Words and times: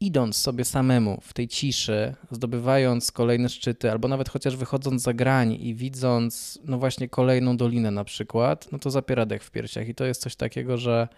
idąc 0.00 0.36
sobie 0.36 0.64
samemu 0.64 1.20
w 1.22 1.32
tej 1.32 1.48
ciszy, 1.48 2.14
zdobywając 2.30 3.12
kolejne 3.12 3.48
szczyty, 3.48 3.90
albo 3.90 4.08
nawet 4.08 4.28
chociaż 4.28 4.56
wychodząc 4.56 5.02
za 5.02 5.14
grań 5.14 5.52
i 5.60 5.74
widząc, 5.74 6.58
no 6.64 6.78
właśnie, 6.78 7.08
kolejną 7.08 7.56
dolinę 7.56 7.90
na 7.90 8.04
przykład, 8.04 8.72
no 8.72 8.78
to 8.78 8.90
zapiera 8.90 9.26
dech 9.26 9.44
w 9.44 9.50
piersiach. 9.50 9.88
I 9.88 9.94
to 9.94 10.04
jest 10.04 10.20
coś 10.20 10.36
takiego, 10.36 10.78
że 10.78 11.08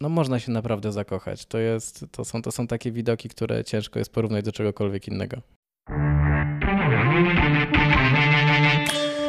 no 0.00 0.08
można 0.08 0.38
się 0.38 0.52
naprawdę 0.52 0.92
zakochać. 0.92 1.46
To, 1.46 1.58
jest, 1.58 2.04
to, 2.10 2.24
są, 2.24 2.42
to 2.42 2.52
są 2.52 2.66
takie 2.66 2.92
widoki, 2.92 3.28
które 3.28 3.64
ciężko 3.64 3.98
jest 3.98 4.12
porównać 4.12 4.44
do 4.44 4.52
czegokolwiek 4.52 5.08
innego. 5.08 5.36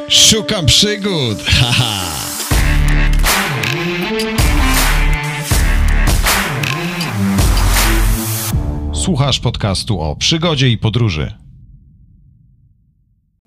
Szukam 0.08 0.66
przygód! 0.66 1.38
Haha! 1.60 2.32
Słuchasz 9.02 9.40
podcastu 9.40 10.00
o 10.00 10.16
przygodzie 10.16 10.68
i 10.68 10.78
podróży. 10.78 11.32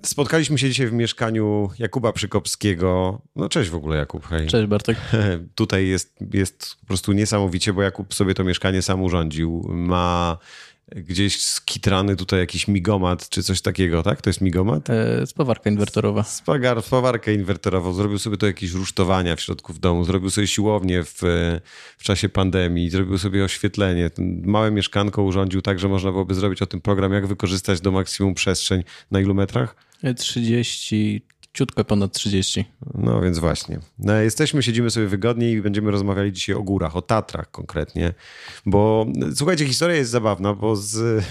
Spotkaliśmy 0.06 0.58
się 0.58 0.70
dzisiaj 0.70 0.88
w 0.88 0.94
mieszkaniu 0.94 1.70
Jakuba 1.80 2.14
Przykopskiego. 2.14 3.22
No 3.36 3.50
cześć 3.50 3.70
w 3.70 3.76
ogóle 3.76 3.98
Jakub, 3.98 4.26
hej. 4.28 4.48
Cześć 4.48 4.68
Bartek. 4.68 4.98
Tutaj 5.56 5.88
jest, 5.88 6.16
jest 6.34 6.76
po 6.82 6.86
prostu 6.86 7.12
niesamowicie, 7.12 7.74
bo 7.74 7.82
Jakub 7.82 8.14
sobie 8.14 8.34
to 8.34 8.44
mieszkanie 8.44 8.82
sam 8.82 9.04
urządził. 9.04 9.66
Ma 9.70 10.38
gdzieś 10.96 11.42
skitrany 11.42 12.16
tutaj 12.16 12.40
jakiś 12.40 12.68
migomat, 12.68 13.30
czy 13.30 13.44
coś 13.44 13.62
takiego, 13.62 14.04
tak? 14.04 14.22
To 14.22 14.30
jest 14.30 14.42
migomat? 14.42 14.90
E, 14.90 15.28
spawarka 15.28 15.70
inwertorowa. 15.70 16.24
Spagar, 16.24 16.82
spawarkę 16.84 17.34
inwertorową. 17.34 17.94
Zrobił 17.94 18.20
sobie 18.20 18.38
to 18.38 18.46
jakieś 18.46 18.72
rusztowania 18.72 19.36
w 19.36 19.42
środku 19.42 19.74
w 19.74 19.80
domu. 19.80 20.06
Zrobił 20.06 20.30
sobie 20.30 20.48
siłownię 20.48 21.04
w, 21.04 21.22
w 21.98 22.04
czasie 22.04 22.30
pandemii. 22.30 22.90
Zrobił 22.90 23.18
sobie 23.18 23.44
oświetlenie. 23.44 24.12
Małe 24.44 24.72
mieszkanko 24.72 25.24
urządził 25.24 25.62
tak, 25.62 25.80
że 25.80 25.88
można 25.88 26.12
byłoby 26.12 26.34
zrobić 26.34 26.62
o 26.62 26.66
tym 26.66 26.82
program, 26.82 27.14
jak 27.14 27.28
wykorzystać 27.28 27.82
do 27.82 27.92
maksimum 27.92 28.34
przestrzeń. 28.34 28.84
Na 29.12 29.20
ilu 29.20 29.34
metrach? 29.34 29.76
30, 30.18 31.22
ciutko 31.56 31.84
ponad 31.84 32.14
30. 32.14 32.66
No 32.94 33.22
więc 33.22 33.40
właśnie. 33.40 33.80
No, 34.00 34.14
jesteśmy, 34.14 34.64
siedzimy 34.64 34.90
sobie 34.90 35.08
wygodnie 35.08 35.52
i 35.52 35.62
będziemy 35.62 35.92
rozmawiali 35.92 36.32
dzisiaj 36.34 36.56
o 36.56 36.64
górach, 36.64 36.96
o 36.96 37.02
Tatrach 37.02 37.52
konkretnie. 37.52 38.14
Bo 38.66 39.06
słuchajcie, 39.36 39.66
historia 39.66 39.96
jest 39.96 40.12
zabawna, 40.12 40.54
bo 40.54 40.76
z, 40.76 41.24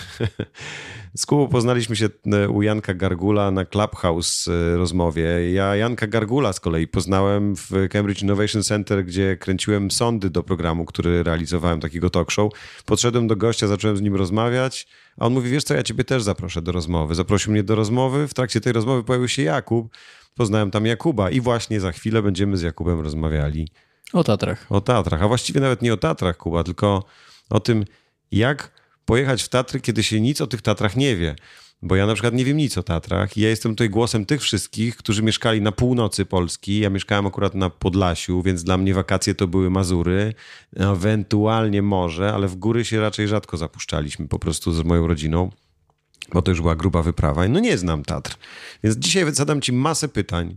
z 1.17 1.27
Kubą 1.27 1.49
poznaliśmy 1.49 1.97
się 1.97 2.09
e, 2.33 2.49
u 2.49 2.63
Janka 2.63 2.95
Gargula 2.95 3.51
na 3.51 3.65
Clubhouse 3.65 4.49
e, 4.49 4.77
rozmowie. 4.77 5.53
Ja 5.53 5.77
Janka 5.77 6.07
Gargula 6.07 6.53
z 6.53 6.61
kolei 6.61 6.89
poznałem 6.89 7.57
w 7.57 7.71
Cambridge 7.91 8.23
Innovation 8.23 8.63
Center, 8.63 9.05
gdzie 9.05 9.37
kręciłem 9.37 9.91
sondy 9.91 10.31
do 10.31 10.43
programu, 10.43 10.85
który 10.85 11.23
realizowałem, 11.23 11.81
takiego 11.81 12.11
talk 12.11 12.31
show. 12.31 12.53
Podszedłem 12.87 13.27
do 13.27 13.37
gościa, 13.37 13.67
zacząłem 13.67 13.97
z 13.97 14.01
nim 14.01 14.15
rozmawiać, 14.15 14.87
a 15.19 15.27
on 15.27 15.33
mówi, 15.33 15.51
wiesz 15.51 15.65
co, 15.65 15.75
ja 15.75 15.83
ciebie 15.83 16.05
też 16.05 16.23
zaproszę 16.23 16.63
do 16.63 16.73
rozmowy. 16.73 17.15
Zaprosił 17.15 17.53
mnie 17.53 17.63
do 17.63 17.75
rozmowy, 17.75 18.29
w 18.29 18.35
trakcie 18.35 18.61
tej 18.61 18.73
rozmowy 18.73 19.05
pojawił 19.05 19.29
się 19.29 19.43
Jakub, 19.43 19.97
poznałem 20.35 20.71
tam 20.71 20.87
Jakuba 20.87 21.31
i 21.31 21.41
właśnie 21.41 21.81
za 21.81 21.93
chwilę 21.93 22.23
będziemy 22.23 22.57
z 22.57 22.63
Jakubem 22.63 23.01
rozmawiali. 23.01 23.69
O 24.13 24.25
Tatrach. 24.25 24.67
O 24.71 24.81
Tatrach, 24.81 25.23
a 25.23 25.29
właściwie 25.29 25.61
nawet 25.61 25.83
nie 25.83 25.95
o 25.95 25.97
Tatrach, 25.97 26.37
Kuba, 26.37 26.65
tylko 26.65 27.05
o 27.51 27.61
tym, 27.61 27.85
jak 28.33 28.71
pojechać 29.05 29.43
w 29.43 29.49
Tatry, 29.49 29.81
kiedy 29.81 30.03
się 30.03 30.21
nic 30.21 30.41
o 30.41 30.47
tych 30.47 30.63
Tatrach 30.63 30.97
nie 30.97 31.17
wie. 31.17 31.37
Bo 31.83 31.97
ja 31.97 32.07
na 32.07 32.15
przykład 32.15 32.35
nie 32.35 32.45
wiem 32.45 32.57
nic 32.57 32.79
o 32.79 32.83
Tatrach 32.83 33.37
i 33.37 33.41
ja 33.41 33.49
jestem 33.49 33.73
tutaj 33.73 33.91
głosem 33.91 34.27
tych 34.27 34.43
wszystkich, 34.43 34.97
którzy 34.97 35.23
mieszkali 35.23 35.61
na 35.61 35.73
północy 35.73 36.25
Polski. 36.25 36.79
Ja 36.79 36.91
mieszkałem 36.91 37.27
akurat 37.27 37.55
na 37.55 37.71
Podlasiu, 37.71 38.43
więc 38.43 38.65
dla 38.65 38.79
mnie 38.79 38.95
wakacje 38.95 39.35
to 39.35 39.49
były 39.49 39.71
Mazury, 39.71 40.35
ewentualnie 40.77 41.83
morze, 41.83 42.35
ale 42.35 42.49
w 42.49 42.57
góry 42.57 42.85
się 42.85 43.01
raczej 43.01 43.29
rzadko 43.29 43.57
zapuszczaliśmy 43.57 44.29
po 44.29 44.39
prostu 44.39 44.73
z 44.73 44.85
moją 44.85 45.07
rodziną, 45.07 45.51
bo 46.33 46.43
to 46.43 46.51
już 46.51 46.61
była 46.61 46.77
gruba 46.77 47.03
wyprawa. 47.03 47.49
No 47.49 47.61
nie 47.61 47.79
znam 47.79 48.05
Tatr. 48.05 48.37
Więc 48.85 48.97
dzisiaj 48.97 49.35
zadam 49.35 49.61
ci 49.61 49.73
masę 49.73 50.09
pytań. 50.09 50.57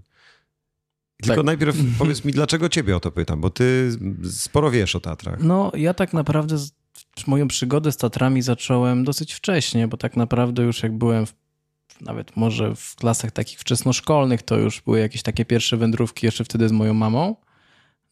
Tylko 1.22 1.36
tak. 1.36 1.46
najpierw 1.46 1.76
powiedz 2.00 2.26
mi, 2.26 2.32
dlaczego 2.40 2.70
ciebie 2.70 2.96
o 2.96 3.00
to 3.00 3.12
pytam, 3.12 3.42
bo 3.42 3.50
ty 3.50 3.92
sporo 4.32 4.72
wiesz 4.72 4.96
o 4.96 5.00
Tatrach. 5.00 5.40
No, 5.40 5.72
ja 5.76 5.94
tak 5.94 6.14
naprawdę 6.14 6.58
moją 7.26 7.48
przygodę 7.48 7.92
z 7.92 7.98
Tatrami 7.98 8.42
zacząłem 8.42 9.04
dosyć 9.04 9.34
wcześnie, 9.34 9.88
bo 9.88 9.98
tak 9.98 10.18
naprawdę 10.18 10.64
już 10.64 10.84
jak 10.84 10.98
byłem 10.98 11.26
w, 11.26 11.34
nawet 12.02 12.36
może 12.36 12.76
w 12.76 12.96
klasach 12.96 13.32
takich 13.32 13.60
wczesnoszkolnych, 13.60 14.42
to 14.42 14.58
już 14.58 14.82
były 14.82 15.00
jakieś 15.00 15.22
takie 15.22 15.46
pierwsze 15.46 15.78
wędrówki 15.78 16.26
jeszcze 16.26 16.44
wtedy 16.44 16.70
z 16.70 16.72
moją 16.72 16.94
mamą. 16.94 17.36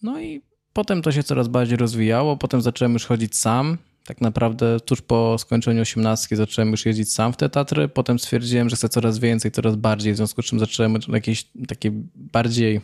No 0.01 0.21
i 0.21 0.41
potem 0.73 1.01
to 1.01 1.11
się 1.11 1.23
coraz 1.23 1.47
bardziej 1.47 1.77
rozwijało, 1.77 2.37
potem 2.37 2.61
zacząłem 2.61 2.93
już 2.93 3.05
chodzić 3.05 3.37
sam. 3.37 3.77
Tak 4.05 4.21
naprawdę 4.21 4.79
tuż 4.79 5.01
po 5.01 5.37
skończeniu 5.37 5.81
osiemnastki 5.81 6.35
zacząłem 6.35 6.71
już 6.71 6.85
jeździć 6.85 7.13
sam 7.13 7.33
w 7.33 7.37
te 7.37 7.49
Tatry. 7.49 7.87
Potem 7.87 8.19
stwierdziłem, 8.19 8.69
że 8.69 8.75
chcę 8.75 8.89
coraz 8.89 9.19
więcej, 9.19 9.51
coraz 9.51 9.75
bardziej, 9.75 10.13
w 10.13 10.17
związku 10.17 10.41
z 10.41 10.45
czym 10.45 10.59
zacząłem 10.59 10.97
jakieś 11.07 11.47
takie 11.67 11.91
bardziej 12.15 12.81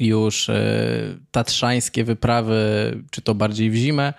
już 0.00 0.48
e, 0.48 1.18
tatrzańskie 1.30 2.04
wyprawy, 2.04 2.54
czy 3.10 3.22
to 3.22 3.34
bardziej 3.34 3.70
w 3.70 3.74
zimę, 3.74 4.14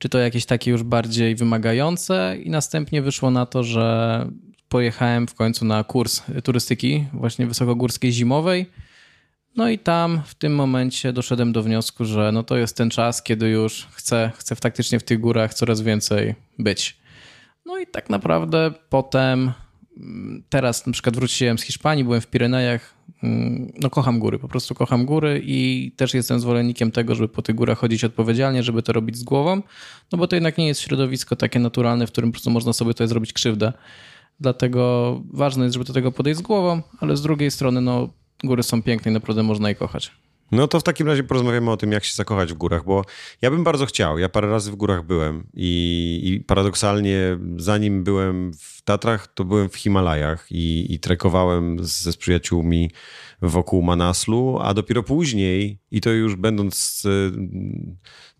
czy 0.00 0.08
to 0.08 0.18
jakieś 0.18 0.46
takie 0.46 0.70
już 0.70 0.82
bardziej 0.82 1.34
wymagające 1.34 2.36
i 2.44 2.50
następnie 2.50 3.02
wyszło 3.02 3.30
na 3.30 3.46
to, 3.46 3.64
że 3.64 4.26
pojechałem 4.68 5.26
w 5.26 5.34
końcu 5.34 5.64
na 5.64 5.84
kurs 5.84 6.22
turystyki 6.44 7.06
właśnie 7.12 7.46
wysokogórskiej 7.46 8.12
zimowej. 8.12 8.66
No 9.56 9.68
i 9.68 9.78
tam 9.78 10.22
w 10.26 10.34
tym 10.34 10.54
momencie 10.54 11.12
doszedłem 11.12 11.52
do 11.52 11.62
wniosku, 11.62 12.04
że 12.04 12.32
no 12.32 12.42
to 12.42 12.56
jest 12.56 12.76
ten 12.76 12.90
czas, 12.90 13.22
kiedy 13.22 13.48
już 13.48 13.88
chcę, 13.90 14.30
chcę 14.36 14.56
faktycznie 14.56 15.00
w 15.00 15.02
tych 15.02 15.20
górach 15.20 15.54
coraz 15.54 15.80
więcej 15.80 16.34
być. 16.58 16.96
No 17.66 17.78
i 17.78 17.86
tak 17.86 18.10
naprawdę 18.10 18.72
potem 18.88 19.52
teraz 20.48 20.86
na 20.86 20.92
przykład 20.92 21.16
wróciłem 21.16 21.58
z 21.58 21.62
Hiszpanii, 21.62 22.04
byłem 22.04 22.20
w 22.20 22.26
Pirenejach, 22.26 22.94
mm, 22.99 22.99
no 23.80 23.90
kocham 23.90 24.18
góry, 24.18 24.38
po 24.38 24.48
prostu 24.48 24.74
kocham 24.74 25.06
góry 25.06 25.42
i 25.44 25.92
też 25.96 26.14
jestem 26.14 26.40
zwolennikiem 26.40 26.90
tego, 26.90 27.14
żeby 27.14 27.28
po 27.28 27.42
tych 27.42 27.54
górach 27.54 27.78
chodzić 27.78 28.04
odpowiedzialnie, 28.04 28.62
żeby 28.62 28.82
to 28.82 28.92
robić 28.92 29.16
z 29.16 29.22
głową, 29.22 29.62
no 30.12 30.18
bo 30.18 30.28
to 30.28 30.36
jednak 30.36 30.58
nie 30.58 30.66
jest 30.66 30.80
środowisko 30.80 31.36
takie 31.36 31.58
naturalne, 31.58 32.06
w 32.06 32.12
którym 32.12 32.30
po 32.30 32.32
prostu 32.32 32.50
można 32.50 32.72
sobie 32.72 32.94
tutaj 32.94 33.08
zrobić 33.08 33.32
krzywdę. 33.32 33.72
Dlatego 34.40 35.22
ważne 35.32 35.64
jest, 35.64 35.74
żeby 35.74 35.84
do 35.84 35.92
tego 35.92 36.12
podejść 36.12 36.40
z 36.40 36.42
głową, 36.42 36.82
ale 37.00 37.16
z 37.16 37.22
drugiej 37.22 37.50
strony, 37.50 37.80
no 37.80 38.08
góry 38.44 38.62
są 38.62 38.82
piękne 38.82 39.10
i 39.10 39.14
naprawdę 39.14 39.42
można 39.42 39.68
je 39.68 39.74
kochać. 39.74 40.12
No 40.52 40.68
to 40.68 40.80
w 40.80 40.82
takim 40.82 41.06
razie 41.06 41.24
porozmawiamy 41.24 41.70
o 41.70 41.76
tym, 41.76 41.92
jak 41.92 42.04
się 42.04 42.14
zakochać 42.14 42.52
w 42.52 42.56
górach, 42.56 42.84
bo 42.84 43.04
ja 43.42 43.50
bym 43.50 43.64
bardzo 43.64 43.86
chciał. 43.86 44.18
Ja 44.18 44.28
parę 44.28 44.50
razy 44.50 44.72
w 44.72 44.76
górach 44.76 45.06
byłem 45.06 45.46
i, 45.54 46.20
i 46.24 46.40
paradoksalnie, 46.40 47.38
zanim 47.56 48.04
byłem 48.04 48.52
w 48.52 48.82
Tatrach, 48.82 49.26
to 49.34 49.44
byłem 49.44 49.68
w 49.68 49.76
Himalajach 49.76 50.46
i, 50.50 50.94
i 50.94 51.00
trekowałem 51.00 51.84
ze 51.84 52.12
z 52.12 52.16
przyjaciółmi 52.16 52.90
wokół 53.42 53.82
Manaslu, 53.82 54.58
a 54.62 54.74
dopiero 54.74 55.02
później, 55.02 55.78
i 55.90 56.00
to 56.00 56.10
już 56.10 56.36
będąc 56.36 57.02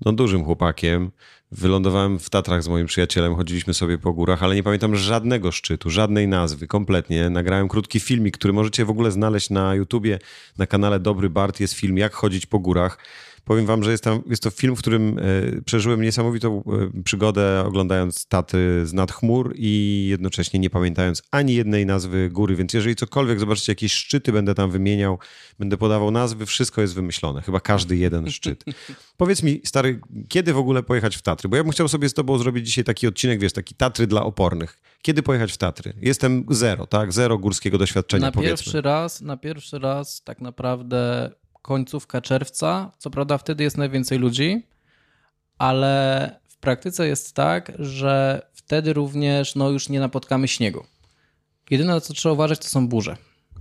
no, 0.04 0.12
dużym 0.12 0.44
chłopakiem, 0.44 1.10
Wylądowałem 1.52 2.18
w 2.18 2.30
Tatrach 2.30 2.62
z 2.62 2.68
moim 2.68 2.86
przyjacielem, 2.86 3.36
chodziliśmy 3.36 3.74
sobie 3.74 3.98
po 3.98 4.12
górach, 4.12 4.42
ale 4.42 4.54
nie 4.54 4.62
pamiętam 4.62 4.96
żadnego 4.96 5.52
szczytu, 5.52 5.90
żadnej 5.90 6.28
nazwy, 6.28 6.66
kompletnie. 6.66 7.30
Nagrałem 7.30 7.68
krótki 7.68 8.00
filmik, 8.00 8.38
który 8.38 8.52
możecie 8.52 8.84
w 8.84 8.90
ogóle 8.90 9.10
znaleźć 9.10 9.50
na 9.50 9.74
YouTubie, 9.74 10.18
na 10.58 10.66
kanale 10.66 11.00
Dobry 11.00 11.30
Bart. 11.30 11.60
Jest 11.60 11.74
film 11.74 11.98
Jak 11.98 12.14
chodzić 12.14 12.46
po 12.46 12.58
górach. 12.58 12.98
Powiem 13.44 13.66
wam, 13.66 13.84
że 13.84 13.90
jest, 13.90 14.04
tam, 14.04 14.22
jest 14.26 14.42
to 14.42 14.50
film, 14.50 14.76
w 14.76 14.78
którym 14.78 15.18
e, 15.18 15.22
przeżyłem 15.62 16.02
niesamowitą 16.02 16.62
e, 16.96 17.02
przygodę 17.02 17.64
oglądając 17.66 18.26
Taty 18.26 18.86
z 18.86 18.92
nad 18.92 19.12
chmur 19.12 19.54
i 19.56 20.06
jednocześnie 20.10 20.60
nie 20.60 20.70
pamiętając 20.70 21.22
ani 21.30 21.54
jednej 21.54 21.86
nazwy 21.86 22.30
góry, 22.30 22.56
więc 22.56 22.74
jeżeli 22.74 22.96
cokolwiek, 22.96 23.40
zobaczycie 23.40 23.72
jakieś 23.72 23.92
szczyty 23.92 24.32
będę 24.32 24.54
tam 24.54 24.70
wymieniał, 24.70 25.18
będę 25.58 25.76
podawał 25.76 26.10
nazwy, 26.10 26.46
wszystko 26.46 26.80
jest 26.80 26.94
wymyślone, 26.94 27.42
chyba 27.42 27.60
każdy 27.60 27.96
jeden 27.96 28.30
szczyt. 28.30 28.64
Powiedz 29.16 29.42
mi, 29.42 29.60
stary, 29.64 30.00
kiedy 30.28 30.52
w 30.52 30.58
ogóle 30.58 30.82
pojechać 30.82 31.16
w 31.16 31.22
Tatry? 31.22 31.48
Bo 31.48 31.56
ja 31.56 31.62
bym 31.62 31.72
chciał 31.72 31.88
sobie 31.88 32.08
z 32.08 32.14
tobą 32.14 32.38
zrobić 32.38 32.66
dzisiaj 32.66 32.84
taki 32.84 33.06
odcinek, 33.06 33.40
wiesz, 33.40 33.52
taki 33.52 33.74
Tatry 33.74 34.06
dla 34.06 34.22
opornych. 34.22 34.78
Kiedy 35.02 35.22
pojechać 35.22 35.52
w 35.52 35.56
Tatry? 35.56 35.92
Jestem 36.00 36.44
zero, 36.50 36.86
tak? 36.86 37.12
Zero 37.12 37.38
górskiego 37.38 37.78
doświadczenia, 37.78 38.26
na 38.26 38.32
powiedzmy. 38.32 38.56
Pierwszy 38.56 38.80
raz, 38.80 39.20
na 39.20 39.36
pierwszy 39.36 39.78
raz 39.78 40.22
tak 40.22 40.40
naprawdę 40.40 41.30
końcówka 41.62 42.20
czerwca. 42.20 42.92
Co 42.98 43.10
prawda 43.10 43.38
wtedy 43.38 43.64
jest 43.64 43.78
najwięcej 43.78 44.18
ludzi, 44.18 44.66
ale 45.58 46.40
w 46.48 46.56
praktyce 46.56 47.06
jest 47.06 47.34
tak, 47.34 47.72
że 47.78 48.42
wtedy 48.52 48.92
również 48.92 49.54
no, 49.54 49.70
już 49.70 49.88
nie 49.88 50.00
napotkamy 50.00 50.48
śniegu. 50.48 50.84
Jedyne, 51.70 52.00
co 52.00 52.14
trzeba 52.14 52.32
uważać, 52.32 52.58
to 52.58 52.68
są 52.68 52.88
burze. 52.88 53.16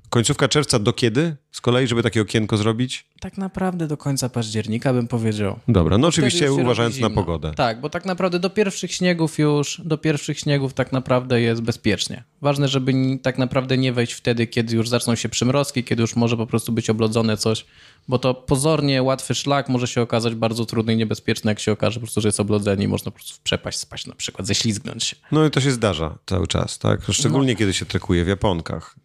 Końcówka 0.10 0.48
czerwca 0.48 0.80
do 0.80 0.94
kiedy? 0.94 1.36
Z 1.52 1.62
kolei, 1.62 1.88
żeby 1.88 2.04
takie 2.04 2.22
okienko 2.22 2.58
zrobić? 2.58 3.06
Tak 3.20 3.38
naprawdę 3.38 3.88
do 3.88 3.98
końca 3.98 4.30
października 4.30 4.94
bym 4.94 5.08
powiedział. 5.08 5.60
Dobra, 5.68 5.98
no 5.98 6.08
oczywiście 6.08 6.52
uważając 6.52 7.00
na 7.00 7.10
pogodę. 7.10 7.52
Tak, 7.56 7.82
bo 7.82 7.90
tak 7.90 8.06
naprawdę 8.06 8.40
do 8.40 8.50
pierwszych 8.50 8.94
śniegów 8.94 9.40
już, 9.40 9.82
do 9.86 9.98
pierwszych 9.98 10.40
śniegów 10.40 10.74
tak 10.74 10.92
naprawdę 10.92 11.42
jest 11.42 11.62
bezpiecznie. 11.62 12.24
Ważne, 12.42 12.68
żeby 12.68 12.94
tak 13.22 13.38
naprawdę 13.38 13.78
nie 13.78 13.94
wejść 13.94 14.14
wtedy, 14.14 14.48
kiedy 14.48 14.76
już 14.76 14.90
zaczną 14.90 15.16
się 15.16 15.30
przymrozki, 15.30 15.84
kiedy 15.84 16.02
już 16.02 16.16
może 16.16 16.38
po 16.38 16.48
prostu 16.48 16.72
być 16.72 16.90
oblodzone 16.90 17.38
coś, 17.38 17.66
bo 18.08 18.20
to 18.20 18.34
pozornie 18.34 19.04
łatwy 19.04 19.36
szlak 19.36 19.70
może 19.70 19.88
się 19.88 20.02
okazać 20.02 20.36
bardzo 20.36 20.66
trudny 20.66 20.94
i 20.94 20.98
niebezpieczny, 20.98 21.52
jak 21.52 21.60
się 21.60 21.72
okaże 21.72 22.00
po 22.00 22.06
prostu, 22.06 22.22
że 22.22 22.28
jest 22.28 22.40
oblodzenie 22.40 22.86
i 22.86 22.88
można 22.88 23.12
po 23.12 23.16
prostu 23.16 23.34
w 23.34 23.40
przepaść 23.40 23.80
spaść 23.80 24.08
na 24.08 24.16
przykład, 24.16 24.48
ześlizgnąć 24.48 25.04
się. 25.04 25.16
No 25.32 25.46
i 25.46 25.52
to 25.52 25.62
się 25.62 25.72
zdarza 25.72 26.18
cały 26.26 26.48
czas, 26.48 26.80
tak? 26.80 27.08
No. 27.08 27.14
Szczególnie 27.14 27.56
kiedy 27.56 27.74
się 27.74 27.86
trekuje 27.86 28.26
w 28.26 28.28
Japonkach. 28.28 28.96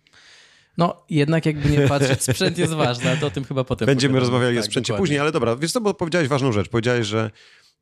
No, 0.78 1.02
jednak 1.10 1.46
jakby 1.46 1.70
nie 1.70 1.88
patrzeć, 1.88 2.22
sprzęt 2.32 2.58
jest 2.58 2.72
ważny, 2.72 3.16
to 3.20 3.26
o 3.26 3.30
tym 3.30 3.44
chyba 3.44 3.64
potem 3.64 3.86
Będziemy 3.86 4.12
pogadamy. 4.12 4.30
rozmawiali 4.32 4.58
o 4.58 4.60
Tak, 4.60 4.66
sprzęcie 4.66 4.86
dokładnie. 4.92 5.02
później, 5.02 5.18
ale 5.18 5.32
dobra, 5.32 5.56
wiesz 5.56 5.72
co, 5.72 5.80
bo 5.80 5.94
powiedziałeś 5.94 6.28
ważną 6.28 6.52
rzecz. 6.52 6.68
Powiedziałeś, 6.68 7.06
że 7.06 7.30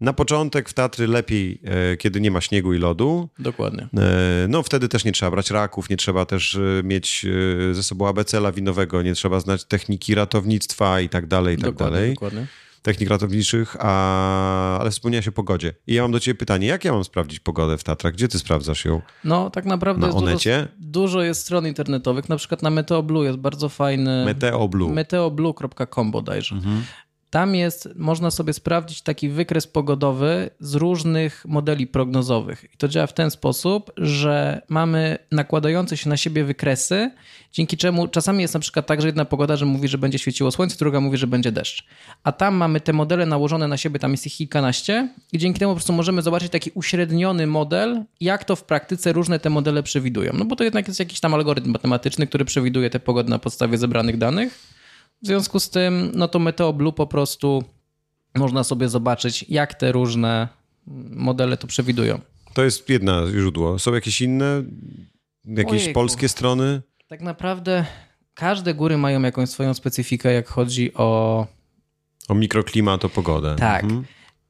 na 0.00 0.12
początek 0.12 0.68
w 0.68 0.72
Tatry 0.74 1.06
lepiej, 1.06 1.60
e, 1.64 1.96
kiedy 1.96 2.20
nie 2.20 2.30
ma 2.30 2.40
śniegu 2.40 2.74
i 2.74 2.78
lodu. 2.78 3.28
Dokładnie. 3.38 3.88
E, 3.98 4.46
No 4.48 4.62
wtedy 4.62 4.88
też 4.88 5.04
nie 5.04 5.12
trzeba 5.12 5.30
brać 5.30 5.50
raków, 5.50 5.90
nie 5.90 5.96
trzeba 5.96 6.26
też 6.26 6.54
e, 6.54 6.82
mieć 6.84 7.26
e, 7.70 7.74
ze 7.74 7.82
sobą 7.82 8.08
ABC 8.08 8.40
lawinowego, 8.40 9.02
nie 9.02 9.14
trzeba 9.14 9.40
znać 9.40 9.64
techniki 9.64 10.14
ratownictwa 10.14 11.00
i 11.00 11.08
tak 11.08 11.26
dalej, 11.26 11.54
i 11.54 11.58
tak 11.58 11.70
dokładnie, 11.70 11.96
dalej. 11.96 12.14
dokładnie. 12.14 12.46
Technik 12.82 13.11
ratowniczych, 13.11 13.76
a... 13.79 14.79
ale 14.79 14.90
wspomniałeś 14.90 15.29
o 15.29 15.32
pogodzie. 15.32 15.75
I 15.87 15.94
ja 15.94 16.02
mam 16.02 16.12
do 16.12 16.20
ciebie 16.20 16.38
pytanie, 16.38 16.67
jak 16.67 16.84
ja 16.84 16.93
mam 16.93 17.05
sprawdzić 17.05 17.40
pogodę 17.40 17.79
w 17.79 17.84
Tatrach? 17.84 18.12
Gdzie 18.12 18.29
ty 18.29 18.38
sprawdzasz 18.38 18.84
ją? 18.84 19.00
No, 19.25 19.50
tak 19.50 19.64
naprawdę 19.64 20.00
Na 20.00 20.06
jest 20.06 20.19
dużo, 20.19 20.31
Onecie? 20.31 20.69
dużo 20.79 21.23
jest 21.23 21.40
stron 21.40 21.67
internetowych, 21.67 22.29
na 22.29 22.37
przykład 22.37 22.62
na 22.62 22.70
Meteoblue 22.70 23.23
jest 23.23 23.38
bardzo 23.38 23.69
fajny... 23.69 24.25
Meteo 24.25 24.69
Blue. 24.69 24.93
meteoblue.com 24.93 26.11
bodajże. 26.11 26.55
Mhm. 26.55 26.82
Tam 27.32 27.55
jest, 27.55 27.88
można 27.96 28.31
sobie 28.31 28.52
sprawdzić 28.52 29.02
taki 29.02 29.29
wykres 29.29 29.67
pogodowy 29.67 30.50
z 30.61 30.75
różnych 30.75 31.44
modeli 31.49 31.87
prognozowych. 31.87 32.64
I 32.75 32.76
to 32.76 32.88
działa 32.88 33.06
w 33.06 33.12
ten 33.12 33.31
sposób, 33.31 33.93
że 33.96 34.62
mamy 34.69 35.19
nakładające 35.31 35.96
się 35.96 36.08
na 36.08 36.17
siebie 36.17 36.44
wykresy, 36.44 37.11
dzięki 37.52 37.76
czemu 37.76 38.08
czasami 38.08 38.43
jest 38.43 38.55
na 38.55 38.61
przykład 38.61 38.87
tak, 38.87 39.00
że 39.02 39.08
jedna 39.08 39.25
pogoda, 39.25 39.56
że 39.56 39.67
mówi, 39.67 39.88
że 39.88 39.99
będzie 39.99 40.19
świeciło 40.19 40.50
słońce, 40.50 40.76
druga 40.79 41.00
mówi, 41.00 41.17
że 41.17 41.26
będzie 41.26 41.52
deszcz. 41.52 41.87
A 42.25 42.32
tam 42.32 42.55
mamy 42.55 42.81
te 42.81 42.93
modele 42.93 43.26
nałożone 43.26 43.69
na 43.69 43.76
siebie, 43.76 43.99
tam 43.99 44.11
jest 44.11 44.26
ich 44.26 44.37
kilkanaście 44.37 45.08
i 45.32 45.38
dzięki 45.38 45.61
temu 45.61 45.73
po 45.73 45.76
prostu 45.76 45.93
możemy 45.93 46.23
zobaczyć 46.23 46.52
taki 46.52 46.70
uśredniony 46.75 47.46
model, 47.46 48.05
jak 48.20 48.44
to 48.44 48.56
w 48.56 48.64
praktyce 48.64 49.12
różne 49.12 49.38
te 49.38 49.50
modele 49.50 49.82
przewidują. 49.82 50.32
No 50.38 50.44
bo 50.44 50.56
to 50.56 50.64
jednak 50.64 50.88
jest 50.88 51.00
jakiś 51.00 51.20
tam 51.20 51.34
algorytm 51.34 51.70
matematyczny, 51.70 52.26
który 52.26 52.44
przewiduje 52.44 52.90
te 52.90 53.00
pogody 53.00 53.31
na 53.31 53.38
podstawie 53.38 53.79
zebranych 53.79 54.19
danych. 54.19 54.81
W 55.22 55.26
związku 55.26 55.60
z 55.60 55.70
tym, 55.70 56.12
no 56.14 56.28
to 56.28 56.38
Meteo 56.38 56.72
Blue 56.72 56.92
po 56.92 57.06
prostu 57.06 57.64
można 58.34 58.64
sobie 58.64 58.88
zobaczyć, 58.88 59.44
jak 59.48 59.74
te 59.74 59.92
różne 59.92 60.48
modele 61.10 61.56
to 61.56 61.66
przewidują. 61.66 62.20
To 62.54 62.64
jest 62.64 62.88
jedna 62.88 63.22
źródło. 63.30 63.78
Są 63.78 63.94
jakieś 63.94 64.20
inne? 64.20 64.62
Jakieś 65.44 65.72
Ojejku. 65.72 65.94
polskie 65.94 66.28
strony? 66.28 66.82
Tak 67.08 67.20
naprawdę 67.20 67.84
każde 68.34 68.74
góry 68.74 68.98
mają 68.98 69.22
jakąś 69.22 69.48
swoją 69.48 69.74
specyfikę, 69.74 70.32
jak 70.32 70.48
chodzi 70.48 70.94
o. 70.94 71.46
O 72.28 72.34
mikroklimat, 72.34 73.04
o 73.04 73.08
pogodę. 73.08 73.56
Tak. 73.56 73.84
Mhm. 73.84 74.04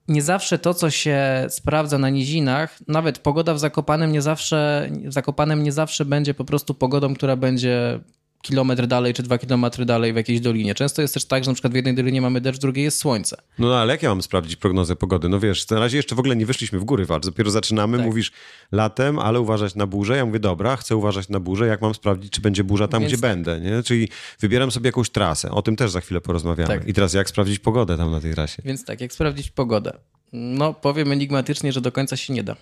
Nie 0.08 0.22
zawsze 0.22 0.58
to, 0.58 0.74
co 0.74 0.90
się 0.90 1.46
sprawdza 1.48 1.98
na 1.98 2.10
nizinach, 2.10 2.78
nawet 2.88 3.18
pogoda 3.18 3.54
w 3.54 3.58
Zakopanem 3.58 4.12
nie 4.12 4.22
zawsze, 4.22 4.90
w 5.04 5.12
Zakopanem 5.12 5.62
nie 5.62 5.72
zawsze 5.72 6.04
będzie 6.04 6.34
po 6.34 6.44
prostu 6.44 6.74
pogodą, 6.74 7.14
która 7.14 7.36
będzie 7.36 8.00
kilometr 8.42 8.86
dalej 8.86 9.14
czy 9.14 9.22
dwa 9.22 9.38
kilometry 9.38 9.84
dalej 9.84 10.12
w 10.12 10.16
jakiejś 10.16 10.40
dolinie. 10.40 10.74
Często 10.74 11.02
jest 11.02 11.14
też 11.14 11.24
tak, 11.24 11.44
że 11.44 11.50
na 11.50 11.54
przykład 11.54 11.72
w 11.72 11.76
jednej 11.76 11.94
dolinie 11.94 12.20
mamy 12.20 12.40
deszcz, 12.40 12.58
w 12.58 12.60
drugiej 12.62 12.84
jest 12.84 12.98
słońce. 12.98 13.36
No, 13.58 13.68
no 13.68 13.76
ale 13.78 13.92
jak 13.92 14.02
ja 14.02 14.08
mam 14.08 14.22
sprawdzić 14.22 14.56
prognozę 14.56 14.96
pogody? 14.96 15.28
No 15.28 15.40
wiesz, 15.40 15.70
na 15.70 15.78
razie 15.80 15.96
jeszcze 15.96 16.14
w 16.14 16.18
ogóle 16.18 16.36
nie 16.36 16.46
wyszliśmy 16.46 16.78
w 16.78 16.84
góry, 16.84 17.06
walcz. 17.06 17.24
Dopiero 17.24 17.50
zaczynamy, 17.50 17.96
Tak. 17.98 18.06
mówisz 18.06 18.32
latem, 18.72 19.18
ale 19.18 19.40
uważać 19.40 19.74
na 19.74 19.86
burzę. 19.86 20.16
Ja 20.16 20.26
mówię, 20.26 20.38
dobra, 20.38 20.76
chcę 20.76 20.96
uważać 20.96 21.28
na 21.28 21.40
burzę. 21.40 21.66
Jak 21.66 21.80
mam 21.80 21.94
sprawdzić, 21.94 22.32
czy 22.32 22.40
będzie 22.40 22.64
burza 22.64 22.88
tam, 22.88 23.00
Więc 23.00 23.12
gdzie 23.12 23.22
tak. 23.22 23.30
będę, 23.30 23.60
nie? 23.60 23.82
Czyli 23.82 24.08
wybieram 24.40 24.70
sobie 24.70 24.88
jakąś 24.88 25.10
trasę. 25.10 25.50
O 25.50 25.62
tym 25.62 25.76
też 25.76 25.90
za 25.90 26.00
chwilę 26.00 26.20
porozmawiamy. 26.20 26.68
Tak. 26.68 26.88
I 26.88 26.92
teraz 26.92 27.14
jak 27.14 27.28
sprawdzić 27.28 27.58
pogodę 27.58 27.96
tam 27.96 28.10
na 28.10 28.20
tej 28.20 28.34
trasie? 28.34 28.62
Więc 28.64 28.84
tak, 28.84 29.00
jak 29.00 29.12
sprawdzić 29.12 29.50
pogodę? 29.50 29.92
No, 30.32 30.74
powiem 30.74 31.12
enigmatycznie, 31.12 31.72
że 31.72 31.80
do 31.80 31.92
końca 31.92 32.16
się 32.16 32.32
nie 32.32 32.42
da. 32.42 32.56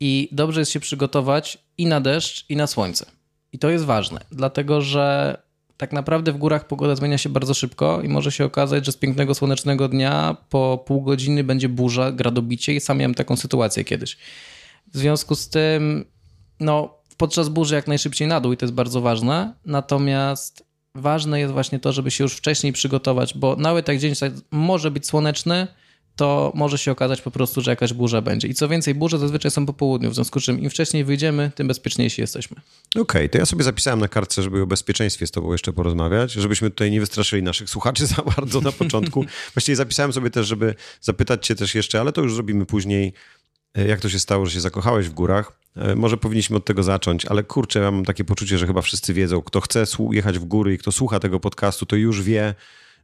I 0.00 0.28
dobrze 0.32 0.60
jest 0.60 0.72
się 0.72 0.80
przygotować 0.80 1.58
i 1.78 1.86
na 1.86 2.00
deszcz, 2.00 2.44
i 2.48 2.56
na 2.56 2.66
słońce. 2.66 3.06
I 3.56 3.58
to 3.58 3.70
jest 3.70 3.84
ważne, 3.84 4.20
dlatego 4.32 4.82
że 4.82 5.36
tak 5.76 5.92
naprawdę 5.92 6.32
w 6.32 6.36
górach 6.36 6.66
pogoda 6.66 6.96
zmienia 6.96 7.18
się 7.18 7.28
bardzo 7.28 7.54
szybko 7.54 8.02
i 8.02 8.08
może 8.08 8.32
się 8.32 8.44
okazać, 8.44 8.86
że 8.86 8.92
z 8.92 8.96
pięknego 8.96 9.34
słonecznego 9.34 9.88
dnia 9.88 10.36
po 10.48 10.84
pół 10.86 11.02
godziny 11.02 11.44
będzie 11.44 11.68
burza, 11.68 12.12
gradobicie 12.12 12.74
i 12.74 12.80
sam 12.80 12.98
miałem 12.98 13.14
taką 13.14 13.36
sytuację 13.36 13.84
kiedyś. 13.84 14.16
W 14.94 14.98
związku 14.98 15.34
z 15.34 15.48
tym, 15.48 16.04
no, 16.60 16.94
podczas 17.16 17.48
burzy 17.48 17.74
jak 17.74 17.88
najszybciej 17.88 18.28
na 18.28 18.40
dół 18.40 18.52
i 18.52 18.56
to 18.56 18.64
jest 18.66 18.74
bardzo 18.74 19.00
ważne. 19.00 19.54
Natomiast 19.64 20.64
ważne 20.94 21.40
jest 21.40 21.52
właśnie 21.52 21.78
to, 21.78 21.92
żeby 21.92 22.10
się 22.10 22.24
już 22.24 22.34
wcześniej 22.34 22.72
przygotować, 22.72 23.34
bo 23.34 23.56
nawet 23.56 23.88
jak 23.88 23.98
dzień 23.98 24.14
może 24.50 24.90
być 24.90 25.06
słoneczny, 25.06 25.66
to 26.16 26.52
może 26.54 26.78
się 26.78 26.92
okazać 26.92 27.22
po 27.22 27.30
prostu, 27.30 27.60
że 27.60 27.70
jakaś 27.70 27.92
burza 27.92 28.22
będzie. 28.22 28.48
I 28.48 28.54
co 28.54 28.68
więcej, 28.68 28.94
burze 28.94 29.18
zazwyczaj 29.18 29.50
są 29.50 29.66
po 29.66 29.72
południu, 29.72 30.10
w 30.10 30.14
związku 30.14 30.40
z 30.40 30.42
czym 30.42 30.60
im 30.60 30.70
wcześniej 30.70 31.04
wyjdziemy, 31.04 31.50
tym 31.54 31.68
bezpieczniejsi 31.68 32.20
jesteśmy. 32.20 32.56
Okej, 33.00 33.30
to 33.30 33.38
ja 33.38 33.46
sobie 33.46 33.64
zapisałem 33.64 34.00
na 34.00 34.08
kartce, 34.08 34.42
żeby 34.42 34.62
o 34.62 34.66
bezpieczeństwie 34.66 35.26
z 35.26 35.30
tobą 35.30 35.52
jeszcze 35.52 35.72
porozmawiać, 35.72 36.32
żebyśmy 36.32 36.70
tutaj 36.70 36.90
nie 36.90 37.00
wystraszyli 37.00 37.42
naszych 37.42 37.70
słuchaczy 37.70 38.06
za 38.16 38.22
bardzo 38.36 38.60
na 38.60 38.72
początku. 38.72 39.24
Właściwie 39.54 39.76
zapisałem 39.76 40.12
sobie 40.12 40.30
też, 40.30 40.46
żeby 40.46 40.74
zapytać 41.00 41.46
cię 41.46 41.54
też 41.54 41.74
jeszcze, 41.74 42.00
ale 42.00 42.12
to 42.12 42.22
już 42.22 42.34
zrobimy 42.34 42.66
później, 42.66 43.12
e, 43.74 43.86
jak 43.86 44.00
to 44.00 44.08
się 44.08 44.18
stało, 44.18 44.46
że 44.46 44.52
się 44.52 44.60
zakochałeś 44.60 45.08
w 45.08 45.12
górach. 45.12 45.52
E, 45.76 45.96
Może 45.96 46.16
powinniśmy 46.16 46.56
od 46.56 46.64
tego 46.64 46.82
zacząć, 46.82 47.24
ale 47.24 47.42
kurczę, 47.42 47.80
ja 47.80 47.90
mam 47.90 48.04
takie 48.04 48.24
poczucie, 48.24 48.58
że 48.58 48.66
chyba 48.66 48.82
wszyscy 48.82 49.14
wiedzą, 49.14 49.42
kto 49.42 49.60
chce 49.60 49.84
jechać 50.10 50.38
w 50.38 50.44
góry 50.44 50.74
i 50.74 50.78
kto 50.78 50.92
słucha 50.92 51.20
tego 51.20 51.40
podcastu, 51.40 51.86
to 51.86 51.96
już 51.96 52.22
wie, 52.22 52.54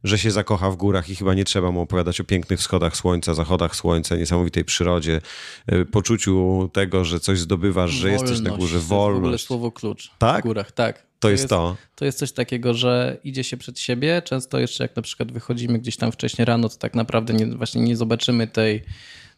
że 0.03 0.17
się 0.17 0.31
zakocha 0.31 0.71
w 0.71 0.75
górach 0.75 1.09
i 1.09 1.15
chyba 1.15 1.33
nie 1.33 1.45
trzeba 1.45 1.71
mu 1.71 1.81
opowiadać 1.81 2.21
o 2.21 2.23
pięknych 2.23 2.59
wschodach 2.59 2.97
słońca, 2.97 3.33
zachodach 3.33 3.75
słońca, 3.75 4.15
niesamowitej 4.15 4.65
przyrodzie, 4.65 5.21
e, 5.67 5.85
poczuciu 5.85 6.69
tego, 6.73 7.05
że 7.05 7.19
coś 7.19 7.39
zdobywasz, 7.39 7.91
że 7.91 8.11
jesteś 8.11 8.39
na 8.39 8.49
Wolność, 8.49 8.59
górze, 8.59 8.71
To 8.71 8.77
jest 8.77 8.87
w 8.87 8.93
ogóle 8.93 9.21
wolność. 9.21 9.45
słowo 9.45 9.71
klucz 9.71 10.11
Tak? 10.17 10.43
w 10.43 10.47
górach, 10.47 10.71
tak. 10.71 11.03
To 11.19 11.29
jest 11.29 11.49
to. 11.49 11.75
To 11.95 12.05
jest 12.05 12.17
coś 12.19 12.31
takiego, 12.31 12.73
że 12.73 13.17
idzie 13.23 13.43
się 13.43 13.57
przed 13.57 13.79
siebie. 13.79 14.21
Często 14.25 14.59
jeszcze 14.59 14.83
jak 14.83 14.95
na 14.95 15.01
przykład 15.01 15.31
wychodzimy 15.31 15.79
gdzieś 15.79 15.97
tam 15.97 16.11
wcześniej 16.11 16.45
rano, 16.45 16.69
to 16.69 16.77
tak 16.77 16.93
naprawdę 16.95 17.33
nie, 17.33 17.45
właśnie 17.45 17.81
nie 17.81 17.97
zobaczymy 17.97 18.47
tej 18.47 18.83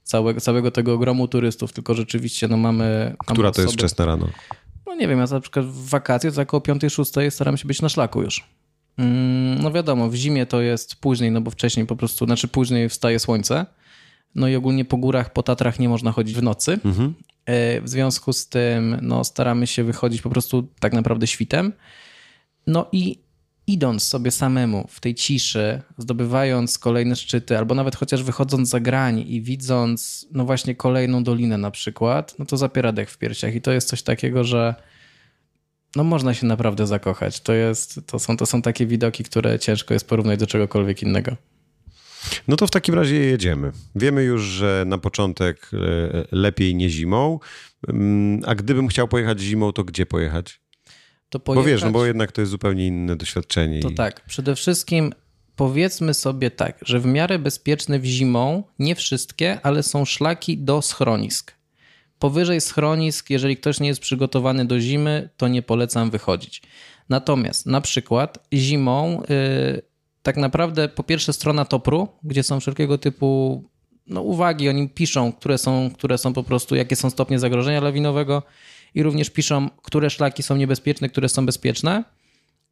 całego, 0.04 0.42
całego 0.42 0.72
tego 0.72 0.94
ogromu 0.94 1.28
turystów, 1.28 1.74
tylko 1.74 1.94
rzeczywiście 1.94 2.48
no 2.48 2.58
mamy... 2.58 3.16
Która 3.28 3.52
to 3.52 3.62
jest 3.62 3.74
wczesna 3.74 4.06
rano? 4.06 4.30
No 4.86 4.96
nie 4.96 5.08
wiem, 5.08 5.20
ja 5.20 5.26
na 5.26 5.40
przykład 5.40 5.66
w 5.66 5.90
wakacje 5.90 6.32
to 6.32 6.42
około 6.42 6.62
5-6 6.62 7.32
staram 7.32 7.58
się 7.58 7.68
być 7.68 7.82
na 7.82 7.90
szlaku 7.90 8.22
już. 8.22 8.44
Mm, 8.98 9.62
No 9.64 9.72
wiadomo, 9.72 10.10
w 10.10 10.16
zimie 10.16 10.46
to 10.46 10.62
jest 10.62 10.96
później, 10.96 11.32
no 11.32 11.42
bo 11.42 11.52
wcześniej 11.52 11.86
po 11.86 11.96
prostu, 11.96 12.26
znaczy 12.26 12.48
później 12.48 12.90
wstaje 12.90 13.20
słońce. 13.20 13.66
No 14.36 14.48
i 14.48 14.56
ogólnie 14.56 14.86
po 14.86 14.98
górach, 14.98 15.34
po 15.34 15.44
Tatrach 15.44 15.80
nie 15.80 15.90
można 15.90 16.12
chodzić 16.12 16.36
w 16.36 16.44
nocy. 16.44 16.80
E, 17.46 17.82
W 17.82 17.90
związku 17.90 18.34
z 18.34 18.48
tym 18.48 18.98
no, 19.02 19.24
staramy 19.24 19.68
się 19.68 19.84
wychodzić 19.84 20.22
po 20.22 20.30
prostu 20.30 20.68
tak 20.80 20.94
naprawdę 20.94 21.28
świtem. 21.28 21.74
No 22.68 22.88
i 22.92 23.20
idąc 23.68 24.04
sobie 24.04 24.32
samemu 24.32 24.88
w 24.90 25.00
tej 25.00 25.16
ciszy, 25.16 25.82
zdobywając 25.98 26.78
kolejne 26.80 27.16
szczyty, 27.16 27.58
albo 27.58 27.76
nawet 27.76 27.96
chociaż 27.96 28.24
wychodząc 28.24 28.70
za 28.70 28.80
grań 28.80 29.24
i 29.28 29.42
widząc, 29.42 30.28
no 30.32 30.46
właśnie 30.46 30.76
kolejną 30.76 31.24
dolinę 31.24 31.58
na 31.58 31.72
przykład, 31.72 32.36
no 32.40 32.46
to 32.46 32.58
zapiera 32.58 32.92
dech 32.92 33.10
w 33.10 33.18
piersiach. 33.18 33.56
I 33.56 33.62
to 33.62 33.72
jest 33.72 33.88
coś 33.88 34.04
takiego, 34.04 34.44
że 34.44 34.76
no 35.96 36.04
można 36.04 36.34
się 36.34 36.46
naprawdę 36.46 36.88
zakochać. 36.88 37.42
To, 37.42 37.54
jest, 37.54 38.00
to, 38.08 38.20
są, 38.20 38.38
to 38.38 38.46
są 38.46 38.62
takie 38.62 38.86
widoki, 38.86 39.24
które 39.24 39.60
ciężko 39.60 39.94
jest 39.94 40.08
porównać 40.08 40.40
do 40.40 40.48
czegokolwiek 40.48 41.02
innego. 41.04 41.36
No 42.48 42.56
to 42.56 42.68
w 42.68 42.72
takim 42.72 42.96
razie 42.96 43.16
jedziemy. 43.16 43.72
Wiemy 43.96 44.24
już, 44.24 44.42
że 44.44 44.84
na 44.88 44.98
początek 44.98 45.72
e, 45.74 45.78
lepiej 46.32 46.76
nie 46.76 46.90
zimą. 46.90 47.40
Mm, 47.88 48.42
A 48.46 48.56
gdybym 48.56 48.88
chciał 48.88 49.08
pojechać 49.08 49.40
zimą, 49.40 49.72
to 49.74 49.84
gdzie 49.84 50.06
pojechać? 50.06 50.60
To 51.30 51.40
Bo 51.40 51.46
pojechać, 51.46 51.68
wiesz, 51.72 51.84
no 51.84 51.92
bo 51.92 52.06
jednak 52.06 52.32
to 52.32 52.42
jest 52.42 52.52
zupełnie 52.52 52.88
inne 52.88 53.16
doświadczenie. 53.16 53.80
To 53.80 53.90
i- 53.90 53.96
tak, 53.96 54.22
przede 54.26 54.56
wszystkim 54.56 55.14
powiedzmy 55.56 56.14
sobie 56.14 56.52
tak, 56.52 56.78
że 56.82 57.00
w 57.00 57.06
miarę 57.06 57.40
bezpieczne 57.40 58.00
w 58.00 58.06
zimą, 58.06 58.64
nie 58.80 58.96
wszystkie, 58.96 59.60
ale 59.64 59.84
są 59.84 60.06
szlaki 60.06 60.58
do 60.58 60.82
schronisk. 60.82 61.55
Powyżej 62.26 62.62
schronisk, 62.62 63.30
jeżeli 63.30 63.58
ktoś 63.58 63.80
nie 63.80 63.88
jest 63.88 64.02
przygotowany 64.02 64.66
do 64.66 64.80
zimy, 64.80 65.30
to 65.38 65.48
nie 65.48 65.62
polecam 65.62 66.10
wychodzić. 66.10 66.62
Natomiast 67.10 67.66
na 67.66 67.82
przykład 67.82 68.48
zimą, 68.54 69.22
yy, 69.30 69.82
tak 70.24 70.38
naprawdę 70.38 70.90
po 70.90 71.04
pierwsze 71.04 71.34
strona 71.34 71.66
Topru, 71.66 72.08
gdzie 72.24 72.44
są 72.44 72.60
wszelkiego 72.60 72.98
typu 72.98 73.64
no, 74.08 74.22
uwagi, 74.22 74.70
oni 74.70 74.90
piszą, 74.90 75.34
które 75.34 75.58
są, 75.58 75.90
które 75.94 76.18
są 76.18 76.34
po 76.34 76.44
prostu, 76.44 76.76
jakie 76.76 76.96
są 76.96 77.10
stopnie 77.10 77.40
zagrożenia 77.40 77.82
lawinowego 77.82 78.44
i 78.96 79.04
również 79.04 79.30
piszą, 79.30 79.70
które 79.84 80.10
szlaki 80.10 80.44
są 80.44 80.56
niebezpieczne, 80.56 81.10
które 81.10 81.30
są 81.30 81.46
bezpieczne. 81.46 82.04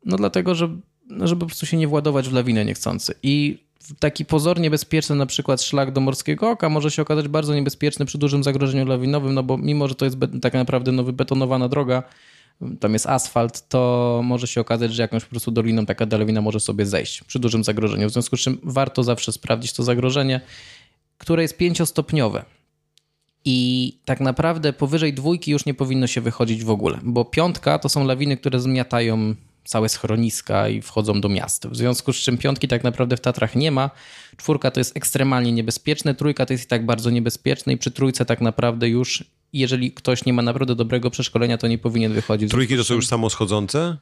No 0.06 0.18
dlatego, 0.18 0.56
że, 0.56 0.78
żeby 1.10 1.40
po 1.40 1.46
prostu 1.46 1.66
się 1.66 1.78
nie 1.78 1.88
władować 1.88 2.30
w 2.30 2.34
lawinę 2.34 2.66
niechcący. 2.66 3.14
I 3.24 3.64
taki 4.00 4.26
pozornie 4.26 4.70
bezpieczny 4.70 5.16
na 5.16 5.26
przykład 5.26 5.62
szlak 5.62 5.92
do 5.92 6.02
Morskiego 6.02 6.50
Oka 6.50 6.70
może 6.70 6.92
się 6.92 7.02
okazać 7.02 7.28
bardzo 7.28 7.56
niebezpieczny 7.56 8.06
przy 8.06 8.18
dużym 8.18 8.44
zagrożeniu 8.44 8.86
lawinowym, 8.86 9.34
no 9.34 9.44
bo 9.44 9.58
mimo, 9.58 9.88
że 9.88 9.96
to 9.96 10.06
jest 10.06 10.18
tak 10.42 10.54
naprawdę 10.54 10.92
no, 10.92 11.04
wybetonowana 11.04 11.70
droga, 11.70 12.04
tam 12.80 12.94
jest 12.94 13.08
asfalt, 13.08 13.70
to 13.70 14.22
może 14.24 14.48
się 14.48 14.62
okazać, 14.62 14.94
że 14.94 15.02
jakąś 15.02 15.24
po 15.24 15.30
prostu 15.30 15.52
doliną 15.52 15.86
taka 15.86 16.06
lawina 16.18 16.42
może 16.42 16.60
sobie 16.60 16.86
zejść 16.86 17.24
przy 17.24 17.40
dużym 17.40 17.64
zagrożeniu. 17.64 18.10
W 18.10 18.12
związku 18.12 18.38
z 18.38 18.40
czym 18.40 18.58
warto 18.64 19.04
zawsze 19.04 19.32
sprawdzić 19.32 19.74
to 19.74 19.84
zagrożenie, 19.84 20.42
które 21.18 21.42
jest 21.42 21.58
pięciostopniowe. 21.58 22.46
I 23.46 23.98
tak 24.06 24.20
naprawdę 24.20 24.74
powyżej 24.74 25.14
dwójki 25.14 25.52
już 25.52 25.66
nie 25.66 25.74
powinno 25.74 26.08
się 26.08 26.22
wychodzić 26.22 26.64
w 26.64 26.70
ogóle, 26.70 27.00
bo 27.04 27.26
piątka 27.26 27.80
to 27.80 27.90
są 27.90 28.06
lawiny, 28.06 28.38
które 28.38 28.60
zmiatają 28.60 29.36
całe 29.64 29.90
schroniska 29.90 30.70
i 30.70 30.82
wchodzą 30.82 31.22
do 31.22 31.30
miast. 31.30 31.68
W 31.68 31.76
związku 31.76 32.14
z 32.14 32.16
czym 32.16 32.38
piątki 32.38 32.68
tak 32.68 32.84
naprawdę 32.84 33.18
w 33.18 33.22
Tatrach 33.22 33.56
nie 33.56 33.72
ma. 33.72 33.90
Czwórka 34.38 34.72
to 34.72 34.80
jest 34.80 34.98
ekstremalnie 34.98 35.52
niebezpieczne, 35.52 36.16
trójka 36.16 36.46
to 36.46 36.54
jest 36.54 36.64
i 36.64 36.68
tak 36.68 36.86
bardzo 36.86 37.10
niebezpieczne 37.10 37.74
i 37.74 37.78
przy 37.78 37.92
trójce 37.92 38.26
tak 38.26 38.42
naprawdę 38.42 38.90
już, 38.90 39.24
jeżeli 39.54 39.92
ktoś 39.92 40.26
nie 40.26 40.34
ma 40.34 40.42
naprawdę 40.42 40.76
dobrego 40.76 41.10
przeszkolenia, 41.10 41.58
to 41.58 41.68
nie 41.68 41.78
powinien 41.78 42.14
wychodzić. 42.14 42.52
Trójki 42.52 42.78
to 42.78 42.84
są 42.84 42.94
już 42.94 43.08
samoschodzące? 43.08 43.98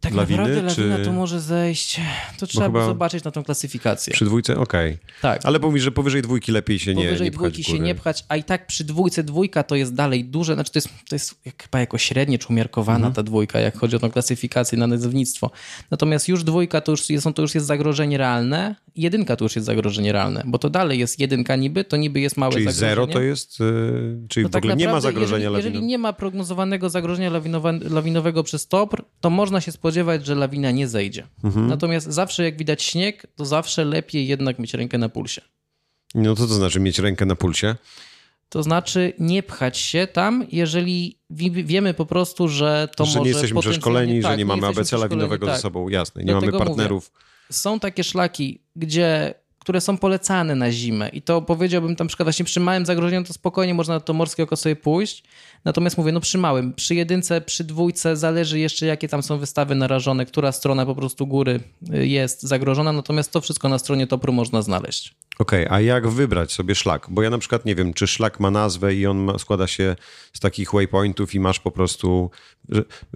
Tak 0.00 0.14
lawiny, 0.14 0.38
naprawdę 0.38 0.62
lawina 0.62 0.96
czy... 0.96 1.04
to 1.04 1.12
może 1.12 1.40
zejść. 1.40 2.00
To 2.38 2.46
trzeba 2.46 2.68
by 2.68 2.84
zobaczyć 2.84 3.24
na 3.24 3.30
tą 3.30 3.44
klasyfikację. 3.44 4.12
Przy 4.12 4.24
dwójce? 4.24 4.56
Okej. 4.56 4.92
Okay. 4.92 5.06
Tak. 5.22 5.40
Ale 5.44 5.58
mówisz, 5.58 5.82
że 5.82 5.92
powyżej 5.92 6.22
dwójki 6.22 6.52
lepiej 6.52 6.78
się 6.78 6.94
nie, 6.94 7.04
powyżej 7.04 7.24
nie 7.24 7.30
pchać 7.30 7.52
dwójki 7.52 7.64
się 7.64 7.78
nie 7.78 7.94
pchać, 7.94 8.24
a 8.28 8.36
i 8.36 8.44
tak 8.44 8.66
przy 8.66 8.84
dwójce 8.84 9.22
dwójka 9.22 9.62
to 9.62 9.74
jest 9.76 9.94
dalej 9.94 10.24
duże, 10.24 10.54
znaczy 10.54 10.72
to 10.72 10.76
jest, 10.78 10.88
to 11.08 11.14
jest 11.14 11.40
chyba 11.62 11.80
jako 11.80 11.98
średnie 11.98 12.38
czy 12.38 12.48
umiarkowana 12.48 12.96
mhm. 12.96 13.14
ta 13.14 13.22
dwójka, 13.22 13.60
jak 13.60 13.78
chodzi 13.78 13.96
o 13.96 13.98
tą 13.98 14.10
klasyfikację 14.10 14.78
na 14.78 14.86
nazewnictwo. 14.86 15.50
Natomiast 15.90 16.28
już 16.28 16.44
dwójka 16.44 16.80
to 16.80 16.92
już, 16.92 17.02
są, 17.18 17.34
to 17.34 17.42
już 17.42 17.54
jest 17.54 17.66
zagrożenie 17.66 18.18
realne, 18.18 18.74
jedynka 18.96 19.36
to 19.36 19.44
już 19.44 19.56
jest 19.56 19.66
zagrożenie 19.66 20.12
realne, 20.12 20.42
bo 20.46 20.58
to 20.58 20.70
dalej 20.70 20.98
jest 20.98 21.18
jedynka 21.18 21.56
niby, 21.56 21.84
to 21.84 21.96
niby 21.96 22.20
jest 22.20 22.36
małe 22.36 22.52
czyli 22.52 22.64
zagrożenie. 22.64 22.90
Czyli 22.90 22.90
zero 22.90 23.06
to 23.06 23.20
jest, 23.20 23.60
yy, 23.60 24.26
czyli 24.28 24.44
no 24.44 24.48
w 24.48 24.52
tak 24.52 24.60
ogóle 24.60 24.76
nie 24.76 24.88
ma 24.88 25.00
zagrożenia 25.00 25.44
jeżeli, 25.44 25.64
jeżeli 25.64 25.86
nie 25.86 25.98
ma 25.98 26.12
prognozowanego 26.12 26.90
zagrożenia 26.90 27.30
lawinowego 27.90 28.42
przez 28.42 28.68
TOPR, 28.68 29.04
to 29.20 29.30
można 29.30 29.60
się 29.60 29.72
spodziewać, 29.72 30.26
że 30.26 30.34
lawina 30.34 30.70
nie 30.70 30.88
zejdzie. 30.88 31.26
Mhm. 31.44 31.66
Natomiast 31.66 32.06
zawsze 32.06 32.44
jak 32.44 32.56
widać 32.56 32.82
śnieg, 32.82 33.26
to 33.36 33.44
zawsze 33.44 33.84
lepiej 33.84 34.28
jednak 34.28 34.58
mieć 34.58 34.74
rękę 34.74 34.98
na 34.98 35.08
pulsie. 35.08 35.42
No 36.14 36.34
to 36.34 36.46
co 36.46 36.54
znaczy 36.54 36.80
mieć 36.80 36.98
rękę 36.98 37.26
na 37.26 37.36
pulsie? 37.36 37.76
To 38.48 38.62
znaczy 38.62 39.12
nie 39.18 39.42
pchać 39.42 39.78
się 39.78 40.06
tam, 40.12 40.46
jeżeli 40.52 41.18
wiemy 41.50 41.94
po 41.94 42.06
prostu, 42.06 42.48
że 42.48 42.88
to 42.96 43.04
że 43.04 43.08
może... 43.08 43.18
Że 43.18 43.24
nie 43.24 43.30
jesteśmy 43.30 43.60
przeszkoleni, 43.60 44.22
tak, 44.22 44.32
że 44.32 44.38
nie, 44.38 44.44
mamy 44.44 44.66
ABC 44.66 44.96
lawinowego 44.96 45.46
tak. 45.46 45.56
ze 45.56 45.62
sobą, 45.62 45.88
jasne. 45.88 46.24
Nie 46.24 46.34
mamy 46.34 46.52
partnerów. 46.52 47.10
Mówię, 47.12 47.29
są 47.50 47.80
takie 47.80 48.04
szlaki, 48.04 48.60
gdzie 48.76 49.34
które 49.60 49.80
są 49.80 49.98
polecane 49.98 50.54
na 50.54 50.72
zimę. 50.72 51.08
I 51.08 51.22
to 51.22 51.42
powiedziałbym 51.42 51.96
tam, 51.96 52.06
przykład 52.06 52.26
właśnie 52.26 52.44
przy 52.44 52.60
małym 52.60 52.86
zagrożeniu 52.86 53.26
to 53.26 53.32
spokojnie 53.32 53.74
można 53.74 53.94
na 53.94 54.00
to 54.00 54.12
morskie 54.12 54.42
oko 54.42 54.56
sobie 54.56 54.76
pójść. 54.76 55.24
Natomiast 55.64 55.98
mówię, 55.98 56.12
no 56.12 56.20
przy 56.20 56.38
małym, 56.38 56.72
przy 56.72 56.94
jedynce, 56.94 57.40
przy 57.40 57.64
dwójce 57.64 58.16
zależy 58.16 58.58
jeszcze 58.58 58.86
jakie 58.86 59.08
tam 59.08 59.22
są 59.22 59.38
wystawy 59.38 59.74
narażone, 59.74 60.26
która 60.26 60.52
strona 60.52 60.86
po 60.86 60.94
prostu 60.94 61.26
góry 61.26 61.60
y, 61.94 62.06
jest 62.06 62.42
zagrożona. 62.42 62.92
Natomiast 62.92 63.32
to 63.32 63.40
wszystko 63.40 63.68
na 63.68 63.78
stronie 63.78 64.06
Topru 64.06 64.32
można 64.32 64.62
znaleźć. 64.62 65.14
Okej, 65.38 65.66
okay, 65.66 65.76
a 65.76 65.80
jak 65.80 66.08
wybrać 66.08 66.52
sobie 66.52 66.74
szlak? 66.74 67.06
Bo 67.10 67.22
ja 67.22 67.30
na 67.30 67.38
przykład 67.38 67.64
nie 67.64 67.74
wiem, 67.74 67.94
czy 67.94 68.06
szlak 68.06 68.40
ma 68.40 68.50
nazwę 68.50 68.94
i 68.94 69.06
on 69.06 69.18
ma, 69.18 69.38
składa 69.38 69.66
się 69.66 69.96
z 70.32 70.40
takich 70.40 70.72
waypointów 70.72 71.34
i 71.34 71.40
masz 71.40 71.60
po 71.60 71.70
prostu, 71.70 72.30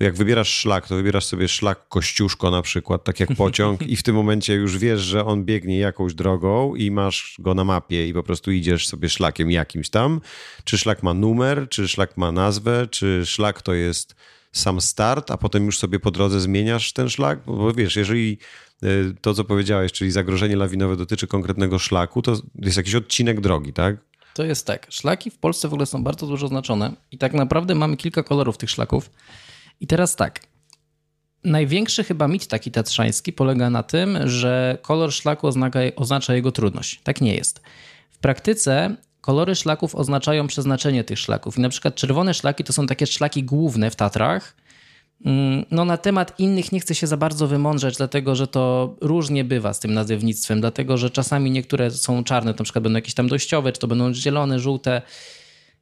jak 0.01 0.15
wybierasz 0.15 0.49
szlak, 0.49 0.89
to 0.89 0.97
wybierasz 0.97 1.25
sobie 1.25 1.49
szlak 1.49 1.89
Kościuszko 1.89 2.51
na 2.51 2.63
przykład, 2.63 3.05
tak 3.05 3.21
jak 3.21 3.29
pociąg 3.37 3.83
i 3.83 3.97
w 3.97 4.03
tym 4.03 4.15
momencie 4.15 4.55
już 4.55 4.79
wiesz, 4.79 5.01
że 5.01 5.25
on 5.25 5.45
biegnie 5.45 5.79
jakąś 5.79 6.15
drogą 6.15 6.75
i 6.75 6.91
masz 6.91 7.37
go 7.39 7.55
na 7.55 7.65
mapie 7.65 8.09
i 8.09 8.13
po 8.13 8.23
prostu 8.23 8.51
idziesz 8.51 8.89
sobie 8.89 9.09
szlakiem 9.09 9.51
jakimś 9.51 9.91
tam. 9.91 10.21
Czy 10.65 10.79
szlak 10.79 11.03
ma 11.03 11.15
numer, 11.15 11.69
czy 11.69 11.89
szlak 11.89 12.17
ma 12.17 12.33
nazwę, 12.33 12.87
czy 12.91 13.27
szlak 13.27 13.63
to 13.63 13.75
jest 13.75 14.15
sam 14.53 14.81
start, 14.81 15.31
a 15.31 15.37
potem 15.37 15.67
już 15.67 15.79
sobie 15.79 16.01
po 16.01 16.11
drodze 16.11 16.41
zmieniasz 16.41 16.93
ten 16.93 17.09
szlak? 17.09 17.39
Bo 17.47 17.73
wiesz, 17.73 17.97
jeżeli 17.97 18.39
to, 19.21 19.35
co 19.35 19.45
powiedziałeś, 19.45 19.93
czyli 19.93 20.11
zagrożenie 20.11 20.57
lawinowe 20.57 20.97
dotyczy 20.97 21.27
konkretnego 21.27 21.79
szlaku, 21.79 22.23
to 22.23 22.37
jest 22.63 22.77
jakiś 22.77 22.95
odcinek 22.95 23.41
drogi, 23.41 23.73
tak? 23.73 23.97
To 24.35 24.45
jest 24.45 24.67
tak. 24.67 24.87
Szlaki 24.91 25.31
w 25.31 25.39
Polsce 25.39 25.69
w 25.69 25.73
ogóle 25.73 25.87
są 25.87 26.05
bardzo 26.05 26.27
dużo 26.27 26.47
oznaczone 26.47 26.93
i 27.11 27.19
tak 27.19 27.33
naprawdę 27.33 27.75
mamy 27.75 27.97
kilka 27.97 28.23
kolorów 28.23 28.59
tych 28.59 28.71
szlaków. 28.71 29.11
I 29.81 29.87
teraz 29.87 30.17
tak. 30.17 30.41
Największy 31.45 32.05
chyba 32.05 32.29
mit 32.29 32.47
taki 32.47 32.71
tatrzański 32.71 33.33
polega 33.33 33.71
na 33.71 33.83
tym, 33.83 34.19
że 34.29 34.79
kolor 34.83 35.13
szlaku 35.13 35.47
oznacza, 35.97 36.35
jego 36.35 36.53
trudność. 36.53 37.01
Tak 37.03 37.21
nie 37.21 37.35
jest. 37.35 37.63
W 38.11 38.19
praktyce 38.19 38.97
kolory 39.21 39.55
szlaków 39.55 39.95
oznaczają 39.95 40.47
przeznaczenie 40.47 41.05
tych 41.05 41.19
szlaków. 41.19 41.59
I 41.59 41.61
na 41.61 41.69
przykład 41.69 41.95
czerwone 41.95 42.35
szlaki 42.35 42.65
to 42.65 42.73
są 42.73 42.87
takie 42.87 43.07
szlaki 43.07 43.45
główne 43.45 43.91
w 43.91 43.97
Tatrach, 43.97 44.57
no 45.71 45.85
na 45.85 45.97
temat 45.97 46.41
innych 46.41 46.73
nie 46.73 46.81
chcę 46.81 46.95
się 46.95 47.07
za 47.07 47.17
bardzo 47.17 47.47
wymądrzeć, 47.47 47.97
dlatego 47.97 48.35
że 48.35 48.47
to 48.47 48.95
różnie 49.01 49.45
bywa 49.45 49.75
z 49.75 49.81
tym 49.81 49.95
nazewnictwem, 49.95 50.61
dlatego 50.61 50.97
że 50.97 51.11
czasami 51.11 51.51
niektóre 51.51 51.91
są 51.91 52.25
czarne, 52.25 52.55
na 52.59 52.65
przykład 52.65 52.83
będą 52.83 52.97
jakieś 52.97 53.15
tam 53.15 53.29
dojściowe, 53.29 53.73
czy 53.73 53.81
to 53.81 53.87
będą 53.87 54.15
zielone, 54.15 54.59
żółte. 54.59 55.03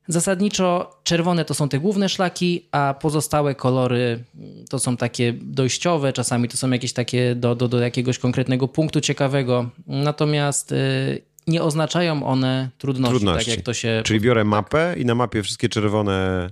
Zasadniczo 0.08 0.90
czerwone 1.04 1.44
to 1.44 1.54
są 1.54 1.68
te 1.68 1.78
główne 1.78 2.08
szlaki, 2.08 2.68
a 2.72 2.94
pozostałe 3.00 3.54
kolory 3.54 4.24
to 4.70 4.78
są 4.78 4.96
takie 4.96 5.32
dojściowe, 5.32 6.12
czasami 6.12 6.48
to 6.48 6.56
są 6.56 6.70
jakieś 6.70 6.92
takie 6.92 7.34
do, 7.34 7.54
do, 7.54 7.68
do 7.68 7.80
jakiegoś 7.80 8.18
konkretnego 8.18 8.68
punktu 8.68 9.00
ciekawego. 9.00 9.70
Natomiast 9.86 10.72
y, 10.72 11.22
nie 11.46 11.62
oznaczają 11.62 12.26
one 12.26 12.70
trudności, 12.78 13.16
trudności. 13.16 13.50
tak 13.50 13.56
jak 13.56 13.66
to 13.66 13.74
się... 13.74 14.02
Czyli 14.04 14.20
biorę 14.20 14.44
mapę 14.44 14.94
i 14.98 15.04
na 15.04 15.14
mapie 15.14 15.42
wszystkie 15.42 15.68
czerwone 15.68 16.50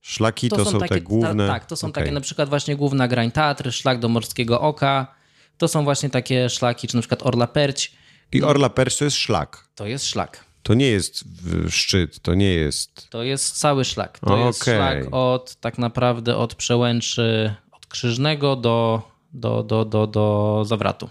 Szlaki 0.00 0.48
to, 0.48 0.56
to 0.56 0.64
są, 0.64 0.78
takie, 0.78 0.94
te 0.94 1.00
główne. 1.00 1.46
Ta, 1.46 1.52
tak, 1.52 1.66
to 1.66 1.76
są 1.76 1.88
okay. 1.88 2.02
takie 2.02 2.14
na 2.14 2.20
przykład 2.20 2.48
właśnie 2.48 2.76
główna 2.76 3.08
grań 3.08 3.30
Tatry, 3.30 3.72
szlak 3.72 3.98
do 3.98 4.08
Morskiego 4.08 4.60
Oka. 4.60 5.14
To 5.58 5.68
są 5.68 5.84
właśnie 5.84 6.10
takie 6.10 6.50
szlaki, 6.50 6.88
czy 6.88 6.96
na 6.96 7.02
przykład 7.02 7.26
Orla 7.26 7.46
Perć. 7.46 7.92
I 8.32 8.42
Orla 8.42 8.70
Perć 8.70 8.96
to 8.96 9.04
jest 9.04 9.16
szlak. 9.16 9.68
To 9.74 9.86
jest 9.86 10.06
szlak. 10.06 10.44
To 10.62 10.74
nie 10.74 10.86
jest 10.86 11.24
szczyt, 11.68 12.20
to 12.20 12.34
nie 12.34 12.54
jest. 12.54 13.10
To 13.10 13.22
jest 13.22 13.58
cały 13.58 13.84
szlak. 13.84 14.18
To 14.18 14.26
okay. 14.26 14.46
jest 14.46 14.64
szlak 14.64 15.06
od 15.10 15.56
tak 15.56 15.78
naprawdę 15.78 16.36
od 16.36 16.54
przełęczy 16.54 17.54
od 17.72 17.86
Krzyżnego 17.86 18.56
do, 18.56 19.02
do, 19.32 19.62
do, 19.62 19.84
do, 19.84 20.06
do 20.06 20.62
Zawratu. 20.66 21.08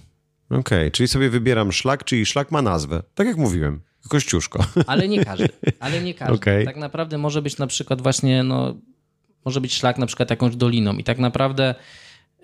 Okej, 0.50 0.60
okay. 0.60 0.92
czyli 0.92 1.08
sobie 1.08 1.30
wybieram 1.30 1.72
szlak, 1.72 2.04
czyli 2.04 2.26
szlak 2.26 2.52
ma 2.52 2.62
nazwę. 2.62 3.04
Tak 3.16 3.28
jak 3.28 3.38
mówiłem. 3.38 3.82
Kościuszko. 4.08 4.66
Ale 4.88 5.08
nie 5.08 5.26
każdy. 5.26 5.50
Ale 5.80 6.02
nie 6.02 6.14
każdy. 6.14 6.36
Okay. 6.36 6.66
Tak 6.66 6.78
naprawdę 6.78 7.18
może 7.18 7.42
być 7.42 7.58
na 7.58 7.68
przykład 7.68 8.02
właśnie, 8.02 8.44
no, 8.44 8.76
może 9.46 9.62
być 9.62 9.74
szlak 9.74 9.98
na 9.98 10.06
przykład 10.06 10.30
jakąś 10.30 10.56
doliną 10.56 10.94
i 10.94 11.04
tak 11.04 11.20
naprawdę 11.20 11.76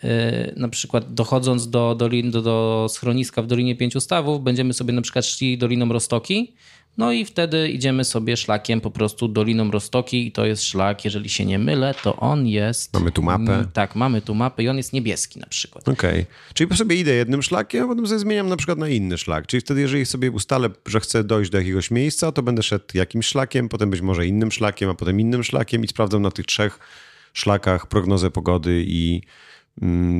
yy, 0.03 0.09
na 0.57 0.69
przykład 0.69 1.13
dochodząc 1.13 1.69
do, 1.69 1.95
dolin, 1.95 2.31
do, 2.31 2.41
do 2.41 2.87
schroniska 2.89 3.41
w 3.41 3.47
Dolinie 3.47 3.75
Pięciu 3.75 4.01
Stawów, 4.01 4.43
będziemy 4.43 4.73
sobie 4.73 4.93
na 4.93 5.01
przykład 5.01 5.25
szli 5.25 5.57
Doliną 5.57 5.89
Rostoki, 5.89 6.55
no 6.97 7.11
i 7.11 7.25
wtedy 7.25 7.69
idziemy 7.69 8.03
sobie 8.03 8.37
szlakiem 8.37 8.81
po 8.81 8.91
prostu 8.91 9.27
Doliną 9.27 9.71
Rostoki 9.71 10.27
i 10.27 10.31
to 10.31 10.45
jest 10.45 10.63
szlak, 10.63 11.05
jeżeli 11.05 11.29
się 11.29 11.45
nie 11.45 11.59
mylę, 11.59 11.95
to 12.03 12.15
on 12.15 12.47
jest... 12.47 12.93
Mamy 12.93 13.11
tu 13.11 13.23
mapę. 13.23 13.53
Mm, 13.53 13.67
tak, 13.73 13.95
mamy 13.95 14.21
tu 14.21 14.35
mapę 14.35 14.63
i 14.63 14.69
on 14.69 14.77
jest 14.77 14.93
niebieski 14.93 15.39
na 15.39 15.47
przykład. 15.47 15.89
Okej, 15.89 16.21
okay. 16.21 16.25
czyli 16.53 16.77
sobie 16.77 16.95
idę 16.95 17.13
jednym 17.13 17.43
szlakiem, 17.43 17.83
a 17.83 17.87
potem 17.87 18.07
sobie 18.07 18.19
zmieniam 18.19 18.49
na 18.49 18.57
przykład 18.57 18.77
na 18.77 18.89
inny 18.89 19.17
szlak. 19.17 19.47
Czyli 19.47 19.61
wtedy, 19.61 19.81
jeżeli 19.81 20.05
sobie 20.05 20.31
ustalę, 20.31 20.69
że 20.85 20.99
chcę 20.99 21.23
dojść 21.23 21.51
do 21.51 21.57
jakiegoś 21.57 21.91
miejsca, 21.91 22.31
to 22.31 22.43
będę 22.43 22.63
szedł 22.63 22.85
jakimś 22.93 23.25
szlakiem, 23.25 23.69
potem 23.69 23.89
być 23.89 24.01
może 24.01 24.27
innym 24.27 24.51
szlakiem, 24.51 24.89
a 24.89 24.93
potem 24.93 25.19
innym 25.19 25.43
szlakiem 25.43 25.83
i 25.83 25.87
sprawdzam 25.87 26.21
na 26.21 26.31
tych 26.31 26.45
trzech 26.45 26.79
szlakach 27.33 27.87
prognozę 27.87 28.31
pogody 28.31 28.83
i 28.87 29.21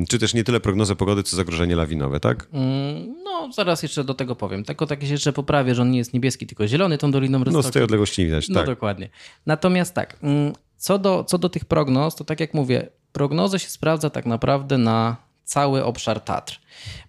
czy 0.08 0.18
też 0.18 0.34
nie 0.34 0.44
tyle 0.44 0.60
prognozę 0.60 0.96
pogody, 0.96 1.22
co 1.22 1.36
zagrożenie 1.36 1.76
lawinowe, 1.76 2.20
tak? 2.20 2.48
Mm, 2.52 3.14
no, 3.24 3.52
zaraz 3.52 3.82
jeszcze 3.82 4.04
do 4.04 4.14
tego 4.14 4.36
powiem. 4.36 4.64
Tylko 4.64 4.86
tak 4.86 5.02
się 5.02 5.12
jeszcze 5.12 5.32
poprawię, 5.32 5.74
że 5.74 5.82
on 5.82 5.90
nie 5.90 5.98
jest 5.98 6.14
niebieski, 6.14 6.46
tylko 6.46 6.68
zielony 6.68 6.98
tą 6.98 7.10
doliną 7.10 7.38
Rostoki. 7.38 7.56
No, 7.56 7.62
z 7.62 7.72
tej 7.72 7.82
odległości 7.82 8.22
nie 8.22 8.26
widać, 8.26 8.48
no, 8.48 8.54
tak. 8.54 8.66
No, 8.66 8.72
dokładnie. 8.72 9.08
Natomiast 9.46 9.94
tak, 9.94 10.16
mm, 10.22 10.52
co 10.76 10.98
do, 10.98 11.24
co 11.24 11.38
do 11.38 11.48
tych 11.48 11.64
prognoz, 11.64 12.14
to 12.14 12.24
tak 12.24 12.40
jak 12.40 12.54
mówię, 12.54 12.88
prognozę 13.12 13.58
się 13.58 13.68
sprawdza 13.68 14.10
tak 14.10 14.26
naprawdę 14.26 14.78
na 14.78 15.16
cały 15.46 15.84
obszar 15.84 16.20
Tatr. 16.20 16.60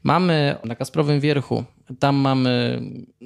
Mamy 0.03 0.56
na 0.63 0.75
Kasprowym 0.75 1.20
Wierchu, 1.20 1.63
tam 2.00 2.15
mamy 2.15 2.82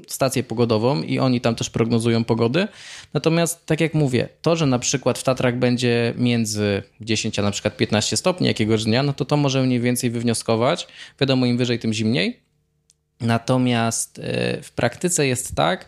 stację 0.07 0.43
pogodową 0.43 1.01
i 1.01 1.19
oni 1.19 1.41
tam 1.41 1.55
też 1.55 1.69
prognozują 1.69 2.23
pogody. 2.23 2.67
Natomiast 3.13 3.65
tak 3.65 3.81
jak 3.81 3.93
mówię, 3.93 4.29
to, 4.41 4.55
że 4.55 4.65
na 4.65 4.79
przykład 4.79 5.19
w 5.19 5.23
Tatrach 5.23 5.57
będzie 5.57 6.13
między 6.17 6.83
10 7.01 7.39
a 7.39 7.41
na 7.41 7.51
przykład 7.51 7.77
15 7.77 8.17
stopni 8.17 8.47
jakiegoś 8.47 8.83
dnia, 8.83 9.03
no 9.03 9.13
to 9.13 9.25
to 9.25 9.37
możemy 9.37 9.67
mniej 9.67 9.79
więcej 9.79 10.09
wywnioskować. 10.09 10.87
Wiadomo, 11.19 11.45
im 11.45 11.57
wyżej, 11.57 11.79
tym 11.79 11.93
zimniej. 11.93 12.39
Natomiast 13.21 14.19
e, 14.19 14.61
w 14.61 14.71
praktyce 14.71 15.27
jest 15.27 15.55
tak, 15.55 15.87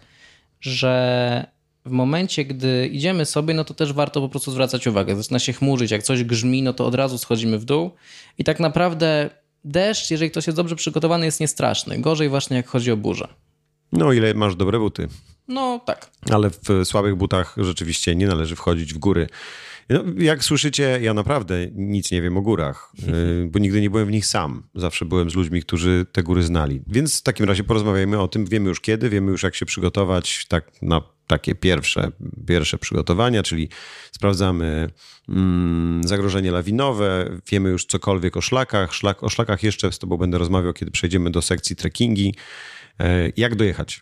że 0.62 1.53
w 1.86 1.92
momencie, 1.92 2.46
gdy 2.46 2.88
idziemy 2.88 3.26
sobie, 3.26 3.54
no 3.54 3.64
to 3.64 3.74
też 3.74 3.94
warto 3.94 4.22
po 4.22 4.30
prostu 4.30 4.52
zwracać 4.52 4.88
uwagę. 4.88 5.16
Zaczyna 5.16 5.40
się 5.40 5.54
chmurzyć, 5.54 5.92
jak 5.92 6.04
coś 6.04 6.24
grzmi, 6.24 6.64
no 6.64 6.74
to 6.74 6.86
od 6.86 6.96
razu 6.96 7.18
schodzimy 7.18 7.60
w 7.60 7.66
dół. 7.66 7.92
I 8.38 8.44
tak 8.44 8.60
naprawdę 8.60 9.30
deszcz, 9.64 10.12
jeżeli 10.12 10.32
ktoś 10.32 10.48
jest 10.48 10.58
dobrze 10.58 10.76
przygotowany, 10.76 11.26
jest 11.26 11.40
niestraszny. 11.40 12.00
Gorzej 12.00 12.30
właśnie 12.30 12.58
jak 12.58 12.68
chodzi 12.68 12.92
o 12.92 12.98
burzę. 12.98 13.28
No, 13.92 14.14
ile 14.14 14.34
masz 14.34 14.56
dobre 14.56 14.80
buty. 14.80 15.08
No 15.48 15.82
tak. 15.86 16.10
Ale 16.32 16.50
w 16.50 16.84
słabych 16.84 17.16
butach 17.16 17.56
rzeczywiście 17.58 18.16
nie 18.16 18.28
należy 18.28 18.56
wchodzić 18.56 18.94
w 18.94 18.98
góry. 18.98 19.28
No, 19.90 20.04
jak 20.18 20.44
słyszycie, 20.44 21.00
ja 21.02 21.14
naprawdę 21.14 21.68
nic 21.74 22.12
nie 22.12 22.22
wiem 22.22 22.38
o 22.38 22.42
górach, 22.42 22.92
y, 23.44 23.48
bo 23.52 23.60
nigdy 23.60 23.82
nie 23.82 23.90
byłem 23.90 24.08
w 24.08 24.12
nich 24.12 24.26
sam. 24.26 24.64
Zawsze 24.76 25.06
byłem 25.06 25.30
z 25.30 25.36
ludźmi, 25.36 25.62
którzy 25.62 26.06
te 26.12 26.24
góry 26.24 26.44
znali. 26.44 26.82
Więc 26.88 27.20
w 27.20 27.24
takim 27.24 27.46
razie 27.46 27.64
porozmawiajmy 27.64 28.20
o 28.20 28.28
tym. 28.28 28.46
Wiemy 28.46 28.70
już 28.70 28.82
kiedy, 28.82 29.10
wiemy 29.10 29.32
już 29.32 29.44
jak 29.44 29.56
się 29.56 29.66
przygotować 29.66 30.46
tak 30.48 30.72
na 30.82 31.02
takie 31.28 31.56
pierwsze, 31.56 32.12
pierwsze 32.48 32.78
przygotowania, 32.78 33.44
czyli 33.44 33.70
sprawdzamy 34.12 34.90
mm, 35.30 36.02
zagrożenie 36.06 36.52
lawinowe, 36.52 37.40
wiemy 37.52 37.70
już 37.70 37.86
cokolwiek 37.86 38.38
o 38.38 38.42
szlakach. 38.42 38.94
Szlak, 38.94 39.24
o 39.24 39.30
szlakach 39.30 39.64
jeszcze 39.64 39.92
z 39.92 40.00
tobą 40.00 40.18
będę 40.18 40.38
rozmawiał, 40.38 40.74
kiedy 40.74 40.92
przejdziemy 40.92 41.32
do 41.32 41.42
sekcji 41.42 41.76
trekkingi. 41.76 42.36
E, 43.00 43.30
jak 43.38 43.56
dojechać? 43.56 44.02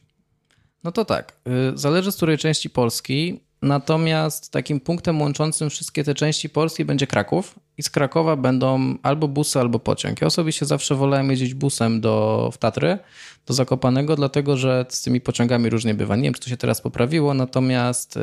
No 0.83 0.91
to 0.91 1.05
tak, 1.05 1.37
y, 1.73 1.77
zależy 1.77 2.11
z 2.11 2.15
której 2.15 2.37
części 2.37 2.69
Polski. 2.69 3.39
Natomiast 3.61 4.51
takim 4.51 4.79
punktem 4.79 5.21
łączącym 5.21 5.69
wszystkie 5.69 6.03
te 6.03 6.15
części 6.15 6.49
Polski 6.49 6.85
będzie 6.85 7.07
Kraków 7.07 7.59
i 7.77 7.83
z 7.83 7.89
Krakowa 7.89 8.35
będą 8.35 8.97
albo 9.03 9.27
busy, 9.27 9.59
albo 9.59 9.79
pociąg. 9.79 10.21
Ja 10.21 10.27
osobiście 10.27 10.65
zawsze 10.65 10.95
wolałem 10.95 11.29
jeździć 11.29 11.53
busem 11.53 12.01
do, 12.01 12.49
w 12.53 12.57
Tatry, 12.57 12.97
do 13.45 13.53
Zakopanego, 13.53 14.15
dlatego 14.15 14.57
że 14.57 14.85
z 14.89 15.01
tymi 15.01 15.21
pociągami 15.21 15.69
różnie 15.69 15.93
bywa. 15.93 16.15
Nie 16.15 16.23
wiem, 16.23 16.33
czy 16.33 16.39
to 16.39 16.49
się 16.49 16.57
teraz 16.57 16.81
poprawiło, 16.81 17.33
natomiast 17.33 18.15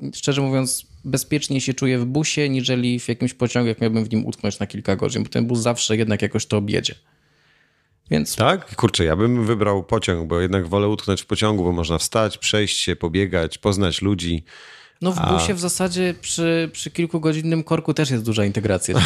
yy, 0.00 0.10
szczerze 0.14 0.42
mówiąc 0.42 0.86
bezpieczniej 1.04 1.60
się 1.60 1.74
czuję 1.74 1.98
w 1.98 2.04
busie, 2.04 2.48
niżeli 2.48 3.00
w 3.00 3.08
jakimś 3.08 3.34
pociągu, 3.34 3.68
jak 3.68 3.80
miałbym 3.80 4.04
w 4.04 4.10
nim 4.10 4.26
utknąć 4.26 4.58
na 4.58 4.66
kilka 4.66 4.96
godzin, 4.96 5.22
bo 5.22 5.28
ten 5.28 5.46
bus 5.46 5.58
zawsze 5.58 5.96
jednak 5.96 6.22
jakoś 6.22 6.46
to 6.46 6.56
objedzie. 6.56 6.94
Więc... 8.10 8.36
Tak? 8.36 8.76
Kurczę, 8.76 9.04
ja 9.04 9.16
bym 9.16 9.46
wybrał 9.46 9.84
pociąg, 9.84 10.28
bo 10.28 10.40
jednak 10.40 10.68
wolę 10.68 10.88
utknąć 10.88 11.22
w 11.22 11.26
pociągu, 11.26 11.64
bo 11.64 11.72
można 11.72 11.98
wstać, 11.98 12.38
przejść 12.38 12.78
się, 12.80 12.96
pobiegać, 12.96 13.58
poznać 13.58 14.02
ludzi. 14.02 14.44
No 15.02 15.12
w 15.12 15.16
busie 15.16 15.52
A... 15.52 15.56
w 15.56 15.60
zasadzie 15.60 16.14
przy, 16.20 16.70
przy 16.72 16.90
kilkugodzinnym 16.90 17.64
korku 17.64 17.94
też 17.94 18.10
jest 18.10 18.24
duża 18.24 18.44
integracja. 18.44 19.00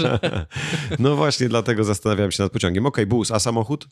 no 0.98 1.16
właśnie, 1.16 1.48
dlatego 1.48 1.84
zastanawiam 1.84 2.32
się 2.32 2.42
nad 2.42 2.52
pociągiem. 2.52 2.86
Okej, 2.86 3.04
okay, 3.04 3.06
bus, 3.06 3.30
a 3.30 3.38
samochód? 3.38 3.88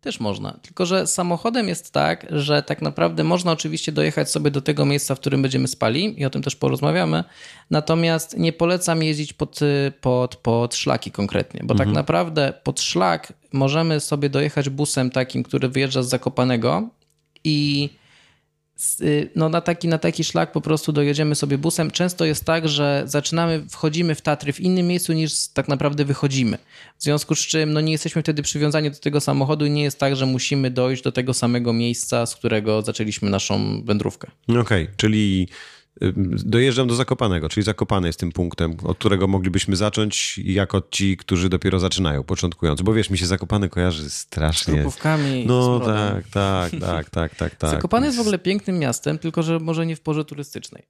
Też 0.00 0.20
można. 0.20 0.52
Tylko, 0.62 0.86
że 0.86 1.06
samochodem 1.06 1.68
jest 1.68 1.92
tak, 1.92 2.26
że 2.30 2.62
tak 2.62 2.82
naprawdę 2.82 3.24
można 3.24 3.52
oczywiście 3.52 3.92
dojechać 3.92 4.30
sobie 4.30 4.50
do 4.50 4.60
tego 4.60 4.86
miejsca, 4.86 5.14
w 5.14 5.20
którym 5.20 5.42
będziemy 5.42 5.68
spali 5.68 6.20
i 6.20 6.24
o 6.24 6.30
tym 6.30 6.42
też 6.42 6.56
porozmawiamy. 6.56 7.24
Natomiast 7.70 8.38
nie 8.38 8.52
polecam 8.52 9.02
jeździć 9.02 9.32
pod, 9.32 9.60
pod, 10.00 10.36
pod 10.36 10.74
szlaki 10.74 11.10
konkretnie, 11.10 11.60
bo 11.64 11.74
tak 11.74 11.86
mhm. 11.86 11.88
tak 11.88 11.94
naprawdę 11.94 12.52
pod 12.62 12.80
szlak 12.80 13.32
możemy 13.52 14.00
sobie 14.00 14.30
dojechać 14.30 14.68
busem 14.68 15.10
takim, 15.10 15.42
który 15.42 15.68
wyjeżdża 15.68 16.02
z 16.02 16.08
Zakopanego 16.08 16.88
i 17.44 17.90
Y, 17.94 17.99
no 19.36 19.48
na, 19.48 19.60
taki, 19.60 19.88
na 19.88 19.98
taki 19.98 20.24
szlak 20.24 20.52
po 20.52 20.60
prostu 20.60 20.92
dojedziemy 20.92 21.34
sobie 21.34 21.58
busem. 21.58 21.90
Często 21.90 22.24
jest 22.24 22.44
tak, 22.44 22.68
że 22.68 23.02
zaczynamy, 23.06 23.64
wchodzimy 23.70 24.14
w 24.14 24.20
Tatry 24.20 24.52
w 24.52 24.60
innym 24.60 24.86
miejscu 24.86 25.12
niż 25.12 25.48
tak 25.48 25.68
naprawdę 25.68 26.04
wychodzimy. 26.04 26.58
W 26.98 27.02
związku 27.02 27.34
z 27.34 27.38
czym 27.38 27.72
no 27.72 27.80
nie 27.80 27.92
jesteśmy 27.92 28.22
wtedy 28.22 28.42
przywiązani 28.42 28.90
do 28.90 28.96
tego 28.96 29.20
samochodu 29.20 29.66
i 29.66 29.70
nie 29.70 29.82
jest 29.82 29.98
tak, 29.98 30.16
że 30.16 30.26
musimy 30.26 30.70
dojść 30.70 31.02
do 31.02 31.12
tego 31.12 31.34
samego 31.34 31.72
miejsca, 31.72 32.26
z 32.26 32.36
którego 32.36 32.82
zaczęliśmy 32.82 33.30
naszą 33.30 33.82
wędrówkę. 33.84 34.30
Okej, 34.48 34.60
okay, 34.60 34.88
czyli 34.96 35.48
Dojeżdżam 36.44 36.88
do 36.88 36.94
Zakopanego, 36.94 37.48
czyli 37.48 37.64
Zakopane 37.64 38.06
jest 38.06 38.20
tym 38.20 38.32
punktem, 38.32 38.76
od 38.84 38.98
którego 38.98 39.26
moglibyśmy 39.26 39.76
zacząć 39.76 40.40
jako 40.44 40.82
ci, 40.90 41.16
którzy 41.16 41.48
dopiero 41.48 41.80
zaczynają, 41.80 42.22
początkując. 42.22 42.82
Bo 42.82 42.92
wiesz, 42.92 43.10
mi 43.10 43.18
się 43.18 43.26
Zakopane 43.26 43.68
kojarzy 43.68 44.10
strasznie. 44.10 44.74
Z 44.74 44.76
grupówkami. 44.76 45.44
No 45.46 45.80
tak, 45.80 46.28
tak, 46.28 46.72
tak, 46.80 47.10
tak, 47.20 47.34
tak, 47.34 47.54
tak. 47.54 47.70
Zakopane 47.70 48.06
jest 48.06 48.18
w 48.18 48.20
ogóle 48.20 48.38
pięknym 48.38 48.78
miastem, 48.78 49.18
tylko 49.18 49.42
że 49.42 49.58
może 49.58 49.86
nie 49.86 49.96
w 49.96 50.00
porze 50.00 50.24
turystycznej. 50.24 50.82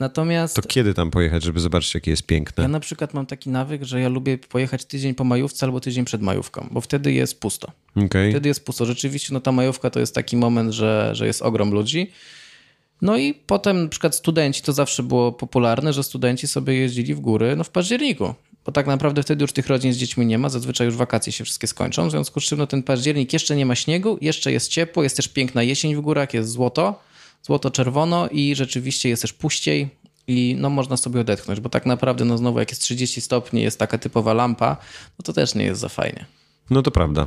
Natomiast. 0.00 0.56
To 0.56 0.62
kiedy 0.62 0.94
tam 0.94 1.10
pojechać, 1.10 1.42
żeby 1.42 1.60
zobaczyć, 1.60 1.94
jakie 1.94 2.10
jest 2.10 2.26
piękne? 2.26 2.62
Ja 2.62 2.68
na 2.68 2.80
przykład 2.80 3.14
mam 3.14 3.26
taki 3.26 3.50
nawyk, 3.50 3.82
że 3.82 4.00
ja 4.00 4.08
lubię 4.08 4.38
pojechać 4.38 4.84
tydzień 4.84 5.14
po 5.14 5.24
majówce 5.24 5.66
albo 5.66 5.80
tydzień 5.80 6.04
przed 6.04 6.22
majówką, 6.22 6.68
bo 6.70 6.80
wtedy 6.80 7.12
jest 7.12 7.40
pusto. 7.40 7.72
Okay. 7.96 8.30
Wtedy 8.30 8.48
jest 8.48 8.64
pusto. 8.64 8.86
Rzeczywiście, 8.86 9.34
no 9.34 9.40
ta 9.40 9.52
majówka 9.52 9.90
to 9.90 10.00
jest 10.00 10.14
taki 10.14 10.36
moment, 10.36 10.72
że, 10.72 11.10
że 11.12 11.26
jest 11.26 11.42
ogrom 11.42 11.70
ludzi. 11.70 12.10
No 13.02 13.16
i 13.16 13.34
potem 13.34 13.82
na 13.82 13.88
przykład 13.88 14.16
studenci, 14.16 14.62
to 14.62 14.72
zawsze 14.72 15.02
było 15.02 15.32
popularne, 15.32 15.92
że 15.92 16.02
studenci 16.02 16.48
sobie 16.48 16.74
jeździli 16.74 17.14
w 17.14 17.20
góry 17.20 17.56
no 17.56 17.64
w 17.64 17.70
październiku, 17.70 18.34
bo 18.64 18.72
tak 18.72 18.86
naprawdę 18.86 19.22
wtedy 19.22 19.44
już 19.44 19.52
tych 19.52 19.66
rodzin 19.66 19.92
z 19.92 19.96
dziećmi 19.96 20.26
nie 20.26 20.38
ma, 20.38 20.48
zazwyczaj 20.48 20.86
już 20.86 20.96
wakacje 20.96 21.32
się 21.32 21.44
wszystkie 21.44 21.66
skończą, 21.66 22.08
w 22.08 22.10
związku 22.10 22.40
z 22.40 22.44
czym 22.44 22.58
no 22.58 22.66
ten 22.66 22.82
październik 22.82 23.32
jeszcze 23.32 23.56
nie 23.56 23.66
ma 23.66 23.74
śniegu, 23.74 24.18
jeszcze 24.20 24.52
jest 24.52 24.68
ciepło, 24.68 25.02
jest 25.02 25.16
też 25.16 25.28
piękna 25.28 25.62
jesień 25.62 25.96
w 25.96 26.00
górach, 26.00 26.34
jest 26.34 26.50
złoto, 26.50 27.00
złoto-czerwono 27.42 28.28
i 28.28 28.54
rzeczywiście 28.54 29.08
jest 29.08 29.22
też 29.22 29.32
puściej 29.32 29.88
i 30.26 30.56
no 30.58 30.70
można 30.70 30.96
sobie 30.96 31.20
odetchnąć, 31.20 31.60
bo 31.60 31.68
tak 31.68 31.86
naprawdę 31.86 32.24
no 32.24 32.38
znowu 32.38 32.58
jak 32.58 32.70
jest 32.70 32.82
30 32.82 33.20
stopni, 33.20 33.62
jest 33.62 33.78
taka 33.78 33.98
typowa 33.98 34.34
lampa, 34.34 34.76
no 35.18 35.22
to 35.22 35.32
też 35.32 35.54
nie 35.54 35.64
jest 35.64 35.80
za 35.80 35.88
fajnie. 35.88 36.39
No 36.70 36.82
to 36.82 36.90
prawda. 36.90 37.26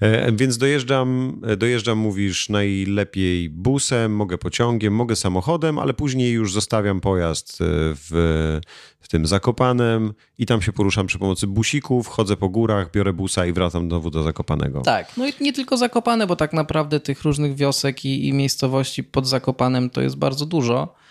E, 0.00 0.32
więc 0.32 0.58
dojeżdżam, 0.58 1.40
e, 1.46 1.56
dojeżdżam, 1.56 1.98
mówisz, 1.98 2.48
najlepiej 2.48 3.50
busem, 3.50 4.16
mogę 4.16 4.38
pociągiem, 4.38 4.94
mogę 4.94 5.16
samochodem, 5.16 5.78
ale 5.78 5.94
później 5.94 6.32
już 6.32 6.52
zostawiam 6.52 7.00
pojazd 7.00 7.52
e, 7.52 7.64
w, 7.94 8.60
w 9.00 9.08
tym 9.08 9.26
Zakopanem 9.26 10.12
i 10.38 10.46
tam 10.46 10.62
się 10.62 10.72
poruszam 10.72 11.06
przy 11.06 11.18
pomocy 11.18 11.46
busików, 11.46 12.08
chodzę 12.08 12.36
po 12.36 12.48
górach, 12.48 12.90
biorę 12.90 13.12
busa 13.12 13.46
i 13.46 13.52
wracam 13.52 13.88
znowu 13.88 14.10
do 14.10 14.22
Zakopanego. 14.22 14.80
Tak, 14.80 15.16
no 15.16 15.28
i 15.28 15.32
nie 15.40 15.52
tylko 15.52 15.76
Zakopane, 15.76 16.26
bo 16.26 16.36
tak 16.36 16.52
naprawdę 16.52 17.00
tych 17.00 17.22
różnych 17.22 17.54
wiosek 17.54 18.04
i, 18.04 18.28
i 18.28 18.32
miejscowości 18.32 19.04
pod 19.04 19.26
Zakopanem 19.26 19.90
to 19.90 20.00
jest 20.00 20.16
bardzo 20.16 20.46
dużo. 20.46 21.01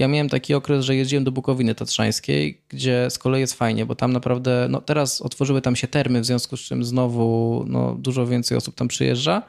Ja 0.00 0.08
miałem 0.08 0.28
taki 0.28 0.54
okres, 0.54 0.84
że 0.84 0.96
jeździłem 0.96 1.24
do 1.24 1.32
Bukowiny 1.32 1.74
Tatrzańskiej, 1.74 2.60
gdzie 2.68 3.10
z 3.10 3.18
kolei 3.18 3.40
jest 3.40 3.54
fajnie, 3.54 3.86
bo 3.86 3.94
tam 3.94 4.12
naprawdę, 4.12 4.66
no 4.70 4.80
teraz 4.80 5.22
otworzyły 5.22 5.62
tam 5.62 5.76
się 5.76 5.88
termy, 5.88 6.20
w 6.20 6.24
związku 6.24 6.56
z 6.56 6.60
czym 6.60 6.84
znowu 6.84 7.64
no, 7.68 7.94
dużo 7.94 8.26
więcej 8.26 8.56
osób 8.58 8.74
tam 8.74 8.88
przyjeżdża. 8.88 9.42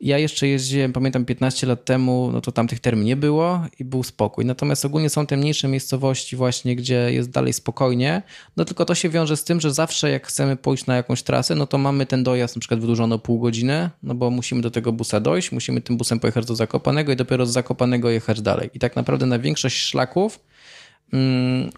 Ja 0.00 0.18
jeszcze 0.18 0.48
jeździłem, 0.48 0.92
pamiętam 0.92 1.24
15 1.24 1.66
lat 1.66 1.84
temu, 1.84 2.30
no 2.32 2.40
to 2.40 2.52
tam 2.52 2.68
tych 2.68 2.80
term 2.80 3.04
nie 3.04 3.16
było 3.16 3.60
i 3.78 3.84
był 3.84 4.02
spokój. 4.02 4.44
Natomiast 4.44 4.84
ogólnie 4.84 5.10
są 5.10 5.26
te 5.26 5.36
mniejsze 5.36 5.68
miejscowości 5.68 6.36
właśnie, 6.36 6.76
gdzie 6.76 7.12
jest 7.12 7.30
dalej 7.30 7.52
spokojnie. 7.52 8.22
No 8.56 8.64
tylko 8.64 8.84
to 8.84 8.94
się 8.94 9.08
wiąże 9.08 9.36
z 9.36 9.44
tym, 9.44 9.60
że 9.60 9.72
zawsze 9.72 10.10
jak 10.10 10.26
chcemy 10.26 10.56
pójść 10.56 10.86
na 10.86 10.96
jakąś 10.96 11.22
trasę, 11.22 11.54
no 11.54 11.66
to 11.66 11.78
mamy 11.78 12.06
ten 12.06 12.24
dojazd 12.24 12.56
na 12.56 12.60
przykład 12.60 12.80
wydłużony 12.80 13.14
o 13.14 13.18
pół 13.18 13.40
godziny, 13.40 13.90
no 14.02 14.14
bo 14.14 14.30
musimy 14.30 14.62
do 14.62 14.70
tego 14.70 14.92
busa 14.92 15.20
dojść, 15.20 15.52
musimy 15.52 15.80
tym 15.80 15.96
busem 15.96 16.20
pojechać 16.20 16.46
do 16.46 16.54
Zakopanego 16.54 17.12
i 17.12 17.16
dopiero 17.16 17.46
z 17.46 17.50
Zakopanego 17.50 18.10
jechać 18.10 18.40
dalej. 18.40 18.70
I 18.74 18.78
tak 18.78 18.96
naprawdę 18.96 19.26
na 19.26 19.38
większość 19.38 19.76
szlaków 19.76 20.40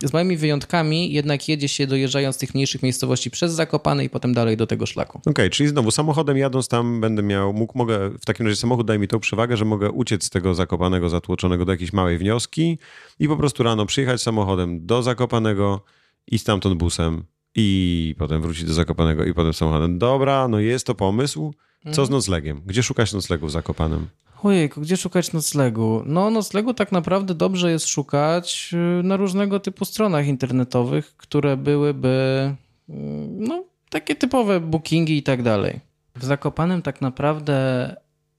z 0.05 0.13
moimi 0.13 0.37
wyjątkami 0.37 1.13
jednak 1.13 1.49
jedzie 1.49 1.69
się 1.69 1.87
dojeżdżając 1.87 2.37
z 2.37 2.39
tych 2.39 2.55
mniejszych 2.55 2.83
miejscowości 2.83 3.31
przez 3.31 3.53
Zakopane 3.53 4.05
i 4.05 4.11
potem 4.11 4.35
dalej 4.35 4.57
do 4.57 4.67
tego 4.67 4.87
szlaku. 4.87 5.19
Okej, 5.19 5.33
okay, 5.33 5.51
czyli 5.51 5.69
znowu 5.69 5.91
samochodem 5.91 6.37
jadąc 6.37 6.69
tam 6.69 7.01
będę 7.01 7.23
miał, 7.23 7.53
mógł, 7.53 7.79
mogę, 7.79 8.11
w 8.11 8.25
takim 8.25 8.47
razie 8.47 8.57
samochód 8.57 8.87
daje 8.87 8.99
mi 8.99 9.09
tą 9.09 9.21
przewagę, 9.21 9.57
że 9.57 9.65
mogę 9.65 9.91
uciec 9.91 10.25
z 10.25 10.31
tego 10.31 10.55
Zakopanego 10.55 11.09
zatłoczonego 11.09 11.65
do 11.65 11.73
jakiejś 11.73 11.93
małej 11.93 12.19
wnioski 12.19 12.79
i 13.19 13.29
po 13.29 13.37
prostu 13.37 13.63
rano 13.63 13.87
przyjechać 13.87 14.23
samochodem 14.23 14.87
do 14.87 15.03
Zakopanego 15.03 15.85
i 16.27 16.39
stamtąd 16.39 16.79
busem 16.79 17.25
i 17.55 18.15
potem 18.19 18.43
wrócić 18.43 18.65
do 18.65 18.75
Zakopanego 18.75 19.25
i 19.25 19.35
potem 19.35 19.53
samochodem. 19.53 19.99
Dobra, 19.99 20.49
no 20.49 20.61
jest 20.61 20.87
to 20.87 20.95
pomysł. 20.95 21.55
Co 21.85 21.93
z 21.93 21.99
mhm. 21.99 22.11
noclegiem? 22.11 22.63
Gdzie 22.67 22.83
szukać 22.83 23.13
noclegu 23.13 23.47
w 23.47 23.51
Zakopanem? 23.51 24.07
Ojejku, 24.43 24.81
gdzie 24.81 24.97
szukać 24.97 25.33
noclegu? 25.33 26.03
No, 26.07 26.31
noclegu 26.31 26.75
tak 26.75 26.93
naprawdę 26.93 27.35
dobrze 27.35 27.71
jest 27.71 27.87
szukać 27.87 28.71
y, 29.01 29.03
na 29.03 29.17
różnego 29.17 29.61
typu 29.61 29.85
stronach 29.85 30.27
internetowych, 30.27 31.17
które 31.17 31.57
byłyby 31.57 32.55
y, 32.89 32.93
no, 33.31 33.65
takie 33.91 34.15
typowe 34.15 34.61
bookingi 34.61 35.17
i 35.17 35.23
tak 35.23 35.43
dalej. 35.43 35.81
W 36.17 36.25
Zakopanem 36.25 36.83
tak 36.83 37.01
naprawdę 37.01 37.97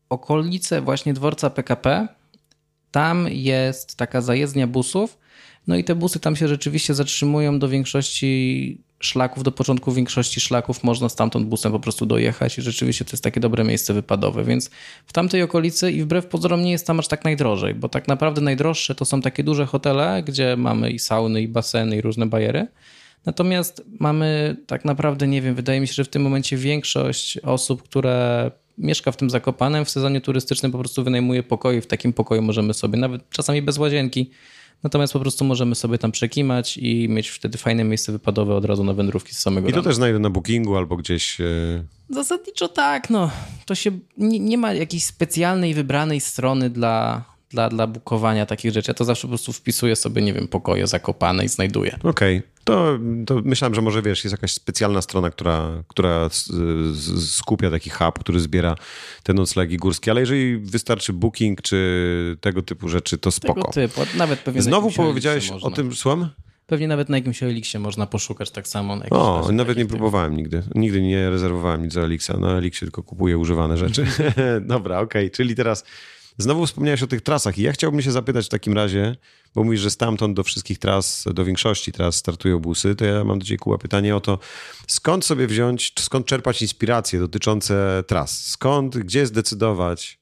okolice 0.10 0.82
właśnie 0.82 1.14
dworca 1.14 1.50
PKP, 1.50 2.08
tam 2.92 3.28
jest 3.30 3.96
taka 3.96 4.22
zajezdnia 4.22 4.68
busów, 4.68 5.18
no 5.68 5.76
i 5.76 5.84
te 5.84 5.96
busy 5.96 6.20
tam 6.20 6.36
się 6.36 6.48
rzeczywiście 6.48 6.94
zatrzymują 6.94 7.60
do 7.60 7.70
większości 7.70 8.82
szlaków, 9.00 9.44
do 9.44 9.52
początku 9.52 9.92
większości 9.92 10.42
szlaków 10.42 10.84
można 10.84 11.10
stamtąd 11.10 11.48
busem 11.48 11.72
po 11.72 11.80
prostu 11.80 12.06
dojechać 12.06 12.58
i 12.58 12.62
rzeczywiście 12.62 13.06
to 13.06 13.12
jest 13.12 13.24
takie 13.24 13.40
dobre 13.40 13.64
miejsce 13.64 13.94
wypadowe, 13.94 14.44
więc 14.44 14.70
w 15.06 15.14
tamtej 15.14 15.44
okolicy 15.44 15.92
i 15.92 16.04
wbrew 16.04 16.26
pozorom 16.26 16.62
nie 16.62 16.72
jest 16.72 16.88
tam 16.88 17.00
aż 17.00 17.08
tak 17.08 17.24
najdrożej, 17.24 17.74
bo 17.74 17.90
tak 17.90 18.08
naprawdę 18.08 18.42
najdroższe 18.42 18.96
to 18.96 19.06
są 19.06 19.22
takie 19.22 19.44
duże 19.44 19.66
hotele, 19.66 20.24
gdzie 20.24 20.56
mamy 20.58 20.92
i 20.92 21.00
sauny, 21.00 21.42
i 21.42 21.48
baseny, 21.48 21.98
i 21.98 22.02
różne 22.02 22.26
bajery. 22.26 22.68
Natomiast 23.26 23.84
mamy 24.00 24.58
tak 24.68 24.86
naprawdę, 24.86 25.28
nie 25.28 25.42
wiem, 25.42 25.56
wydaje 25.56 25.80
mi 25.80 25.88
się, 25.88 25.94
że 25.94 26.04
w 26.04 26.10
tym 26.10 26.22
momencie 26.22 26.58
większość 26.58 27.38
osób, 27.38 27.84
które 27.84 28.52
mieszka 28.78 29.12
w 29.12 29.18
tym 29.18 29.30
Zakopanem, 29.30 29.86
w 29.86 29.90
sezonie 29.90 30.22
turystycznym 30.22 30.72
po 30.72 30.78
prostu 30.78 31.04
wynajmuje 31.04 31.44
pokoje. 31.44 31.82
W 31.82 31.88
takim 31.88 32.14
pokoju 32.14 32.42
możemy 32.42 32.74
sobie, 32.74 33.00
nawet 33.00 33.30
czasami 33.30 33.62
bez 33.62 33.78
łazienki, 33.78 34.32
Natomiast 34.84 35.14
po 35.14 35.20
prostu 35.20 35.46
możemy 35.46 35.76
sobie 35.76 35.98
tam 35.98 36.12
przekimać 36.12 36.78
i 36.78 37.10
mieć 37.10 37.30
wtedy 37.30 37.58
fajne 37.58 37.84
miejsce 37.84 38.12
wypadowe 38.12 38.56
od 38.56 38.66
razu 38.66 38.84
na 38.84 38.94
wędrówki 38.94 39.34
z 39.34 39.40
samego 39.40 39.68
I 39.68 39.72
to 39.72 39.76
rana. 39.76 39.84
też 39.90 39.96
znajdę 39.96 40.20
na 40.20 40.30
bookingu 40.30 40.78
albo 40.78 40.98
gdzieś... 40.98 41.42
E... 41.42 41.84
Zasadniczo 42.10 42.68
tak, 42.68 43.10
no. 43.10 43.32
To 43.66 43.76
się 43.76 43.92
nie, 44.18 44.40
nie 44.40 44.58
ma 44.58 44.74
jakiejś 44.74 45.06
specjalnej, 45.06 45.74
wybranej 45.74 46.20
strony 46.20 46.70
dla, 46.70 47.24
dla, 47.50 47.70
dla 47.70 47.88
bukowania 47.88 48.46
takich 48.46 48.72
rzeczy. 48.72 48.92
Ja 48.92 48.94
to 48.94 49.06
zawsze 49.06 49.22
po 49.22 49.28
prostu 49.28 49.54
wpisuję 49.54 49.96
sobie, 49.96 50.22
nie 50.22 50.34
wiem, 50.34 50.48
pokoje 50.48 50.88
zakopane 50.88 51.46
i 51.46 51.48
znajduję. 51.48 51.98
Okej, 52.04 52.38
okay. 52.38 52.50
to, 52.64 53.00
to 53.26 53.42
myślałem, 53.46 53.76
że 53.76 53.82
może 53.82 54.02
wiesz, 54.02 54.24
jest 54.24 54.32
jakaś 54.32 54.54
specjalna 54.54 55.02
strona, 55.02 55.30
która, 55.30 55.84
która 55.88 56.30
skupia 57.28 57.72
taki 57.72 57.90
hub, 57.90 58.20
który 58.20 58.40
zbiera 58.40 58.76
te 59.24 59.34
noclegi 59.34 59.78
górskie, 59.78 60.12
ale 60.12 60.20
jeżeli 60.20 60.58
wystarczy 60.58 61.14
booking 61.14 61.62
czy 61.62 62.38
tego 62.42 62.62
typu 62.62 62.90
rzeczy, 62.90 63.18
to 63.18 63.32
spoko. 63.32 63.72
Tego 63.72 63.72
typu, 63.72 64.02
nawet 64.18 64.40
pewnie 64.40 64.62
Znowu 64.62 64.92
powiedziałeś 64.92 65.52
o 65.62 65.72
tym, 65.72 65.96
słucham? 65.96 66.30
Pewnie 66.68 66.88
nawet 66.88 67.10
na 67.10 67.18
jakimś 67.18 67.44
Elixie 67.44 67.80
można 67.80 68.08
poszukać 68.08 68.52
tak 68.52 68.68
samo. 68.68 68.98
o, 69.10 69.50
nawet 69.52 69.78
nie 69.78 69.86
próbowałem 69.86 70.38
nigdy. 70.38 70.64
Nigdy 70.76 71.02
nie 71.02 71.30
rezerwowałem 71.30 71.84
nic 71.84 71.94
za 71.94 72.02
Elixa. 72.02 72.32
Na 72.40 72.58
Elixie 72.58 72.80
tylko 72.80 73.04
kupuję 73.04 73.38
używane 73.38 73.78
rzeczy. 73.78 74.06
Dobra, 74.62 75.00
okej. 75.00 75.26
Okay. 75.26 75.30
Czyli 75.30 75.56
teraz 75.56 75.84
Znowu 76.38 76.66
wspomniałeś 76.66 77.04
o 77.04 77.08
tych 77.08 77.22
trasach 77.22 77.58
i 77.58 77.62
ja 77.62 77.72
chciałbym 77.72 78.02
się 78.02 78.12
zapytać 78.12 78.46
w 78.46 78.50
takim 78.50 78.74
razie, 78.74 79.16
bo 79.56 79.64
mówisz, 79.64 79.82
że 79.82 79.90
stamtąd 79.90 80.36
do 80.36 80.44
wszystkich 80.44 80.80
tras, 80.80 81.26
do 81.34 81.46
większości 81.46 81.92
tras 81.92 82.16
startują 82.16 82.60
busy, 82.60 82.96
to 82.96 83.06
ja 83.06 83.24
mam 83.24 83.40
do 83.40 83.46
ciebie 83.46 83.58
Kuba 83.58 83.78
pytanie 83.78 84.16
o 84.16 84.20
to, 84.20 84.40
skąd 84.88 85.26
sobie 85.26 85.48
wziąć, 85.48 85.94
skąd 86.00 86.26
czerpać 86.26 86.62
inspiracje 86.62 87.20
dotyczące 87.20 88.04
tras? 88.08 88.46
Skąd, 88.46 88.98
gdzie 88.98 89.26
zdecydować, 89.26 90.20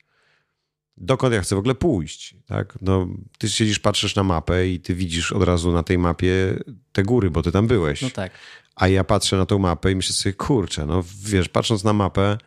dokąd 0.97 1.33
ja 1.33 1.41
chcę 1.41 1.55
w 1.55 1.59
ogóle 1.59 1.75
pójść, 1.75 2.35
tak? 2.45 2.77
No, 2.81 3.07
ty 3.37 3.49
siedzisz, 3.49 3.79
patrzysz 3.79 4.15
na 4.15 4.23
mapę 4.23 4.67
i 4.67 4.79
ty 4.79 4.95
widzisz 4.95 5.31
od 5.31 5.43
razu 5.43 5.71
na 5.71 5.83
tej 5.83 5.97
mapie 5.97 6.59
te 6.91 7.03
góry, 7.03 7.31
bo 7.31 7.41
ty 7.41 7.51
tam 7.51 7.67
byłeś. 7.67 8.01
No 8.01 8.09
tak. 8.09 8.31
A 8.75 8.87
ja 8.87 9.03
patrzę 9.03 9.37
na 9.37 9.45
tą 9.45 9.59
mapę 9.59 9.91
i 9.91 9.95
myślę 9.95 10.13
sobie, 10.13 10.33
kurczę, 10.33 10.85
no 10.85 11.03
wiesz, 11.23 11.49
patrząc 11.49 11.83
na 11.83 11.93
mapę, 11.93 12.37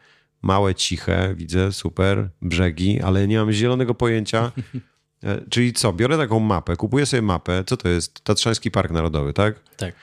małe, 0.42 0.74
ciche, 0.74 1.35
widzę, 1.35 1.72
super, 1.72 2.29
brzegi, 2.42 3.01
ale 3.01 3.29
nie 3.29 3.38
mam 3.38 3.53
zielonego 3.53 3.94
pojęcia. 3.94 4.53
E, 5.24 5.40
czyli 5.51 5.72
co, 5.72 5.92
biorę 5.92 6.16
taką 6.16 6.40
mapę, 6.40 6.77
kupuję 6.77 7.07
sobie 7.07 7.22
mapę, 7.22 7.64
co 7.66 7.77
to 7.77 7.88
jest? 7.88 8.20
Tatrzański 8.20 8.70
Park 8.70 8.90
Narodowy, 8.90 9.33
tak? 9.33 9.61
Tak. 9.77 9.94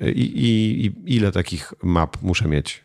E, 0.00 0.10
I, 0.10 0.44
i, 0.44 0.86
i 0.86 0.92
ile 1.16 1.32
takich 1.32 1.72
map 1.82 2.22
muszę 2.22 2.48
mieć? 2.48 2.84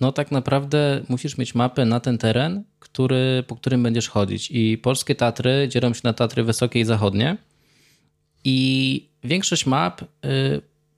No 0.00 0.12
tak 0.12 0.30
naprawdę 0.30 1.02
musisz 1.08 1.38
mieć 1.38 1.54
mapę 1.54 1.84
na 1.84 2.00
ten 2.00 2.18
teren, 2.18 2.64
który, 2.78 3.44
po 3.46 3.56
którym 3.56 3.82
będziesz 3.82 4.08
chodzić. 4.08 4.50
I 4.50 4.78
polskie 4.78 5.14
Tatry 5.14 5.68
dzielą 5.68 5.94
się 5.94 6.00
na 6.04 6.12
Tatry 6.12 6.44
wysokie 6.44 6.80
i 6.80 6.84
zachodnie. 6.84 7.36
I 8.44 9.08
większość 9.24 9.66
map 9.66 10.02
y, 10.02 10.06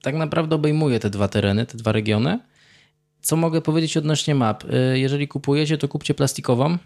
tak 0.02 0.14
naprawdę 0.14 0.56
obejmuje 0.56 1.00
te 1.00 1.10
dwa 1.10 1.28
tereny, 1.28 1.66
te 1.66 1.78
dwa 1.78 1.92
regiony. 1.92 2.38
Co 3.20 3.36
mogę 3.36 3.60
powiedzieć 3.60 3.96
odnośnie 3.96 4.34
map? 4.34 4.64
Y, 4.64 4.98
jeżeli 4.98 5.28
kupujecie, 5.28 5.78
to 5.78 5.88
kupcie 5.88 6.14
plastikową. 6.14 6.78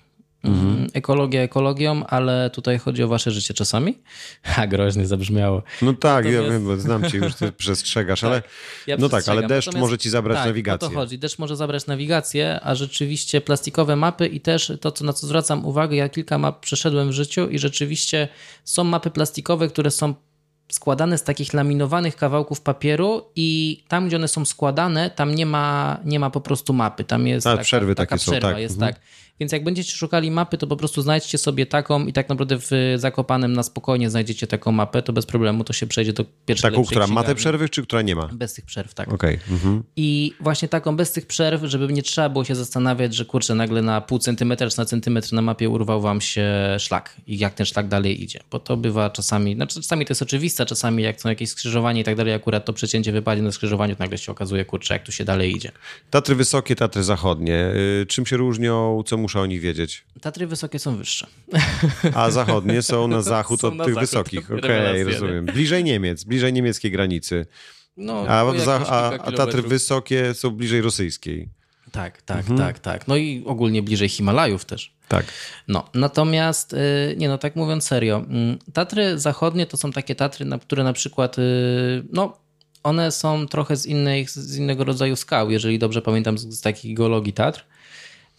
Mhm. 0.44 0.76
Mm, 0.76 0.86
ekologia 0.92 1.42
ekologią, 1.42 2.06
ale 2.06 2.50
tutaj 2.50 2.78
chodzi 2.78 3.02
o 3.02 3.08
wasze 3.08 3.30
życie 3.30 3.54
czasami. 3.54 3.98
Ha, 4.42 4.66
groźnie 4.66 5.06
zabrzmiało. 5.06 5.62
No 5.82 5.92
tak, 5.92 6.24
Natomiast... 6.24 6.46
ja 6.46 6.52
wiem, 6.52 6.64
bo 6.64 6.76
znam 6.76 7.10
cię 7.10 7.18
już, 7.18 7.34
ty 7.34 7.52
przestrzegasz, 7.62 8.20
tak, 8.20 8.30
ale 8.30 8.42
ja 8.86 8.96
no 8.96 9.08
tak, 9.08 9.28
ale 9.28 9.42
deszcz 9.46 9.66
Natomiast, 9.66 9.80
może 9.80 9.98
ci 9.98 10.10
zabrać 10.10 10.38
tak, 10.38 10.46
nawigację. 10.46 10.88
o 10.88 10.90
to 10.90 10.96
chodzi, 10.96 11.18
deszcz 11.18 11.38
może 11.38 11.56
zabrać 11.56 11.86
nawigację, 11.86 12.60
a 12.62 12.74
rzeczywiście 12.74 13.40
plastikowe 13.40 13.96
mapy 13.96 14.26
i 14.26 14.40
też 14.40 14.72
to, 14.80 14.92
co, 14.92 15.04
na 15.04 15.12
co 15.12 15.26
zwracam 15.26 15.64
uwagę, 15.66 15.96
ja 15.96 16.08
kilka 16.08 16.38
map 16.38 16.60
przeszedłem 16.60 17.08
w 17.08 17.12
życiu 17.12 17.48
i 17.48 17.58
rzeczywiście 17.58 18.28
są 18.64 18.84
mapy 18.84 19.10
plastikowe, 19.10 19.68
które 19.68 19.90
są 19.90 20.14
składane 20.74 21.18
z 21.18 21.22
takich 21.22 21.52
laminowanych 21.52 22.16
kawałków 22.16 22.60
papieru 22.60 23.22
i 23.36 23.82
tam, 23.88 24.06
gdzie 24.06 24.16
one 24.16 24.28
są 24.28 24.44
składane, 24.44 25.10
tam 25.10 25.34
nie 25.34 25.46
ma, 25.46 25.98
nie 26.04 26.20
ma 26.20 26.30
po 26.30 26.40
prostu 26.40 26.72
mapy. 26.72 27.04
Tam 27.04 27.26
jest 27.26 27.46
A, 27.46 27.50
taka, 27.50 27.62
przerwy 27.62 27.94
taka 27.94 28.16
takie 28.16 28.20
przerwa, 28.30 28.48
są, 28.48 28.52
tak. 28.52 28.62
jest 28.62 28.74
mhm. 28.74 28.94
tak. 28.94 29.02
Więc 29.42 29.52
jak 29.52 29.64
będziecie 29.64 29.92
szukali 29.92 30.30
mapy, 30.30 30.58
to 30.58 30.66
po 30.66 30.76
prostu 30.76 31.02
znajdźcie 31.02 31.38
sobie 31.38 31.66
taką 31.66 32.06
i 32.06 32.12
tak 32.12 32.28
naprawdę 32.28 32.58
w 32.58 32.70
Zakopanem 32.96 33.52
na 33.52 33.62
spokojnie 33.62 34.10
znajdziecie 34.10 34.46
taką 34.46 34.72
mapę, 34.72 35.02
to 35.02 35.12
bez 35.12 35.26
problemu 35.26 35.64
to 35.64 35.72
się 35.72 35.86
przejdzie 35.86 36.12
do 36.12 36.24
pierwszej 36.46 36.70
Taką, 36.70 36.84
która 36.84 37.06
ma 37.06 37.22
te 37.22 37.34
przerwy, 37.34 37.68
czy 37.68 37.82
która 37.82 38.02
nie 38.02 38.16
ma? 38.16 38.28
Bez 38.32 38.54
tych 38.54 38.64
przerw, 38.64 38.94
tak. 38.94 39.12
Okay. 39.12 39.38
Mhm. 39.50 39.82
I 39.96 40.32
właśnie 40.40 40.68
taką 40.68 40.96
bez 40.96 41.12
tych 41.12 41.26
przerw, 41.26 41.62
żeby 41.64 41.92
nie 41.92 42.02
trzeba 42.02 42.28
było 42.28 42.44
się 42.44 42.54
zastanawiać, 42.54 43.14
że 43.14 43.24
kurczę, 43.24 43.54
nagle 43.54 43.82
na 43.82 44.00
pół 44.00 44.18
centymetra 44.18 44.70
czy 44.70 44.78
na 44.78 44.84
centymetr 44.84 45.32
na 45.32 45.42
mapie 45.42 45.68
urwał 45.68 46.00
wam 46.00 46.20
się 46.20 46.50
szlak 46.78 47.16
i 47.26 47.38
jak 47.38 47.54
ten 47.54 47.66
szlak 47.66 47.88
dalej 47.88 48.22
idzie. 48.22 48.40
Bo 48.50 48.58
to 48.58 48.76
bywa 48.76 49.10
czasami, 49.10 49.54
znaczy 49.54 49.74
czasami 49.74 50.06
to 50.06 50.10
jest 50.10 50.22
oczywiste, 50.22 50.66
czasami 50.66 51.02
jak 51.02 51.20
są 51.20 51.28
jakieś 51.28 51.50
skrzyżowanie 51.50 52.00
i 52.00 52.04
tak 52.04 52.16
dalej, 52.16 52.34
akurat 52.34 52.64
to 52.64 52.72
przecięcie 52.72 53.12
wypadnie 53.12 53.44
na 53.44 53.52
skrzyżowaniu, 53.52 53.96
to 53.96 54.02
nagle 54.04 54.18
się 54.18 54.32
okazuje, 54.32 54.64
kurczę, 54.64 54.94
jak 54.94 55.02
tu 55.02 55.12
się 55.12 55.24
dalej 55.24 55.56
idzie. 55.56 55.72
Tatry 56.10 56.34
wysokie, 56.34 56.76
Tatry 56.76 57.02
zachodnie. 57.02 57.72
Y, 58.02 58.06
czym 58.06 58.26
się 58.26 58.36
różnią, 58.36 59.02
co 59.06 59.16
muszę 59.32 59.40
o 59.40 59.46
nich 59.46 59.60
wiedzieć? 59.60 60.04
Tatry 60.20 60.46
wysokie 60.46 60.78
są 60.78 60.96
wyższe. 60.96 61.26
A 62.14 62.30
zachodnie 62.30 62.82
są 62.82 63.08
na 63.08 63.22
zachód 63.36 63.60
są 63.60 63.68
od 63.68 63.72
tych 63.74 63.94
zachód, 63.94 64.00
wysokich. 64.00 64.50
Okej, 64.50 64.58
okay, 64.58 65.04
rozumiem. 65.04 65.46
Bliżej 65.46 65.84
Niemiec, 65.84 66.24
bliżej 66.24 66.52
niemieckiej 66.52 66.90
granicy. 66.90 67.46
No, 67.96 68.24
a, 68.28 68.58
za, 68.58 68.80
a, 68.86 69.10
a 69.10 69.32
Tatry 69.32 69.62
wysokie 69.62 70.34
są 70.34 70.50
bliżej 70.50 70.80
rosyjskiej. 70.80 71.48
Tak, 71.92 72.22
tak, 72.22 72.38
mhm. 72.38 72.58
tak, 72.58 72.78
tak. 72.78 73.08
No 73.08 73.16
i 73.16 73.42
ogólnie 73.46 73.82
bliżej 73.82 74.08
Himalajów 74.08 74.64
też. 74.64 74.94
Tak. 75.08 75.24
No, 75.68 75.88
natomiast, 75.94 76.72
y, 76.72 76.76
nie 77.16 77.28
no, 77.28 77.38
tak 77.38 77.56
mówiąc 77.56 77.86
serio, 77.86 78.16
mm, 78.16 78.58
Tatry 78.72 79.18
zachodnie 79.18 79.66
to 79.66 79.76
są 79.76 79.92
takie 79.92 80.14
Tatry, 80.14 80.46
które 80.60 80.84
na 80.84 80.92
przykład, 80.92 81.38
y, 81.38 81.42
no, 82.12 82.38
one 82.82 83.12
są 83.12 83.46
trochę 83.46 83.76
z, 83.76 83.86
innych, 83.86 84.30
z 84.30 84.56
innego 84.56 84.84
rodzaju 84.84 85.16
skał, 85.16 85.50
jeżeli 85.50 85.78
dobrze 85.78 86.02
pamiętam, 86.02 86.38
z, 86.38 86.42
z 86.42 86.60
takich 86.60 86.96
geologii 86.96 87.32
Tatr. 87.32 87.66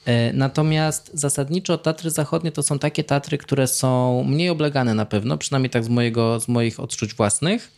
E, 0.06 0.34
natomiast 0.34 1.12
zasadniczo 1.14 1.78
Tatry 1.78 2.10
Zachodnie 2.10 2.52
to 2.52 2.64
są 2.64 2.80
takie 2.80 3.04
Tatry, 3.04 3.38
które 3.38 3.68
są 3.68 4.24
mniej 4.24 4.50
oblegane 4.50 4.94
na 4.94 5.06
pewno, 5.06 5.38
przynajmniej 5.38 5.70
tak 5.70 5.84
z, 5.84 5.90
mojego, 5.90 6.40
z 6.40 6.48
moich 6.48 6.80
odczuć 6.80 7.14
własnych. 7.14 7.72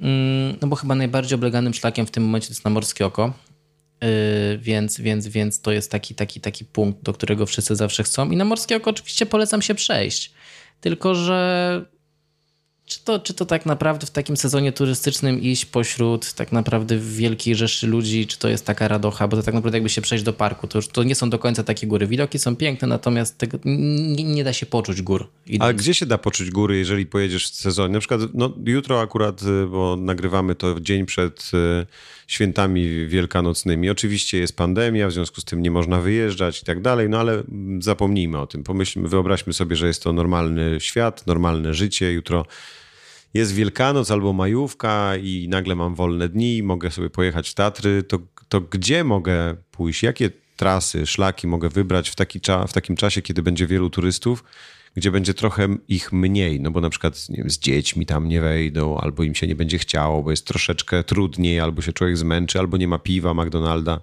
Mm, 0.00 0.56
no 0.62 0.68
bo 0.68 0.76
chyba 0.76 0.94
najbardziej 0.94 1.34
obleganym 1.34 1.74
szlakiem 1.74 2.06
w 2.06 2.10
tym 2.10 2.24
momencie 2.24 2.48
jest 2.48 2.64
na 2.64 2.70
Morskie 2.70 3.06
Oko. 3.06 3.32
E, 4.00 4.08
więc, 4.58 5.00
więc, 5.00 5.28
więc 5.28 5.60
to 5.60 5.72
jest 5.72 5.90
taki, 5.90 6.14
taki, 6.14 6.40
taki 6.40 6.64
punkt, 6.64 7.02
do 7.02 7.12
którego 7.12 7.46
wszyscy 7.46 7.76
zawsze 7.76 8.02
chcą. 8.02 8.30
I 8.30 8.36
na 8.36 8.44
Morskie 8.44 8.76
Oko 8.76 8.90
oczywiście 8.90 9.26
polecam 9.26 9.62
się 9.62 9.74
przejść. 9.74 10.32
Tylko, 10.80 11.14
że 11.14 11.84
czy 12.90 13.04
to, 13.04 13.18
czy 13.18 13.34
to 13.34 13.46
tak 13.46 13.66
naprawdę 13.66 14.06
w 14.06 14.10
takim 14.10 14.36
sezonie 14.36 14.72
turystycznym 14.72 15.40
iść 15.40 15.66
pośród 15.66 16.32
tak 16.32 16.52
naprawdę 16.52 16.98
wielkiej 16.98 17.54
rzeszy 17.54 17.86
ludzi, 17.86 18.26
czy 18.26 18.38
to 18.38 18.48
jest 18.48 18.66
taka 18.66 18.88
radocha, 18.88 19.28
bo 19.28 19.36
to 19.36 19.42
tak 19.42 19.54
naprawdę 19.54 19.76
jakby 19.76 19.88
się 19.88 20.00
przejść 20.00 20.24
do 20.24 20.32
parku, 20.32 20.66
to 20.66 20.78
już 20.78 20.88
to 20.88 21.02
nie 21.02 21.14
są 21.14 21.30
do 21.30 21.38
końca 21.38 21.64
takie 21.64 21.86
góry. 21.86 22.06
Widoki 22.06 22.38
są 22.38 22.56
piękne, 22.56 22.88
natomiast 22.88 23.38
tego, 23.38 23.58
nie, 23.64 24.24
nie 24.24 24.44
da 24.44 24.52
się 24.52 24.66
poczuć 24.66 25.02
gór. 25.02 25.28
A 25.60 25.72
gdzie 25.72 25.94
się 25.94 26.06
da 26.06 26.18
poczuć 26.18 26.50
góry, 26.50 26.78
jeżeli 26.78 27.06
pojedziesz 27.06 27.50
w 27.50 27.54
sezonie? 27.54 27.92
Na 27.92 27.98
przykład 27.98 28.20
no, 28.34 28.52
jutro 28.64 29.00
akurat, 29.00 29.42
y, 29.42 29.66
bo 29.66 29.96
nagrywamy 29.96 30.54
to 30.54 30.80
dzień 30.80 31.06
przed 31.06 31.50
y, 31.54 31.86
świętami 32.30 33.06
wielkanocnymi. 33.06 33.90
Oczywiście 33.90 34.38
jest 34.38 34.56
pandemia, 34.56 35.08
w 35.08 35.12
związku 35.12 35.40
z 35.40 35.44
tym 35.44 35.62
nie 35.62 35.70
można 35.70 36.00
wyjeżdżać 36.00 36.62
i 36.62 36.64
tak 36.64 36.80
dalej, 36.80 37.08
no 37.08 37.18
ale 37.18 37.42
zapomnijmy 37.80 38.38
o 38.38 38.46
tym. 38.46 38.62
Pomyślmy, 38.62 39.08
wyobraźmy 39.08 39.52
sobie, 39.52 39.76
że 39.76 39.86
jest 39.86 40.02
to 40.02 40.12
normalny 40.12 40.80
świat, 40.80 41.26
normalne 41.26 41.74
życie. 41.74 42.12
Jutro 42.12 42.46
jest 43.34 43.54
Wielkanoc 43.54 44.10
albo 44.10 44.32
majówka 44.32 45.16
i 45.16 45.48
nagle 45.48 45.74
mam 45.74 45.94
wolne 45.94 46.28
dni, 46.28 46.62
mogę 46.62 46.90
sobie 46.90 47.10
pojechać 47.10 47.50
w 47.50 47.54
Tatry, 47.54 48.02
to, 48.02 48.18
to 48.48 48.60
gdzie 48.60 49.04
mogę 49.04 49.56
pójść? 49.70 50.02
Jakie 50.02 50.30
trasy, 50.56 51.06
szlaki 51.06 51.46
mogę 51.46 51.68
wybrać 51.68 52.10
w, 52.10 52.14
taki 52.14 52.40
cza, 52.40 52.66
w 52.66 52.72
takim 52.72 52.96
czasie, 52.96 53.22
kiedy 53.22 53.42
będzie 53.42 53.66
wielu 53.66 53.90
turystów, 53.90 54.44
gdzie 54.94 55.10
będzie 55.10 55.34
trochę 55.34 55.68
ich 55.88 56.12
mniej? 56.12 56.60
No 56.60 56.70
bo 56.70 56.80
na 56.80 56.90
przykład 56.90 57.26
wiem, 57.30 57.50
z 57.50 57.58
dziećmi 57.58 58.06
tam 58.06 58.28
nie 58.28 58.40
wejdą, 58.40 58.98
albo 58.98 59.22
im 59.22 59.34
się 59.34 59.46
nie 59.46 59.54
będzie 59.54 59.78
chciało, 59.78 60.22
bo 60.22 60.30
jest 60.30 60.46
troszeczkę 60.46 61.04
trudniej, 61.04 61.60
albo 61.60 61.82
się 61.82 61.92
człowiek 61.92 62.16
zmęczy, 62.16 62.58
albo 62.58 62.76
nie 62.76 62.88
ma 62.88 62.98
piwa 62.98 63.34
McDonalda. 63.34 64.00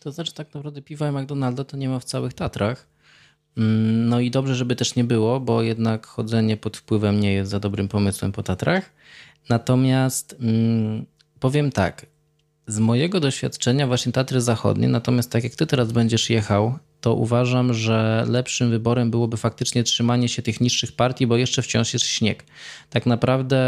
To 0.00 0.12
znaczy 0.12 0.34
tak 0.34 0.54
naprawdę 0.54 0.82
piwa 0.82 1.08
i 1.08 1.12
McDonalda 1.12 1.64
to 1.64 1.76
nie 1.76 1.88
ma 1.88 1.98
w 1.98 2.04
całych 2.04 2.34
Tatrach. 2.34 2.86
Mm, 3.56 4.08
no 4.08 4.20
i 4.20 4.30
dobrze, 4.30 4.54
żeby 4.54 4.76
też 4.76 4.94
nie 4.94 5.04
było, 5.04 5.40
bo 5.40 5.62
jednak 5.62 6.06
chodzenie 6.06 6.56
pod 6.56 6.76
wpływem 6.76 7.20
nie 7.20 7.32
jest 7.32 7.50
za 7.50 7.60
dobrym 7.60 7.88
pomysłem 7.88 8.32
po 8.32 8.42
Tatrach. 8.42 8.92
Natomiast 9.48 10.36
hmm, 10.40 11.06
powiem 11.40 11.72
tak, 11.72 12.06
z 12.66 12.78
mojego 12.78 13.20
doświadczenia 13.20 13.86
właśnie 13.86 14.12
Tatry 14.12 14.40
Zachodnie, 14.40 14.88
natomiast 14.88 15.30
tak 15.30 15.44
jak 15.44 15.54
ty 15.54 15.66
teraz 15.66 15.92
będziesz 15.92 16.30
jechał, 16.30 16.78
to 17.00 17.14
uważam, 17.14 17.74
że 17.74 18.24
lepszym 18.28 18.70
wyborem 18.70 19.10
byłoby 19.10 19.36
faktycznie 19.36 19.82
trzymanie 19.82 20.28
się 20.28 20.42
tych 20.42 20.60
niższych 20.60 20.92
partii, 20.92 21.26
bo 21.26 21.36
jeszcze 21.36 21.62
wciąż 21.62 21.92
jest 21.92 22.06
śnieg. 22.06 22.44
Tak 22.90 23.06
naprawdę 23.06 23.60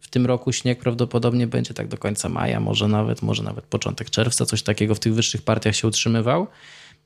w 0.00 0.08
tym 0.08 0.26
roku 0.26 0.52
śnieg 0.52 0.78
prawdopodobnie 0.78 1.46
będzie 1.46 1.74
tak 1.74 1.88
do 1.88 1.98
końca 1.98 2.28
maja, 2.28 2.60
może 2.60 2.88
nawet, 2.88 3.22
może 3.22 3.42
nawet 3.42 3.64
początek 3.64 4.10
czerwca, 4.10 4.46
coś 4.46 4.62
takiego 4.62 4.94
w 4.94 5.00
tych 5.00 5.14
wyższych 5.14 5.42
partiach 5.42 5.76
się 5.76 5.88
utrzymywał. 5.88 6.46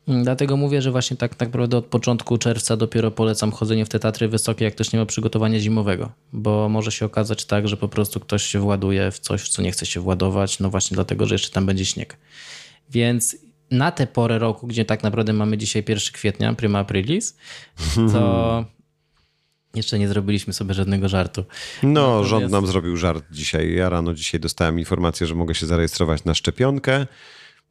Dlatego 0.06 0.56
mówię, 0.56 0.82
że 0.82 0.90
właśnie 0.90 1.16
tak, 1.16 1.34
tak 1.34 1.48
naprawdę 1.48 1.76
od 1.76 1.86
początku 1.86 2.38
czerwca 2.38 2.76
dopiero 2.76 3.10
polecam 3.10 3.52
chodzenie 3.52 3.84
w 3.84 3.88
te 3.88 3.98
Tatry 3.98 4.28
wysokie, 4.28 4.64
jak 4.64 4.74
ktoś 4.74 4.92
nie 4.92 4.98
ma 4.98 5.06
przygotowania 5.06 5.60
zimowego, 5.60 6.12
bo 6.32 6.68
może 6.68 6.92
się 6.92 7.06
okazać 7.06 7.44
tak, 7.44 7.68
że 7.68 7.76
po 7.76 7.88
prostu 7.88 8.20
ktoś 8.20 8.42
się 8.42 8.58
właduje 8.58 9.10
w 9.10 9.18
coś, 9.18 9.42
w 9.42 9.48
co 9.48 9.62
nie 9.62 9.72
chce 9.72 9.86
się 9.86 10.00
władować, 10.00 10.58
no 10.60 10.70
właśnie 10.70 10.94
dlatego, 10.94 11.26
że 11.26 11.34
jeszcze 11.34 11.50
tam 11.50 11.66
będzie 11.66 11.84
śnieg. 11.84 12.16
Więc 12.90 13.36
na 13.72 13.90
tę 13.92 14.06
porę 14.06 14.38
roku, 14.38 14.66
gdzie 14.66 14.84
tak 14.84 15.02
naprawdę 15.02 15.32
mamy 15.32 15.58
dzisiaj 15.58 15.84
1 15.88 16.12
kwietnia, 16.12 16.54
prima 16.54 16.78
aprilis, 16.78 17.36
to 18.12 18.64
jeszcze 19.74 19.98
nie 19.98 20.08
zrobiliśmy 20.08 20.52
sobie 20.52 20.74
żadnego 20.74 21.08
żartu. 21.08 21.44
No, 21.82 21.90
Natomiast- 21.90 22.28
rząd 22.28 22.50
nam 22.50 22.66
zrobił 22.66 22.96
żart 22.96 23.24
dzisiaj. 23.30 23.74
Ja 23.74 23.88
rano 23.88 24.14
dzisiaj 24.14 24.40
dostałem 24.40 24.78
informację, 24.78 25.26
że 25.26 25.34
mogę 25.34 25.54
się 25.54 25.66
zarejestrować 25.66 26.24
na 26.24 26.34
szczepionkę, 26.34 27.06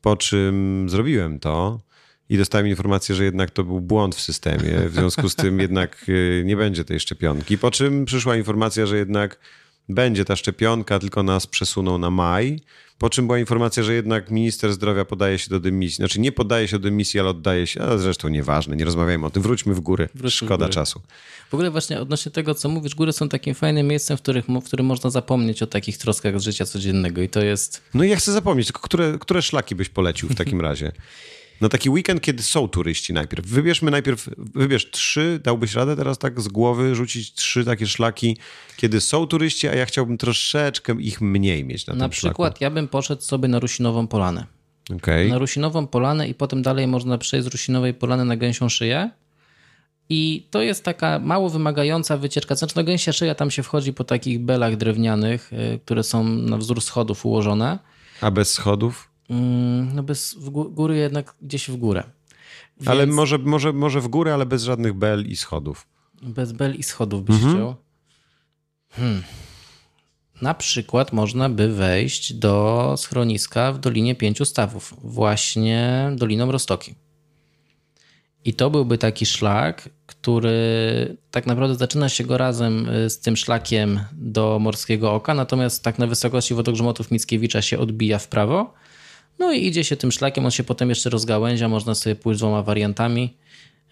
po 0.02 0.18
czym 0.18 0.86
zrobiłem 0.90 1.40
to 1.40 1.80
i 2.30 2.38
dostałem 2.38 2.68
informację, 2.68 3.16
że 3.16 3.24
jednak 3.24 3.52
to 3.52 3.64
był 3.64 3.82
błąd 3.82 4.16
w 4.16 4.22
systemie, 4.22 4.90
w 4.90 4.94
związku 4.94 5.30
z 5.30 5.36
tym 5.36 5.60
jednak 5.60 5.98
y, 6.10 6.44
nie 6.46 6.58
będzie 6.58 6.86
tej 6.86 7.00
szczepionki. 7.00 7.58
Po 7.58 7.72
czym 7.72 8.06
przyszła 8.06 8.36
informacja, 8.36 8.86
że 8.86 8.98
jednak 8.98 9.40
będzie 9.94 10.26
ta 10.26 10.36
szczepionka, 10.36 11.00
tylko 11.00 11.24
nas 11.24 11.48
przesuną 11.48 11.98
na 11.98 12.10
maj. 12.10 12.60
Po 12.98 13.10
czym 13.10 13.26
była 13.28 13.40
informacja, 13.40 13.84
że 13.84 13.94
jednak 13.94 14.32
minister 14.32 14.74
zdrowia 14.74 15.06
podaje 15.06 15.40
się 15.40 15.50
do 15.50 15.60
dymisji. 15.60 15.96
Znaczy 15.96 16.20
nie 16.20 16.32
podaje 16.32 16.68
się 16.68 16.80
do 16.80 16.84
dymisji, 16.84 17.20
ale 17.20 17.30
oddaje 17.30 17.68
się, 17.68 17.82
a 17.82 17.98
zresztą 17.98 18.28
nieważne, 18.28 18.76
nie 18.76 18.86
rozmawiajmy 18.86 19.26
o 19.26 19.30
tym. 19.30 19.44
Wróćmy 19.44 19.74
w 19.74 19.80
góry. 19.80 20.10
Wróćmy 20.16 20.46
w 20.46 20.48
Szkoda 20.48 20.66
góry. 20.66 20.74
czasu. 20.74 21.02
W 21.50 21.54
ogóle 21.54 21.72
właśnie 21.72 22.00
odnośnie 22.02 22.32
tego, 22.32 22.56
co 22.56 22.70
mówisz, 22.70 22.96
góry 22.96 23.14
są 23.14 23.30
takim 23.30 23.56
fajnym 23.56 23.88
miejscem, 23.88 24.18
w, 24.18 24.22
których, 24.22 24.46
w 24.46 24.64
którym 24.64 24.86
można 24.86 25.10
zapomnieć 25.10 25.64
o 25.64 25.68
takich 25.68 25.98
troskach 25.98 26.40
z 26.40 26.44
życia 26.44 26.66
codziennego 26.66 27.22
i 27.22 27.30
to 27.30 27.42
jest... 27.42 27.82
No 27.94 28.04
i 28.04 28.10
ja 28.10 28.16
chcę 28.16 28.32
zapomnieć, 28.32 28.68
tylko 28.68 28.82
które, 28.82 29.18
które 29.20 29.42
szlaki 29.42 29.76
byś 29.76 29.90
polecił 29.90 30.30
w 30.30 30.36
takim 30.36 30.62
razie? 30.68 30.92
Na 31.62 31.70
taki 31.70 31.90
weekend, 31.90 32.22
kiedy 32.22 32.44
są 32.44 32.68
turyści 32.68 33.14
najpierw. 33.14 33.46
Wybierzmy 33.46 33.92
najpierw, 33.92 34.30
wybierz 34.38 34.92
trzy, 34.92 35.40
dałbyś 35.44 35.74
radę 35.74 35.96
teraz 35.96 36.18
tak 36.18 36.42
z 36.42 36.48
głowy 36.48 36.96
rzucić 36.96 37.34
trzy 37.34 37.66
takie 37.66 37.88
szlaki, 37.88 38.38
kiedy 38.78 39.02
są 39.02 39.28
turyści, 39.28 39.68
a 39.68 39.76
ja 39.76 39.86
chciałbym 39.86 40.18
troszeczkę 40.18 40.96
ich 41.02 41.22
mniej 41.22 41.66
mieć 41.66 41.88
na, 41.88 41.94
Na 41.94 42.06
tym 42.06 42.14
szlaku. 42.14 42.34
przykład 42.34 42.62
ja 42.62 42.70
bym 42.70 42.88
poszedł 42.88 43.22
sobie 43.22 43.48
na 43.48 43.60
Rusinową 43.60 44.08
Polanę. 44.08 44.46
Okej. 44.96 45.30
Na 45.30 45.38
Rusinową 45.38 45.88
Polanę 45.88 46.28
i 46.30 46.34
potem 46.34 46.62
dalej 46.62 46.88
można 46.88 47.18
przejść 47.18 47.48
z 47.48 47.50
Rusinowej 47.50 47.94
Polany 47.94 48.26
na 48.26 48.38
Gęsią 48.38 48.70
Szyję. 48.70 49.10
I 50.10 50.48
to 50.52 50.62
jest 50.62 50.84
taka 50.84 51.20
mało 51.20 51.50
wymagająca 51.50 52.18
wycieczka. 52.18 52.56
Znaczy, 52.56 52.74
no 52.78 52.84
gęsia 52.84 53.14
szyja 53.14 53.36
tam 53.36 53.52
się 53.52 53.64
wchodzi 53.64 53.94
po 53.94 54.04
takich 54.04 54.40
belach 54.40 54.76
drewnianych, 54.78 55.54
y, 55.54 55.80
które 55.86 56.04
są 56.04 56.24
na 56.24 56.58
wzór 56.58 56.82
schodów 56.82 57.26
ułożone. 57.26 57.80
A 58.22 58.32
bez 58.32 58.54
schodów? 58.54 59.11
Mm, 59.32 59.96
No 59.96 60.04
bez 60.04 60.34
w 60.34 60.50
gó- 60.50 60.74
góry 60.74 60.98
jednak 60.98 61.36
gdzieś 61.42 61.70
w 61.70 61.76
górę. 61.76 62.04
Ale 62.86 63.06
Więc 63.06 63.16
może, 63.16 63.38
może, 63.38 63.74
może 63.74 64.02
w 64.02 64.08
górę, 64.08 64.34
ale 64.34 64.46
bez 64.46 64.64
żadnych 64.64 64.94
bel 64.94 65.26
i 65.28 65.36
schodów. 65.36 65.88
Bez 66.24 66.52
bel 66.52 66.76
i 66.76 66.84
schodów 66.84 67.24
byś 67.26 67.36
Mhm. 67.36 67.54
chciał. 67.56 67.76
Hmm. 68.92 69.24
Na 70.42 70.54
przykład 70.54 71.14
można 71.14 71.50
by 71.50 71.74
wejść 71.74 72.34
do 72.34 72.96
schroniska 72.98 73.72
w 73.74 73.80
Dolinie 73.80 74.16
Pięciu 74.16 74.46
Stawów, 74.46 74.94
właśnie 75.04 76.12
Doliną 76.16 76.52
Rostoki. 76.52 76.96
I 78.46 78.54
to 78.54 78.70
byłby 78.70 78.98
taki 78.98 79.26
szlak, 79.26 79.90
który 80.06 81.18
tak 81.32 81.46
naprawdę 81.48 81.76
zaczyna 81.76 82.10
się 82.10 82.24
go 82.24 82.38
razem 82.38 82.90
y, 82.90 83.10
z 83.10 83.20
tym 83.20 83.38
szlakiem 83.38 84.00
do 84.14 84.60
Morskiego 84.60 85.14
Oka, 85.14 85.34
natomiast 85.34 85.84
tak 85.84 86.00
na 86.00 86.08
wysokości 86.08 86.54
wodogrzmotów 86.54 87.12
Mickiewicza 87.12 87.62
się 87.62 87.80
odbija 87.80 88.20
w 88.20 88.28
prawo. 88.28 88.74
No 89.40 89.54
i 89.54 89.66
idzie 89.66 89.84
się 89.84 89.96
tym 89.98 90.12
szlakiem, 90.12 90.46
on 90.46 90.52
się 90.52 90.64
potem 90.64 90.90
jeszcze 90.90 91.10
rozgałęzia, 91.10 91.70
można 91.70 91.96
sobie 91.96 92.16
pójść 92.16 92.40
dwoma 92.40 92.64
wariantami. 92.64 93.38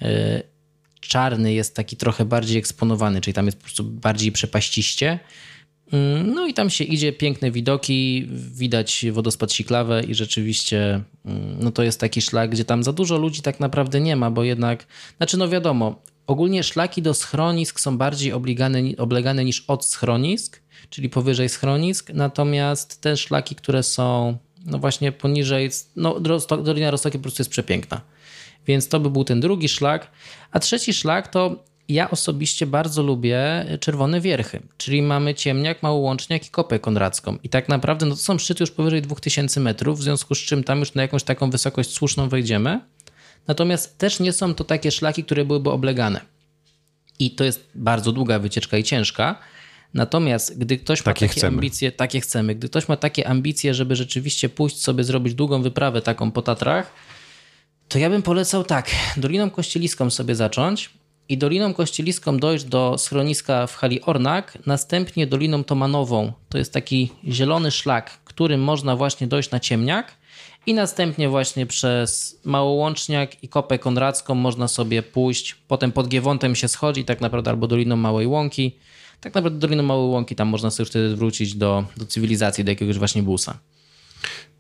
Y, 0.02 0.06
Czarny 1.00 1.54
jest 1.54 1.76
taki 1.76 1.98
trochę 1.98 2.26
bardziej 2.26 2.58
eksponowany, 2.58 3.22
czyli 3.22 3.34
tam 3.34 3.46
jest 3.46 3.58
po 3.58 3.64
prostu 3.64 3.84
bardziej 3.84 4.32
przepaściście. 4.32 5.20
Mm, 5.92 6.34
No 6.34 6.48
i 6.48 6.54
tam 6.54 6.70
się 6.70 6.84
idzie, 6.84 7.14
piękne 7.14 7.52
widoki, 7.52 8.28
widać 8.54 9.06
wodospad 9.12 9.54
Siklawę 9.54 10.04
i 10.04 10.16
rzeczywiście 10.16 11.02
mm, 11.26 11.58
no 11.60 11.72
to 11.72 11.84
jest 11.84 12.00
taki 12.00 12.22
szlak, 12.22 12.50
gdzie 12.50 12.66
tam 12.66 12.84
za 12.84 12.94
dużo 12.94 13.18
ludzi 13.18 13.42
tak 13.42 13.60
naprawdę 13.60 14.02
nie 14.02 14.16
ma, 14.16 14.32
bo 14.32 14.44
jednak, 14.44 14.88
znaczy 15.18 15.38
no 15.38 15.50
wiadomo, 15.50 16.02
ogólnie 16.28 16.64
szlaki 16.64 17.02
do 17.02 17.14
schronisk 17.14 17.80
są 17.80 17.98
bardziej 17.98 18.34
obligane, 18.34 18.80
oblegane 18.98 19.46
niż 19.46 19.64
od 19.68 19.86
schronisk, 19.86 20.62
czyli 20.90 21.10
powyżej 21.10 21.50
schronisk, 21.50 22.12
natomiast 22.14 23.02
te 23.02 23.18
szlaki, 23.18 23.56
które 23.56 23.84
są 23.84 24.38
no 24.66 24.80
właśnie 24.80 25.12
poniżej, 25.12 25.70
no 25.96 26.20
Dolina 26.64 26.92
Rostoki 26.92 27.18
po 27.18 27.22
prostu 27.22 27.42
jest 27.42 27.52
przepiękna. 27.52 28.02
Więc 28.68 28.88
to 28.88 29.00
by 29.00 29.10
był 29.10 29.24
ten 29.24 29.40
drugi 29.40 29.70
szlak. 29.70 30.12
A 30.52 30.60
trzeci 30.60 30.94
szlak 30.94 31.28
to 31.28 31.64
ja 31.90 32.10
osobiście 32.10 32.66
bardzo 32.66 33.04
lubię 33.04 33.66
Czerwone 33.80 34.22
Wierchy, 34.22 34.62
czyli 34.78 35.02
mamy 35.02 35.36
Ciemniak, 35.36 35.84
Małołączniak 35.84 36.48
i 36.48 36.50
Kopę 36.50 36.80
Konradzką. 36.80 37.38
I 37.44 37.50
tak 37.50 37.70
naprawdę 37.70 38.06
no 38.06 38.16
to 38.16 38.22
są 38.22 38.38
szczyty 38.38 38.64
już 38.64 38.72
powyżej 38.72 39.02
2000 39.02 39.60
metrów, 39.60 40.00
w 40.00 40.02
związku 40.02 40.36
z 40.36 40.40
czym 40.40 40.64
tam 40.64 40.80
już 40.80 40.94
na 40.94 41.02
jakąś 41.02 41.24
taką 41.24 41.50
wysokość 41.50 41.94
słuszną 41.94 42.30
wejdziemy. 42.30 42.80
Natomiast 43.48 43.98
też 43.98 44.20
nie 44.20 44.34
są 44.34 44.56
to 44.56 44.64
takie 44.64 44.92
szlaki, 44.92 45.24
które 45.24 45.46
byłyby 45.46 45.70
oblegane. 45.70 46.22
I 47.20 47.32
to 47.32 47.44
jest 47.44 47.70
bardzo 47.76 48.12
długa 48.12 48.40
wycieczka 48.40 48.78
i 48.78 48.84
ciężka. 48.84 49.40
Natomiast 49.94 50.60
gdy 50.60 50.78
ktoś 50.78 51.00
ma 51.00 51.04
Takie 51.04 51.28
takie 51.28 51.40
chcemy. 51.40 51.58
ambicje, 51.58 51.92
takie 51.92 52.22
chcemy, 52.22 52.56
gdy 52.56 52.70
ktoś 52.70 52.88
ma 52.88 52.98
takie 52.98 53.28
ambicje, 53.28 53.74
żeby 53.74 53.96
rzeczywiście 53.96 54.50
pójść 54.50 54.82
sobie 54.82 55.04
zrobić 55.04 55.34
długą 55.34 55.62
wyprawę 55.62 56.02
taką 56.02 56.32
po 56.32 56.42
Tatrach, 56.42 56.94
to 57.88 58.00
ja 58.00 58.10
bym 58.10 58.22
polecał 58.22 58.64
tak, 58.64 58.90
Doliną 59.18 59.50
Kościeliską 59.50 60.10
sobie 60.10 60.36
zacząć 60.36 60.90
i 61.30 61.38
Doliną 61.38 61.74
Kościeliską 61.74 62.38
dojść 62.38 62.66
do 62.66 62.98
schroniska 62.98 63.68
w 63.68 63.76
hali 63.76 64.02
Ornak, 64.02 64.58
następnie 64.66 65.28
Doliną 65.28 65.64
Tomanową. 65.64 66.34
To 66.50 66.58
jest 66.58 66.74
taki 66.74 67.12
zielony 67.28 67.72
szlak, 67.72 68.20
którym 68.24 68.64
można 68.64 68.96
właśnie 68.96 69.28
dojść 69.28 69.52
na 69.52 69.60
Ciemniak 69.60 70.12
i 70.66 70.74
następnie 70.74 71.30
właśnie 71.30 71.66
przez 71.66 72.40
Małołączniak 72.46 73.44
i 73.44 73.48
Kopę 73.50 73.80
Konradzką 73.80 74.36
można 74.36 74.68
sobie 74.68 75.04
pójść, 75.04 75.56
potem 75.68 75.92
pod 75.92 76.08
Giewontem 76.08 76.56
się 76.56 76.68
schodzi 76.68 77.06
tak 77.06 77.22
naprawdę 77.22 77.52
albo 77.52 77.68
Doliną 77.68 77.96
Małej 77.96 78.28
Łąki. 78.28 78.76
Tak 79.22 79.36
naprawdę 79.36 79.60
Doliną 79.60 79.84
Małej 79.84 80.10
Łąki 80.10 80.36
tam 80.36 80.48
można 80.48 80.72
sobie 80.72 80.82
już 80.84 80.90
wtedy 80.90 81.16
wrócić 81.16 81.56
do, 81.56 81.86
do 81.98 82.06
cywilizacji, 82.06 82.64
do 82.64 82.72
jakiegoś 82.72 82.98
właśnie 82.98 83.24
busa. 83.24 83.60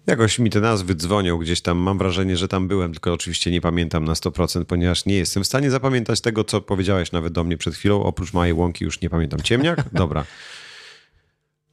Jakoś 0.07 0.39
mi 0.39 0.49
te 0.49 0.59
nazwy 0.59 0.95
dzwonią 0.95 1.37
gdzieś 1.37 1.61
tam. 1.61 1.77
Mam 1.77 1.97
wrażenie, 1.97 2.37
że 2.37 2.47
tam 2.47 2.67
byłem, 2.67 2.91
tylko 2.91 3.13
oczywiście 3.13 3.51
nie 3.51 3.61
pamiętam 3.61 4.05
na 4.05 4.13
100%, 4.13 4.65
ponieważ 4.65 5.05
nie 5.05 5.15
jestem 5.15 5.43
w 5.43 5.47
stanie 5.47 5.71
zapamiętać 5.71 6.21
tego, 6.21 6.43
co 6.43 6.61
powiedziałeś 6.61 7.11
nawet 7.11 7.33
do 7.33 7.43
mnie 7.43 7.57
przed 7.57 7.75
chwilą. 7.75 8.03
Oprócz 8.03 8.33
mojej 8.33 8.53
łąki 8.53 8.85
już 8.85 9.01
nie 9.01 9.09
pamiętam. 9.09 9.41
Ciemniak? 9.41 9.89
Dobra. 9.93 10.25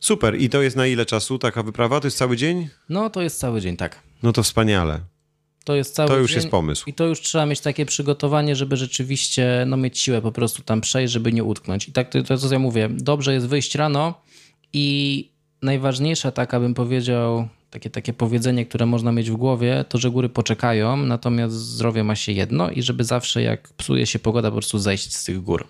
Super. 0.01 0.41
I 0.41 0.49
to 0.49 0.63
jest 0.63 0.77
na 0.77 0.87
ile 0.87 1.07
czasu 1.07 1.39
taka 1.39 1.63
wyprawa? 1.63 2.01
To 2.01 2.07
jest 2.07 2.19
cały 2.19 2.37
dzień? 2.37 2.69
No 2.89 3.11
to 3.11 3.23
jest 3.23 3.39
cały 3.39 3.61
dzień, 3.61 3.77
tak. 3.77 4.03
No 4.23 4.33
to 4.33 4.43
wspaniale. 4.43 5.01
To 5.67 5.75
jest 5.75 5.95
cały 5.95 6.09
To 6.09 6.17
już 6.17 6.31
dzień 6.31 6.37
jest 6.37 6.51
pomysł. 6.51 6.85
I 6.87 6.95
to 6.95 7.05
już 7.05 7.21
trzeba 7.21 7.47
mieć 7.47 7.61
takie 7.61 7.87
przygotowanie, 7.87 8.57
żeby 8.57 8.77
rzeczywiście 8.77 9.65
no, 9.67 9.77
mieć 9.77 9.99
siłę 9.99 10.23
po 10.23 10.33
prostu 10.33 10.63
tam 10.63 10.81
przejść, 10.81 11.13
żeby 11.13 11.33
nie 11.33 11.45
utknąć. 11.45 11.89
I 11.89 11.93
tak 11.93 12.11
to, 12.11 12.23
to 12.23 12.39
co 12.39 12.53
ja 12.53 12.59
mówię, 12.59 12.89
dobrze 12.93 13.35
jest 13.35 13.47
wyjść 13.47 13.75
rano 13.75 14.15
i 14.73 15.29
najważniejsza 15.63 16.31
taka 16.31 16.61
bym 16.61 16.75
powiedział, 16.75 17.49
takie, 17.71 17.91
takie 17.91 18.13
powiedzenie, 18.13 18.67
które 18.67 18.87
można 18.87 19.13
mieć 19.13 19.31
w 19.31 19.37
głowie, 19.37 19.85
to 19.89 19.99
że 19.99 20.11
góry 20.11 20.29
poczekają, 20.29 20.97
natomiast 20.97 21.55
zdrowie 21.55 22.05
ma 22.05 22.17
się 22.17 22.33
jedno 22.33 22.71
i 22.71 22.83
żeby 22.83 23.05
zawsze 23.05 23.43
jak 23.43 23.69
psuje 23.69 24.07
się 24.07 24.19
pogoda, 24.19 24.49
po 24.49 24.57
prostu 24.57 24.79
zejść 24.79 25.17
z 25.17 25.25
tych 25.25 25.43
gór. 25.43 25.67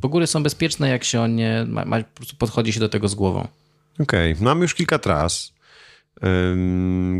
Bo 0.00 0.08
góry 0.08 0.26
są 0.26 0.42
bezpieczne, 0.42 0.88
jak 0.88 1.04
się 1.04 1.20
o 1.20 1.26
nie, 1.26 1.66
ma, 1.68 1.84
ma, 1.84 2.02
po 2.02 2.16
prostu 2.16 2.36
podchodzi 2.36 2.72
się 2.72 2.80
do 2.80 2.88
tego 2.88 3.08
z 3.08 3.14
głową. 3.14 3.48
Okej, 4.00 4.36
mamy 4.40 4.62
już 4.62 4.74
kilka 4.74 4.98
tras. 4.98 5.55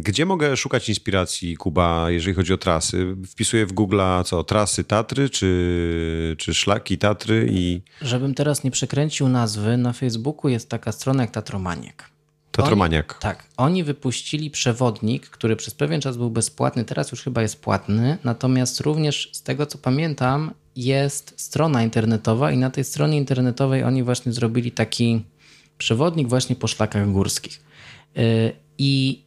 Gdzie 0.00 0.26
mogę 0.26 0.56
szukać 0.56 0.88
inspiracji, 0.88 1.56
Kuba, 1.56 2.10
jeżeli 2.10 2.34
chodzi 2.34 2.52
o 2.52 2.58
trasy? 2.58 3.16
Wpisuję 3.26 3.66
w 3.66 3.72
Google 3.72 4.00
co, 4.24 4.44
trasy 4.44 4.84
Tatry, 4.84 5.30
czy, 5.30 6.36
czy 6.38 6.54
szlaki 6.54 6.98
Tatry 6.98 7.48
i 7.50 7.82
Żebym 8.02 8.34
teraz 8.34 8.64
nie 8.64 8.70
przekręcił 8.70 9.28
nazwy, 9.28 9.76
na 9.76 9.92
Facebooku 9.92 10.48
jest 10.48 10.68
taka 10.68 10.92
strona 10.92 11.22
jak 11.22 11.30
Tatromaniek. 11.30 12.04
Tatromaniak. 12.52 13.12
Oni, 13.12 13.20
tak, 13.20 13.46
oni 13.56 13.84
wypuścili 13.84 14.50
przewodnik, 14.50 15.26
który 15.26 15.56
przez 15.56 15.74
pewien 15.74 16.00
czas 16.00 16.16
był 16.16 16.30
bezpłatny, 16.30 16.84
teraz 16.84 17.10
już 17.10 17.22
chyba 17.22 17.42
jest 17.42 17.60
płatny, 17.60 18.18
natomiast 18.24 18.80
również 18.80 19.30
z 19.32 19.42
tego 19.42 19.66
co 19.66 19.78
pamiętam 19.78 20.50
jest 20.76 21.34
strona 21.36 21.82
internetowa 21.82 22.52
i 22.52 22.56
na 22.56 22.70
tej 22.70 22.84
stronie 22.84 23.16
internetowej 23.16 23.84
oni 23.84 24.02
właśnie 24.02 24.32
zrobili 24.32 24.72
taki 24.72 25.24
przewodnik 25.78 26.28
właśnie 26.28 26.56
po 26.56 26.66
szlakach 26.66 27.10
górskich. 27.10 27.66
I 28.78 29.22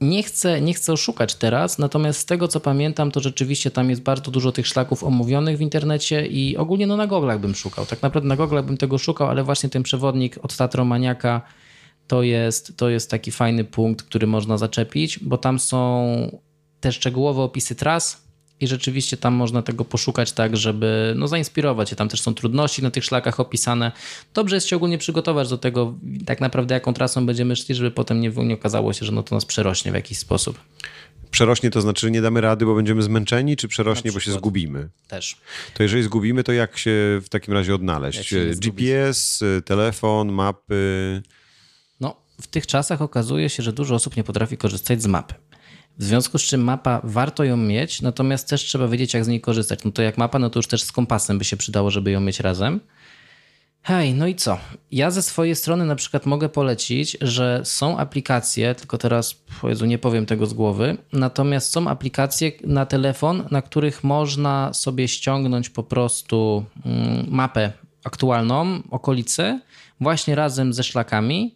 nie 0.00 0.22
chcę, 0.22 0.60
nie 0.60 0.74
chcę 0.74 0.92
oszukać 0.92 1.34
teraz, 1.34 1.78
natomiast 1.78 2.20
z 2.20 2.24
tego 2.24 2.48
co 2.48 2.60
pamiętam, 2.60 3.10
to 3.10 3.20
rzeczywiście 3.20 3.70
tam 3.70 3.90
jest 3.90 4.02
bardzo 4.02 4.30
dużo 4.30 4.52
tych 4.52 4.66
szlaków 4.66 5.04
omówionych 5.04 5.58
w 5.58 5.60
internecie 5.60 6.26
i 6.26 6.56
ogólnie 6.56 6.86
no 6.86 6.96
na 6.96 7.06
goglach 7.06 7.40
bym 7.40 7.54
szukał. 7.54 7.86
Tak 7.86 8.02
naprawdę 8.02 8.28
na 8.28 8.36
goglach 8.36 8.64
bym 8.64 8.76
tego 8.76 8.98
szukał, 8.98 9.28
ale 9.28 9.44
właśnie 9.44 9.68
ten 9.68 9.82
przewodnik 9.82 10.38
od 10.42 10.56
Tatromaniaka 10.56 11.42
to 12.06 12.22
jest, 12.22 12.76
to 12.76 12.88
jest 12.88 13.10
taki 13.10 13.30
fajny 13.30 13.64
punkt, 13.64 14.06
który 14.06 14.26
można 14.26 14.58
zaczepić, 14.58 15.18
bo 15.18 15.38
tam 15.38 15.58
są 15.58 16.40
te 16.80 16.92
szczegółowe 16.92 17.42
opisy 17.42 17.74
tras 17.74 18.25
i 18.60 18.66
rzeczywiście 18.66 19.16
tam 19.16 19.34
można 19.34 19.62
tego 19.62 19.84
poszukać 19.84 20.32
tak, 20.32 20.56
żeby 20.56 21.14
no, 21.16 21.28
zainspirować 21.28 21.90
się. 21.90 21.96
Tam 21.96 22.08
też 22.08 22.20
są 22.20 22.34
trudności 22.34 22.82
na 22.82 22.90
tych 22.90 23.04
szlakach 23.04 23.40
opisane. 23.40 23.92
Dobrze 24.34 24.56
jest 24.56 24.66
się 24.66 24.76
ogólnie 24.76 24.98
przygotować 24.98 25.48
do 25.48 25.58
tego, 25.58 25.94
tak 26.26 26.40
naprawdę 26.40 26.74
jaką 26.74 26.94
trasą 26.94 27.26
będziemy 27.26 27.56
szli, 27.56 27.74
żeby 27.74 27.90
potem 27.90 28.20
nie, 28.20 28.30
nie 28.30 28.54
okazało 28.54 28.92
się, 28.92 29.06
że 29.06 29.12
no 29.12 29.22
to 29.22 29.34
nas 29.34 29.44
przerośnie 29.44 29.92
w 29.92 29.94
jakiś 29.94 30.18
sposób. 30.18 30.60
Przerośnie 31.30 31.70
to 31.70 31.80
znaczy, 31.80 32.06
że 32.06 32.10
nie 32.10 32.22
damy 32.22 32.40
rady, 32.40 32.66
bo 32.66 32.74
będziemy 32.74 33.02
zmęczeni, 33.02 33.56
czy 33.56 33.68
przerośnie, 33.68 34.12
bo 34.12 34.20
się 34.20 34.32
zgubimy? 34.32 34.88
Też. 35.08 35.36
To 35.74 35.82
jeżeli 35.82 36.02
zgubimy, 36.02 36.44
to 36.44 36.52
jak 36.52 36.78
się 36.78 37.20
w 37.22 37.28
takim 37.28 37.54
razie 37.54 37.74
odnaleźć? 37.74 38.34
GPS, 38.56 39.44
telefon, 39.64 40.32
mapy? 40.32 41.22
No, 42.00 42.16
w 42.40 42.46
tych 42.46 42.66
czasach 42.66 43.02
okazuje 43.02 43.48
się, 43.48 43.62
że 43.62 43.72
dużo 43.72 43.94
osób 43.94 44.16
nie 44.16 44.24
potrafi 44.24 44.56
korzystać 44.56 45.02
z 45.02 45.06
mapy. 45.06 45.34
W 45.98 46.04
związku 46.04 46.38
z 46.38 46.42
czym 46.42 46.64
mapa 46.64 47.00
warto 47.04 47.44
ją 47.44 47.56
mieć, 47.56 48.02
natomiast 48.02 48.48
też 48.48 48.64
trzeba 48.64 48.88
wiedzieć, 48.88 49.14
jak 49.14 49.24
z 49.24 49.28
niej 49.28 49.40
korzystać. 49.40 49.84
No 49.84 49.90
to 49.92 50.02
jak 50.02 50.18
mapa, 50.18 50.38
no 50.38 50.50
to 50.50 50.58
już 50.58 50.66
też 50.66 50.82
z 50.82 50.92
kompasem 50.92 51.38
by 51.38 51.44
się 51.44 51.56
przydało, 51.56 51.90
żeby 51.90 52.10
ją 52.10 52.20
mieć 52.20 52.40
razem. 52.40 52.80
Hej, 53.82 54.14
no 54.14 54.26
i 54.26 54.34
co? 54.34 54.58
Ja 54.92 55.10
ze 55.10 55.22
swojej 55.22 55.56
strony 55.56 55.84
na 55.84 55.96
przykład 55.96 56.26
mogę 56.26 56.48
polecić, 56.48 57.16
że 57.20 57.60
są 57.64 57.98
aplikacje, 57.98 58.74
tylko 58.74 58.98
teraz 58.98 59.36
Jezu, 59.62 59.86
nie 59.86 59.98
powiem 59.98 60.26
tego 60.26 60.46
z 60.46 60.54
głowy, 60.54 60.96
natomiast 61.12 61.72
są 61.72 61.88
aplikacje 61.88 62.52
na 62.64 62.86
telefon, 62.86 63.48
na 63.50 63.62
których 63.62 64.04
można 64.04 64.72
sobie 64.72 65.08
ściągnąć 65.08 65.70
po 65.70 65.82
prostu 65.82 66.64
mm, 66.86 67.26
mapę 67.28 67.72
aktualną, 68.04 68.82
okolicy, 68.90 69.60
właśnie 70.00 70.34
razem 70.34 70.72
ze 70.72 70.84
szlakami 70.84 71.55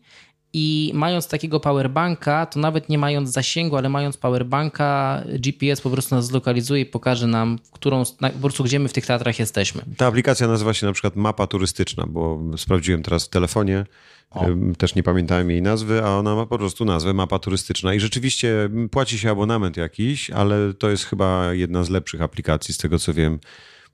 i 0.52 0.90
mając 0.94 1.28
takiego 1.28 1.60
powerbanka, 1.60 2.46
to 2.46 2.60
nawet 2.60 2.88
nie 2.88 2.98
mając 2.98 3.30
zasięgu, 3.30 3.76
ale 3.76 3.88
mając 3.88 4.16
powerbanka, 4.16 5.22
GPS 5.38 5.80
po 5.80 5.90
prostu 5.90 6.14
nas 6.14 6.26
zlokalizuje 6.26 6.80
i 6.80 6.86
pokaże 6.86 7.26
nam, 7.26 7.58
w 7.64 7.70
którą, 7.70 8.02
po 8.20 8.40
prostu 8.40 8.64
gdzie 8.64 8.78
my 8.78 8.88
w 8.88 8.92
tych 8.92 9.06
teatrach 9.06 9.38
jesteśmy. 9.38 9.82
Ta 9.96 10.06
aplikacja 10.06 10.48
nazywa 10.48 10.74
się 10.74 10.86
na 10.86 10.92
przykład 10.92 11.16
Mapa 11.16 11.46
Turystyczna, 11.46 12.04
bo 12.06 12.40
sprawdziłem 12.56 13.02
teraz 13.02 13.24
w 13.24 13.28
telefonie. 13.28 13.86
O. 14.30 14.46
Też 14.78 14.94
nie 14.94 15.02
pamiętałem 15.02 15.50
jej 15.50 15.62
nazwy, 15.62 16.02
a 16.04 16.08
ona 16.08 16.34
ma 16.34 16.46
po 16.46 16.58
prostu 16.58 16.84
nazwę 16.84 17.14
Mapa 17.14 17.38
Turystyczna. 17.38 17.94
I 17.94 18.00
rzeczywiście 18.00 18.70
płaci 18.90 19.18
się 19.18 19.30
abonament 19.30 19.76
jakiś, 19.76 20.30
ale 20.30 20.74
to 20.74 20.90
jest 20.90 21.04
chyba 21.04 21.54
jedna 21.54 21.84
z 21.84 21.90
lepszych 21.90 22.22
aplikacji, 22.22 22.74
z 22.74 22.78
tego 22.78 22.98
co 22.98 23.14
wiem 23.14 23.38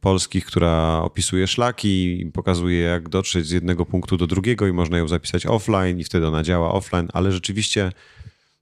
polskich, 0.07 0.45
która 0.45 1.03
opisuje 1.03 1.47
szlaki 1.47 2.21
i 2.21 2.27
pokazuje, 2.27 2.81
jak 2.81 3.09
dotrzeć 3.09 3.47
z 3.47 3.51
jednego 3.51 3.87
punktu 3.87 4.17
do 4.17 4.27
drugiego 4.27 4.67
i 4.67 4.73
można 4.73 4.99
ją 4.99 5.09
zapisać 5.09 5.47
offline 5.47 5.99
i 5.99 6.05
wtedy 6.05 6.27
ona 6.27 6.43
działa 6.43 6.73
offline, 6.73 7.09
ale 7.13 7.33
rzeczywiście 7.33 7.93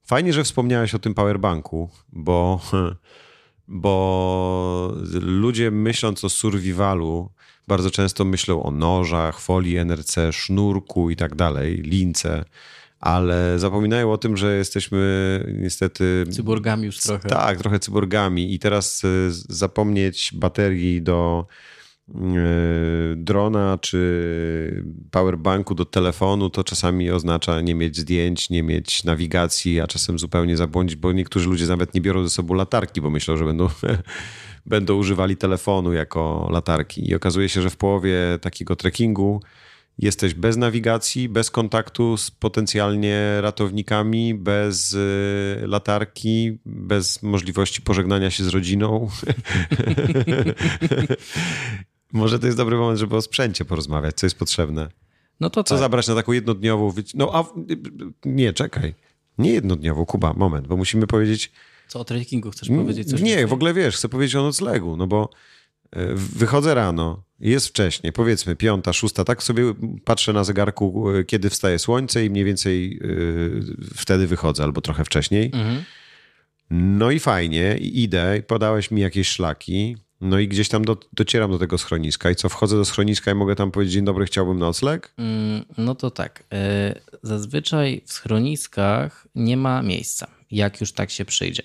fajnie, 0.04 0.32
że 0.32 0.44
wspomniałeś 0.44 0.94
o 0.94 0.98
tym 0.98 1.14
powerbanku, 1.14 1.90
bo, 2.12 2.60
bo 3.84 4.94
ludzie 5.20 5.70
myśląc 5.70 6.24
o 6.24 6.28
survivalu 6.28 7.30
bardzo 7.68 7.90
często 7.90 8.24
myślą 8.24 8.62
o 8.62 8.70
nożach, 8.70 9.40
folii 9.40 9.76
NRC, 9.76 10.32
sznurku 10.32 11.10
i 11.10 11.16
tak 11.16 11.34
dalej, 11.34 11.76
lince 11.76 12.44
ale 13.04 13.58
zapominają 13.58 14.12
o 14.12 14.18
tym, 14.18 14.36
że 14.36 14.56
jesteśmy 14.56 15.54
niestety. 15.60 16.24
Cyborgami 16.30 16.86
już 16.86 16.98
trochę. 16.98 17.28
Tak, 17.28 17.58
trochę 17.58 17.78
cyborgami. 17.78 18.54
I 18.54 18.58
teraz 18.58 19.04
e, 19.04 19.08
zapomnieć 19.30 20.30
baterii 20.34 21.02
do 21.02 21.46
e, 22.08 22.14
drona 23.16 23.78
czy 23.80 24.84
powerbanku 25.10 25.74
do 25.74 25.84
telefonu, 25.84 26.50
to 26.50 26.64
czasami 26.64 27.10
oznacza 27.10 27.60
nie 27.60 27.74
mieć 27.74 27.96
zdjęć, 27.96 28.50
nie 28.50 28.62
mieć 28.62 29.04
nawigacji, 29.04 29.80
a 29.80 29.86
czasem 29.86 30.18
zupełnie 30.18 30.56
zabłądzić, 30.56 30.96
bo 30.96 31.12
niektórzy 31.12 31.48
ludzie 31.48 31.66
nawet 31.66 31.94
nie 31.94 32.00
biorą 32.00 32.24
ze 32.24 32.30
sobą 32.30 32.54
latarki, 32.54 33.00
bo 33.00 33.10
myślą, 33.10 33.36
że 33.36 33.44
będą, 33.44 33.68
będą 34.66 34.96
używali 34.96 35.36
telefonu 35.36 35.92
jako 35.92 36.48
latarki. 36.52 37.10
I 37.10 37.14
okazuje 37.14 37.48
się, 37.48 37.62
że 37.62 37.70
w 37.70 37.76
połowie 37.76 38.18
takiego 38.40 38.76
trekkingu 38.76 39.40
jesteś 39.98 40.34
bez 40.34 40.56
nawigacji, 40.56 41.28
bez 41.28 41.50
kontaktu 41.50 42.16
z 42.16 42.30
potencjalnie 42.30 43.40
ratownikami, 43.40 44.34
bez 44.34 44.94
y, 44.94 45.64
latarki, 45.66 46.58
bez 46.66 47.22
możliwości 47.22 47.82
pożegnania 47.82 48.30
się 48.30 48.44
z 48.44 48.48
rodziną. 48.48 49.08
Może 52.12 52.38
to 52.38 52.46
jest 52.46 52.58
dobry 52.58 52.76
moment, 52.76 52.98
żeby 52.98 53.16
o 53.16 53.22
sprzęcie 53.22 53.64
porozmawiać, 53.64 54.16
co 54.16 54.26
jest 54.26 54.38
potrzebne. 54.38 54.88
No 55.40 55.50
to 55.50 55.64
Co 55.64 55.74
tak. 55.74 55.78
zabrać 55.78 56.08
na 56.08 56.14
taką 56.14 56.32
jednodniową... 56.32 56.92
No 57.14 57.30
a 57.34 57.44
nie, 58.24 58.52
czekaj. 58.52 58.94
Nie 59.38 59.52
jednodniową, 59.52 60.06
Kuba, 60.06 60.32
moment, 60.32 60.66
bo 60.66 60.76
musimy 60.76 61.06
powiedzieć... 61.06 61.52
Co 61.88 62.00
o 62.00 62.04
trekkingu 62.04 62.50
chcesz 62.50 62.68
powiedzieć? 62.68 63.10
Coś 63.10 63.20
nie, 63.20 63.46
w 63.46 63.52
ogóle 63.52 63.74
wiesz, 63.74 63.96
chcę 63.96 64.08
powiedzieć 64.08 64.36
o 64.36 64.42
noclegu, 64.42 64.96
no 64.96 65.06
bo 65.06 65.30
e, 65.90 66.14
wychodzę 66.14 66.74
rano, 66.74 67.22
jest 67.50 67.68
wcześnie, 67.68 68.12
powiedzmy 68.12 68.56
piąta, 68.56 68.92
szósta, 68.92 69.24
tak 69.24 69.42
sobie 69.42 69.74
patrzę 70.04 70.32
na 70.32 70.44
zegarku, 70.44 71.10
e, 71.10 71.24
kiedy 71.24 71.50
wstaje 71.50 71.78
słońce 71.78 72.24
i 72.24 72.30
mniej 72.30 72.44
więcej 72.44 72.90
yy, 72.90 73.76
wtedy 73.96 74.26
wychodzę, 74.26 74.62
albo 74.62 74.80
trochę 74.80 75.04
wcześniej. 75.04 75.44
Mhm. 75.44 75.84
No 76.70 77.10
i 77.10 77.20
fajnie, 77.20 77.76
idę, 77.76 78.42
podałeś 78.46 78.90
mi 78.90 79.00
jakieś 79.00 79.28
szlaki, 79.28 79.96
no 80.20 80.38
i 80.38 80.48
gdzieś 80.48 80.68
tam 80.68 80.84
do, 80.84 80.96
docieram 81.12 81.50
do 81.50 81.58
tego 81.58 81.78
schroniska 81.78 82.30
i 82.30 82.34
co, 82.34 82.48
wchodzę 82.48 82.76
do 82.76 82.84
schroniska 82.84 83.30
i 83.30 83.34
mogę 83.34 83.56
tam 83.56 83.70
powiedzieć, 83.70 83.94
dzień 83.94 84.04
dobry, 84.04 84.26
chciałbym 84.26 84.58
nocleg? 84.58 85.14
Mm, 85.16 85.64
no 85.78 85.94
to 85.94 86.10
tak, 86.10 86.44
e, 86.52 86.94
zazwyczaj 87.22 88.02
w 88.06 88.12
schroniskach 88.12 89.26
nie 89.34 89.56
ma 89.56 89.82
miejsca, 89.82 90.26
jak 90.50 90.80
już 90.80 90.92
tak 90.92 91.10
się 91.10 91.24
przyjdzie. 91.24 91.62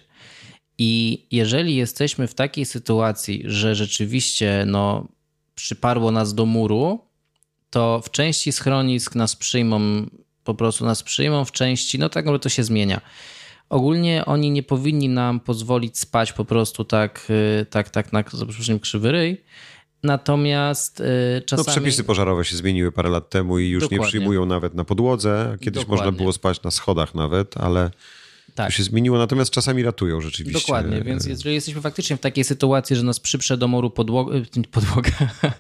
I 0.78 1.26
jeżeli 1.32 1.76
jesteśmy 1.76 2.28
w 2.28 2.34
takiej 2.34 2.66
sytuacji, 2.66 3.44
że 3.46 3.76
rzeczywiście 3.76 4.64
no, 4.68 5.08
przyparło 5.60 6.12
nas 6.12 6.34
do 6.34 6.46
muru, 6.46 7.00
to 7.70 8.02
w 8.04 8.12
części 8.12 8.52
schronisk 8.52 9.16
nas 9.16 9.36
przyjmą, 9.36 10.06
po 10.44 10.54
prostu 10.54 10.86
nas 10.86 11.04
przyjmą, 11.04 11.46
w 11.46 11.52
części, 11.52 12.00
no 12.00 12.10
tak 12.10 12.26
naprawdę 12.26 12.44
to 12.44 12.50
się 12.50 12.64
zmienia. 12.64 13.02
Ogólnie 13.70 14.26
oni 14.26 14.52
nie 14.52 14.64
powinni 14.64 15.10
nam 15.10 15.40
pozwolić 15.40 16.00
spać 16.00 16.34
po 16.34 16.46
prostu 16.46 16.86
tak, 16.86 17.28
y, 17.62 17.66
tak, 17.66 17.90
tak 17.90 18.14
na 18.14 18.24
krzywy 18.82 19.12
ryj. 19.12 19.44
Natomiast 20.04 21.00
y, 21.00 21.42
czasami... 21.46 21.68
No 21.68 21.72
przepisy 21.72 22.04
pożarowe 22.04 22.46
się 22.46 22.56
zmieniły 22.56 22.92
parę 22.92 23.10
lat 23.10 23.30
temu 23.30 23.60
i 23.60 23.70
już 23.70 23.84
Dokładnie. 23.84 24.04
nie 24.04 24.08
przyjmują 24.08 24.46
nawet 24.46 24.74
na 24.74 24.84
podłodze. 24.84 25.58
Kiedyś 25.62 25.84
Dokładnie. 25.84 26.06
można 26.06 26.18
było 26.18 26.34
spać 26.34 26.64
na 26.64 26.72
schodach 26.72 27.16
nawet, 27.16 27.58
ale 27.58 27.92
tak. 28.60 28.68
To 28.68 28.78
się 28.78 28.84
zmieniło, 28.84 29.18
natomiast 29.18 29.52
czasami 29.52 29.84
ratują 29.84 30.22
rzeczywiście. 30.22 30.62
Dokładnie, 30.62 31.02
więc 31.02 31.26
jeżeli 31.26 31.56
jesteśmy 31.56 31.82
faktycznie 31.82 32.18
w 32.18 32.20
takiej 32.20 32.44
sytuacji, 32.44 32.96
że 32.96 33.04
nas 33.04 33.20
przyprze 33.20 33.58
do 33.58 33.68
moru 33.68 33.90
podłoga, 33.90 34.34
podłoga 34.72 35.12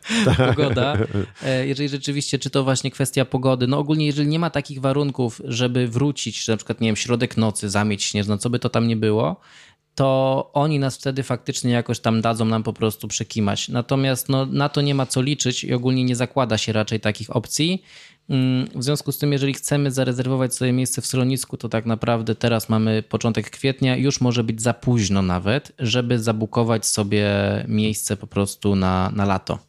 pogoda, 0.55 0.97
e, 1.43 1.67
jeżeli 1.67 1.89
rzeczywiście, 1.89 2.39
czy 2.39 2.49
to 2.49 2.63
właśnie 2.63 2.91
kwestia 2.91 3.25
pogody, 3.25 3.67
no 3.67 3.77
ogólnie 3.77 4.05
jeżeli 4.05 4.27
nie 4.27 4.39
ma 4.39 4.49
takich 4.49 4.81
warunków, 4.81 5.41
żeby 5.45 5.87
wrócić, 5.87 6.43
że 6.43 6.51
na 6.51 6.57
przykład, 6.57 6.81
nie 6.81 6.87
wiem, 6.87 6.95
środek 6.95 7.37
nocy, 7.37 7.69
zamieć 7.69 8.03
śnieżna, 8.03 8.37
co 8.37 8.49
by 8.49 8.59
to 8.59 8.69
tam 8.69 8.87
nie 8.87 8.95
było, 8.95 9.41
to 9.95 10.49
oni 10.53 10.79
nas 10.79 10.97
wtedy 10.97 11.23
faktycznie 11.23 11.71
jakoś 11.71 11.99
tam 11.99 12.21
dadzą 12.21 12.45
nam 12.45 12.63
po 12.63 12.73
prostu 12.73 13.07
przekimać. 13.07 13.69
Natomiast 13.69 14.29
no, 14.29 14.45
na 14.45 14.69
to 14.69 14.81
nie 14.81 14.95
ma 14.95 15.05
co 15.05 15.21
liczyć 15.21 15.63
i 15.63 15.73
ogólnie 15.73 16.03
nie 16.03 16.15
zakłada 16.15 16.57
się 16.57 16.73
raczej 16.73 16.99
takich 16.99 17.35
opcji. 17.35 17.83
Mm, 18.29 18.67
w 18.75 18.83
związku 18.83 19.11
z 19.11 19.17
tym, 19.17 19.31
jeżeli 19.31 19.53
chcemy 19.53 19.91
zarezerwować 19.91 20.55
sobie 20.55 20.71
miejsce 20.71 21.01
w 21.01 21.05
schronisku, 21.05 21.57
to 21.57 21.69
tak 21.69 21.85
naprawdę 21.85 22.35
teraz 22.35 22.69
mamy 22.69 23.03
początek 23.03 23.49
kwietnia, 23.49 23.97
już 23.97 24.21
może 24.21 24.43
być 24.43 24.61
za 24.61 24.73
późno 24.73 25.21
nawet, 25.21 25.71
żeby 25.79 26.19
zabukować 26.19 26.85
sobie 26.85 27.29
miejsce 27.67 28.17
po 28.17 28.27
prostu 28.27 28.75
na, 28.75 29.11
na 29.15 29.25
lato. 29.25 29.59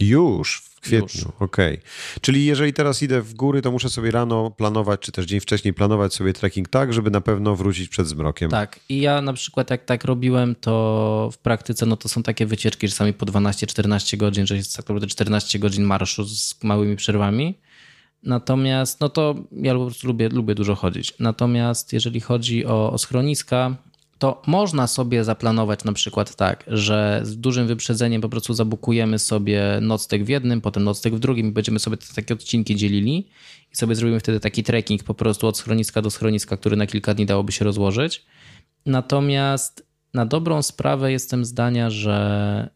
Już 0.00 0.56
w 0.56 0.80
kwietniu, 0.80 1.32
okej. 1.38 1.74
Okay. 1.74 2.20
Czyli 2.20 2.44
jeżeli 2.44 2.72
teraz 2.72 3.02
idę 3.02 3.22
w 3.22 3.34
góry, 3.34 3.62
to 3.62 3.70
muszę 3.70 3.90
sobie 3.90 4.10
rano 4.10 4.50
planować, 4.50 5.00
czy 5.00 5.12
też 5.12 5.26
dzień 5.26 5.40
wcześniej 5.40 5.74
planować 5.74 6.14
sobie 6.14 6.32
trekking 6.32 6.68
tak, 6.68 6.92
żeby 6.92 7.10
na 7.10 7.20
pewno 7.20 7.56
wrócić 7.56 7.88
przed 7.88 8.06
zmrokiem. 8.06 8.50
Tak. 8.50 8.80
I 8.88 9.00
ja 9.00 9.22
na 9.22 9.32
przykład 9.32 9.70
jak 9.70 9.84
tak 9.84 10.04
robiłem, 10.04 10.54
to 10.54 11.30
w 11.32 11.38
praktyce 11.38 11.86
no 11.86 11.96
to 11.96 12.08
są 12.08 12.22
takie 12.22 12.46
wycieczki 12.46 12.88
czasami 12.88 13.12
po 13.12 13.26
12-14 13.26 14.16
godzin, 14.16 14.46
że 14.46 14.56
jest 14.56 14.76
tak 14.76 14.84
naprawdę 14.84 15.06
14 15.06 15.58
godzin 15.58 15.84
marszu 15.84 16.24
z 16.24 16.54
małymi 16.62 16.96
przerwami. 16.96 17.58
Natomiast, 18.24 19.00
no 19.00 19.08
to 19.08 19.34
ja 19.52 19.74
po 19.74 19.84
prostu 19.84 20.06
lubię, 20.06 20.28
lubię 20.28 20.54
dużo 20.54 20.74
chodzić. 20.74 21.14
Natomiast 21.18 21.92
jeżeli 21.92 22.20
chodzi 22.20 22.66
o, 22.66 22.92
o 22.92 22.98
schroniska, 22.98 23.76
to 24.18 24.42
można 24.46 24.86
sobie 24.86 25.24
zaplanować 25.24 25.84
na 25.84 25.92
przykład 25.92 26.36
tak, 26.36 26.64
że 26.66 27.20
z 27.22 27.36
dużym 27.36 27.66
wyprzedzeniem 27.66 28.22
po 28.22 28.28
prostu 28.28 28.54
zabukujemy 28.54 29.18
sobie 29.18 29.78
noctek 29.80 30.24
w 30.24 30.28
jednym, 30.28 30.60
potem 30.60 30.84
noctek 30.84 31.14
w 31.14 31.18
drugim 31.18 31.48
i 31.48 31.52
będziemy 31.52 31.78
sobie 31.78 31.96
te 31.96 32.06
takie 32.14 32.34
odcinki 32.34 32.76
dzielili 32.76 33.28
i 33.72 33.76
sobie 33.76 33.94
zrobimy 33.94 34.20
wtedy 34.20 34.40
taki 34.40 34.62
trekking 34.62 35.04
po 35.04 35.14
prostu 35.14 35.46
od 35.46 35.58
schroniska 35.58 36.02
do 36.02 36.10
schroniska, 36.10 36.56
który 36.56 36.76
na 36.76 36.86
kilka 36.86 37.14
dni 37.14 37.26
dałoby 37.26 37.52
się 37.52 37.64
rozłożyć. 37.64 38.24
Natomiast 38.86 39.86
na 40.14 40.26
dobrą 40.26 40.62
sprawę 40.62 41.12
jestem 41.12 41.44
zdania, 41.44 41.90
że 41.90 42.70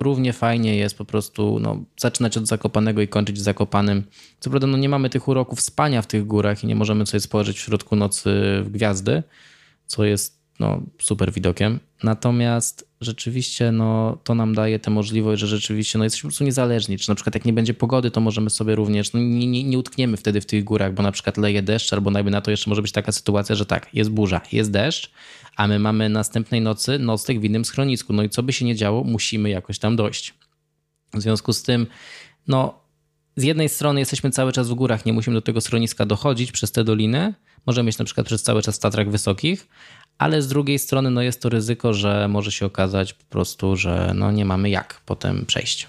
równie 0.00 0.32
fajnie 0.32 0.76
jest 0.76 0.98
po 0.98 1.04
prostu 1.04 1.58
no, 1.60 1.84
zaczynać 1.96 2.36
od 2.36 2.46
Zakopanego 2.46 3.02
i 3.02 3.08
kończyć 3.08 3.40
Zakopanym. 3.40 4.04
Co 4.40 4.50
prawda 4.50 4.66
no, 4.66 4.78
nie 4.78 4.88
mamy 4.88 5.10
tych 5.10 5.28
uroków 5.28 5.60
spania 5.60 6.02
w 6.02 6.06
tych 6.06 6.26
górach 6.26 6.64
i 6.64 6.66
nie 6.66 6.74
możemy 6.74 7.06
sobie 7.06 7.20
spożyć 7.20 7.58
w 7.58 7.60
środku 7.60 7.96
nocy 7.96 8.30
w 8.62 8.70
gwiazdy, 8.70 9.22
co 9.86 10.04
jest 10.04 10.43
no, 10.60 10.82
super 11.02 11.32
widokiem. 11.32 11.80
Natomiast 12.02 12.88
rzeczywiście 13.00 13.72
no, 13.72 14.18
to 14.24 14.34
nam 14.34 14.54
daje 14.54 14.78
tę 14.78 14.90
możliwość, 14.90 15.40
że 15.40 15.46
rzeczywiście 15.46 15.98
no, 15.98 16.04
jesteśmy 16.04 16.28
po 16.28 16.30
prostu 16.30 16.44
niezależni. 16.44 16.98
Czy 16.98 17.08
na 17.08 17.14
przykład 17.14 17.34
jak 17.34 17.44
nie 17.44 17.52
będzie 17.52 17.74
pogody, 17.74 18.10
to 18.10 18.20
możemy 18.20 18.50
sobie 18.50 18.74
również, 18.74 19.12
no, 19.12 19.20
nie, 19.20 19.46
nie, 19.46 19.64
nie 19.64 19.78
utkniemy 19.78 20.16
wtedy 20.16 20.40
w 20.40 20.46
tych 20.46 20.64
górach, 20.64 20.94
bo 20.94 21.02
na 21.02 21.12
przykład 21.12 21.36
leje 21.36 21.62
deszcz, 21.62 21.92
albo 21.92 22.10
najby 22.10 22.30
na 22.30 22.40
to 22.40 22.50
jeszcze 22.50 22.70
może 22.70 22.82
być 22.82 22.92
taka 22.92 23.12
sytuacja, 23.12 23.54
że 23.54 23.66
tak, 23.66 23.88
jest 23.94 24.10
burza, 24.10 24.40
jest 24.52 24.70
deszcz, 24.70 25.10
a 25.56 25.68
my 25.68 25.78
mamy 25.78 26.08
następnej 26.08 26.60
nocy 26.60 26.98
nocleg 26.98 27.40
w 27.40 27.44
innym 27.44 27.64
schronisku. 27.64 28.12
No 28.12 28.22
i 28.22 28.28
co 28.28 28.42
by 28.42 28.52
się 28.52 28.64
nie 28.64 28.76
działo, 28.76 29.04
musimy 29.04 29.50
jakoś 29.50 29.78
tam 29.78 29.96
dojść. 29.96 30.34
W 31.14 31.20
związku 31.20 31.52
z 31.52 31.62
tym, 31.62 31.86
no 32.48 32.84
z 33.36 33.42
jednej 33.42 33.68
strony 33.68 34.00
jesteśmy 34.00 34.30
cały 34.30 34.52
czas 34.52 34.68
w 34.68 34.74
górach, 34.74 35.06
nie 35.06 35.12
musimy 35.12 35.34
do 35.34 35.42
tego 35.42 35.60
schroniska 35.60 36.06
dochodzić 36.06 36.52
przez 36.52 36.72
te 36.72 36.84
doliny, 36.84 37.34
możemy 37.66 37.86
mieć 37.86 37.98
na 37.98 38.04
przykład 38.04 38.26
przez 38.26 38.42
cały 38.42 38.62
czas 38.62 38.76
w 38.76 38.80
Tatrach 38.80 39.10
Wysokich, 39.10 39.68
ale 40.18 40.42
z 40.42 40.48
drugiej 40.48 40.78
strony 40.78 41.10
no 41.10 41.22
jest 41.22 41.42
to 41.42 41.48
ryzyko, 41.48 41.94
że 41.94 42.28
może 42.28 42.52
się 42.52 42.66
okazać 42.66 43.12
po 43.12 43.24
prostu, 43.24 43.76
że 43.76 44.12
no 44.14 44.32
nie 44.32 44.44
mamy 44.44 44.70
jak 44.70 45.00
potem 45.06 45.46
przejść. 45.46 45.88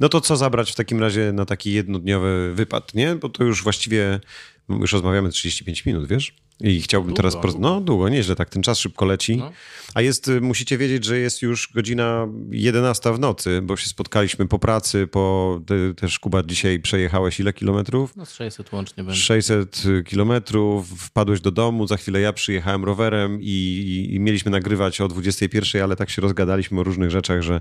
No 0.00 0.08
to 0.08 0.20
co 0.20 0.36
zabrać 0.36 0.72
w 0.72 0.74
takim 0.74 1.00
razie 1.00 1.32
na 1.32 1.44
taki 1.44 1.72
jednodniowy 1.72 2.52
wypad, 2.54 2.94
nie? 2.94 3.14
Bo 3.14 3.28
to 3.28 3.44
już 3.44 3.62
właściwie, 3.62 4.20
już 4.68 4.92
rozmawiamy 4.92 5.30
35 5.30 5.86
minut, 5.86 6.08
wiesz? 6.08 6.41
I 6.62 6.82
chciałbym 6.82 7.14
Długo, 7.14 7.30
teraz. 7.30 7.58
No, 7.58 7.80
długo, 7.80 8.08
nieźle, 8.08 8.36
tak. 8.36 8.50
Ten 8.50 8.62
czas 8.62 8.78
szybko 8.78 9.04
leci. 9.04 9.36
No. 9.36 9.52
A 9.94 10.00
jest, 10.00 10.28
y, 10.28 10.40
musicie 10.40 10.78
wiedzieć, 10.78 11.04
że 11.04 11.18
jest 11.18 11.42
już 11.42 11.72
godzina 11.74 12.28
11 12.50 13.12
w 13.12 13.18
nocy, 13.18 13.60
bo 13.62 13.76
się 13.76 13.86
spotkaliśmy 13.86 14.48
po 14.48 14.58
pracy, 14.58 15.06
po. 15.06 15.60
Ty, 15.66 15.94
też 15.96 16.18
Kuba 16.18 16.42
dzisiaj 16.42 16.80
przejechałeś 16.80 17.40
ile 17.40 17.52
kilometrów? 17.52 18.16
No, 18.16 18.24
600 18.24 18.72
łącznie 18.72 19.04
będzie. 19.04 19.20
600 19.20 19.82
kilometrów, 20.06 20.88
wpadłeś 20.88 21.40
do 21.40 21.50
domu, 21.50 21.86
za 21.86 21.96
chwilę 21.96 22.20
ja 22.20 22.32
przyjechałem 22.32 22.84
rowerem 22.84 23.38
i, 23.40 23.46
i, 23.46 24.14
i 24.14 24.20
mieliśmy 24.20 24.50
nagrywać 24.50 25.00
o 25.00 25.08
21, 25.08 25.82
ale 25.82 25.96
tak 25.96 26.10
się 26.10 26.22
rozgadaliśmy 26.22 26.80
o 26.80 26.82
różnych 26.82 27.10
rzeczach, 27.10 27.42
że, 27.42 27.60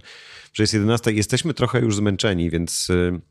że 0.53 0.63
jest 0.63 0.73
11 0.73 1.11
i 1.11 1.15
jesteśmy 1.15 1.53
trochę 1.53 1.79
już 1.79 1.95
zmęczeni, 1.95 2.49
więc 2.49 2.89
y, 2.89 3.21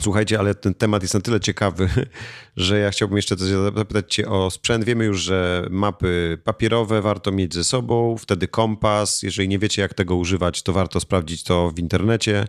Słuchajcie, 0.00 0.38
ale 0.38 0.54
ten 0.54 0.74
temat 0.74 1.02
jest 1.02 1.14
na 1.14 1.20
tyle 1.20 1.40
ciekawy, 1.40 1.88
że 2.56 2.78
ja 2.78 2.90
chciałbym 2.90 3.16
jeszcze 3.16 3.36
zapytać 3.76 4.14
Cię 4.14 4.28
o 4.28 4.50
sprzęt. 4.50 4.84
Wiemy 4.84 5.04
już, 5.04 5.20
że 5.20 5.66
mapy 5.70 6.38
papierowe 6.44 7.02
warto 7.02 7.32
mieć 7.32 7.54
ze 7.54 7.64
sobą, 7.64 8.16
wtedy 8.18 8.48
kompas. 8.48 9.22
Jeżeli 9.22 9.48
nie 9.48 9.58
wiecie, 9.58 9.82
jak 9.82 9.94
tego 9.94 10.16
używać, 10.16 10.62
to 10.62 10.72
warto 10.72 11.00
sprawdzić 11.00 11.42
to 11.42 11.70
w 11.70 11.78
internecie 11.78 12.44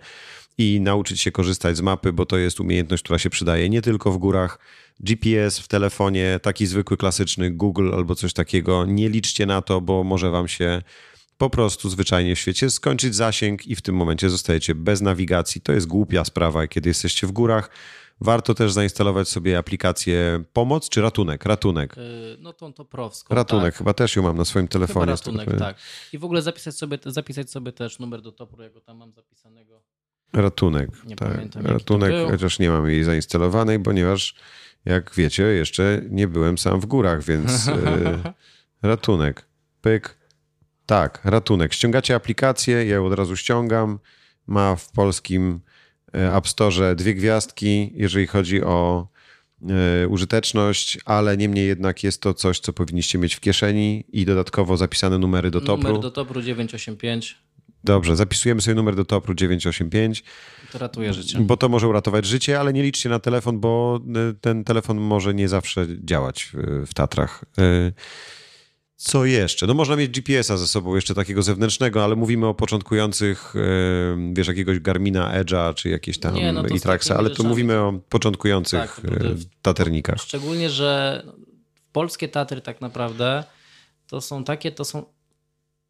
i 0.57 0.81
nauczyć 0.81 1.21
się 1.21 1.31
korzystać 1.31 1.77
z 1.77 1.81
mapy, 1.81 2.13
bo 2.13 2.25
to 2.25 2.37
jest 2.37 2.59
umiejętność, 2.59 3.03
która 3.03 3.19
się 3.19 3.29
przydaje 3.29 3.69
nie 3.69 3.81
tylko 3.81 4.11
w 4.11 4.17
górach. 4.17 4.59
GPS 4.99 5.59
w 5.59 5.67
telefonie, 5.67 6.39
taki 6.41 6.65
zwykły, 6.65 6.97
klasyczny 6.97 7.51
Google 7.51 7.93
albo 7.93 8.15
coś 8.15 8.33
takiego. 8.33 8.85
Nie 8.85 9.09
liczcie 9.09 9.45
na 9.45 9.61
to, 9.61 9.81
bo 9.81 10.03
może 10.03 10.29
Wam 10.29 10.47
się 10.47 10.81
po 11.39 11.49
prostu 11.49 11.89
zwyczajnie 11.89 12.35
w 12.35 12.39
świecie 12.39 12.69
skończyć 12.69 13.15
zasięg 13.15 13.67
i 13.67 13.75
w 13.75 13.81
tym 13.81 13.95
momencie 13.95 14.29
zostajecie 14.29 14.75
bez 14.75 15.01
nawigacji. 15.01 15.61
To 15.61 15.71
jest 15.71 15.87
głupia 15.87 16.25
sprawa, 16.25 16.67
kiedy 16.67 16.89
jesteście 16.89 17.27
w 17.27 17.31
górach. 17.31 17.69
Warto 18.21 18.53
też 18.53 18.71
zainstalować 18.71 19.27
sobie 19.29 19.57
aplikację 19.57 20.43
Pomoc 20.53 20.89
czy 20.89 21.01
Ratunek? 21.01 21.45
Ratunek. 21.45 21.97
Yy, 21.97 22.37
no 22.39 22.53
to, 22.53 22.71
to 22.71 22.85
prowsko. 22.85 23.35
Ratunek, 23.35 23.73
tak. 23.73 23.77
chyba 23.77 23.93
też 23.93 24.15
ją 24.15 24.23
mam 24.23 24.37
na 24.37 24.45
swoim 24.45 24.67
telefonie. 24.67 25.05
Chyba 25.05 25.11
ratunek, 25.11 25.59
tak. 25.59 25.77
I 26.13 26.17
w 26.17 26.25
ogóle 26.25 26.41
zapisać 26.41 26.75
sobie, 26.75 26.97
zapisać 27.05 27.51
sobie 27.51 27.71
też 27.71 27.99
numer 27.99 28.21
do 28.21 28.31
topu, 28.31 28.61
jak 28.61 28.73
go 28.73 28.81
tam 28.81 28.97
mam 28.97 29.13
zapisanego. 29.13 29.83
Ratunek, 30.33 31.05
nie 31.05 31.15
tak. 31.15 31.33
Pamiętam, 31.33 31.65
Ratunek, 31.65 32.13
chociaż 32.31 32.59
nie 32.59 32.69
mam 32.69 32.89
jej 32.89 33.03
zainstalowanej, 33.03 33.79
ponieważ 33.79 34.35
jak 34.85 35.15
wiecie, 35.15 35.43
jeszcze 35.43 36.01
nie 36.09 36.27
byłem 36.27 36.57
sam 36.57 36.79
w 36.79 36.85
górach, 36.85 37.23
więc 37.23 37.65
yy, 37.65 37.73
ratunek. 38.81 39.45
Pyk, 39.81 40.18
tak, 40.89 41.21
ratunek. 41.23 41.73
Ściągacie 41.73 42.15
aplikację, 42.15 42.85
ja 42.85 42.95
ją 42.95 43.05
od 43.05 43.13
razu 43.13 43.35
ściągam. 43.35 43.99
Ma 44.47 44.75
w 44.75 44.91
polskim 44.91 45.59
e, 46.13 46.35
App 46.35 46.47
Store 46.47 46.95
dwie 46.95 47.13
gwiazdki, 47.13 47.91
jeżeli 47.95 48.27
chodzi 48.27 48.63
o 48.63 49.07
e, 50.03 50.07
użyteczność, 50.07 50.97
ale 51.05 51.37
niemniej 51.37 51.67
jednak 51.67 52.03
jest 52.03 52.21
to 52.21 52.33
coś, 52.33 52.59
co 52.59 52.73
powinniście 52.73 53.17
mieć 53.17 53.35
w 53.35 53.39
kieszeni 53.39 54.05
i 54.11 54.25
dodatkowo 54.25 54.77
zapisane 54.77 55.17
numery 55.17 55.51
do 55.51 55.61
topru. 55.61 55.87
Numer 55.87 56.01
do 56.01 56.11
topru 56.11 56.41
985. 56.41 57.37
Dobrze, 57.83 58.15
zapisujemy 58.15 58.61
sobie 58.61 58.75
numer 58.75 58.95
do 58.95 59.05
topru 59.05 59.33
985. 59.33 60.23
To 60.71 60.77
ratuje 60.77 61.13
życie. 61.13 61.39
Bo 61.39 61.57
to 61.57 61.69
może 61.69 61.87
uratować 61.87 62.25
życie, 62.25 62.59
ale 62.59 62.73
nie 62.73 62.83
liczcie 62.83 63.09
na 63.09 63.19
telefon, 63.19 63.59
bo 63.59 63.99
e, 64.29 64.33
ten 64.41 64.63
telefon 64.63 64.97
może 64.97 65.33
nie 65.33 65.47
zawsze 65.47 65.87
działać 66.03 66.51
w 66.87 66.93
Tatrach. 66.93 67.45
Co 69.01 69.25
jeszcze? 69.25 69.67
No 69.67 69.73
można 69.73 69.95
mieć 69.95 70.11
GPS-a 70.11 70.57
ze 70.57 70.67
sobą 70.67 70.95
jeszcze 70.95 71.15
takiego 71.15 71.41
zewnętrznego, 71.41 72.03
ale 72.03 72.15
mówimy 72.15 72.47
o 72.47 72.53
początkujących, 72.53 73.53
wiesz, 74.33 74.47
jakiegoś 74.47 74.79
Garmina 74.79 75.43
Edge'a 75.43 75.73
czy 75.73 75.89
jakieś 75.89 76.19
tam 76.19 76.35
no 76.53 76.67
Itraxa, 76.67 77.11
ale 77.17 77.29
to 77.29 77.43
mówimy 77.43 77.79
o 77.79 77.99
początkujących 78.09 78.79
tak, 78.79 79.01
taternikach. 79.61 80.17
Szczególnie, 80.21 80.69
że 80.69 81.23
polskie 81.91 82.27
Tatry 82.27 82.61
tak 82.61 82.81
naprawdę 82.81 83.43
to 84.07 84.21
są 84.21 84.43
takie, 84.43 84.71
to 84.71 84.85
są 84.85 85.05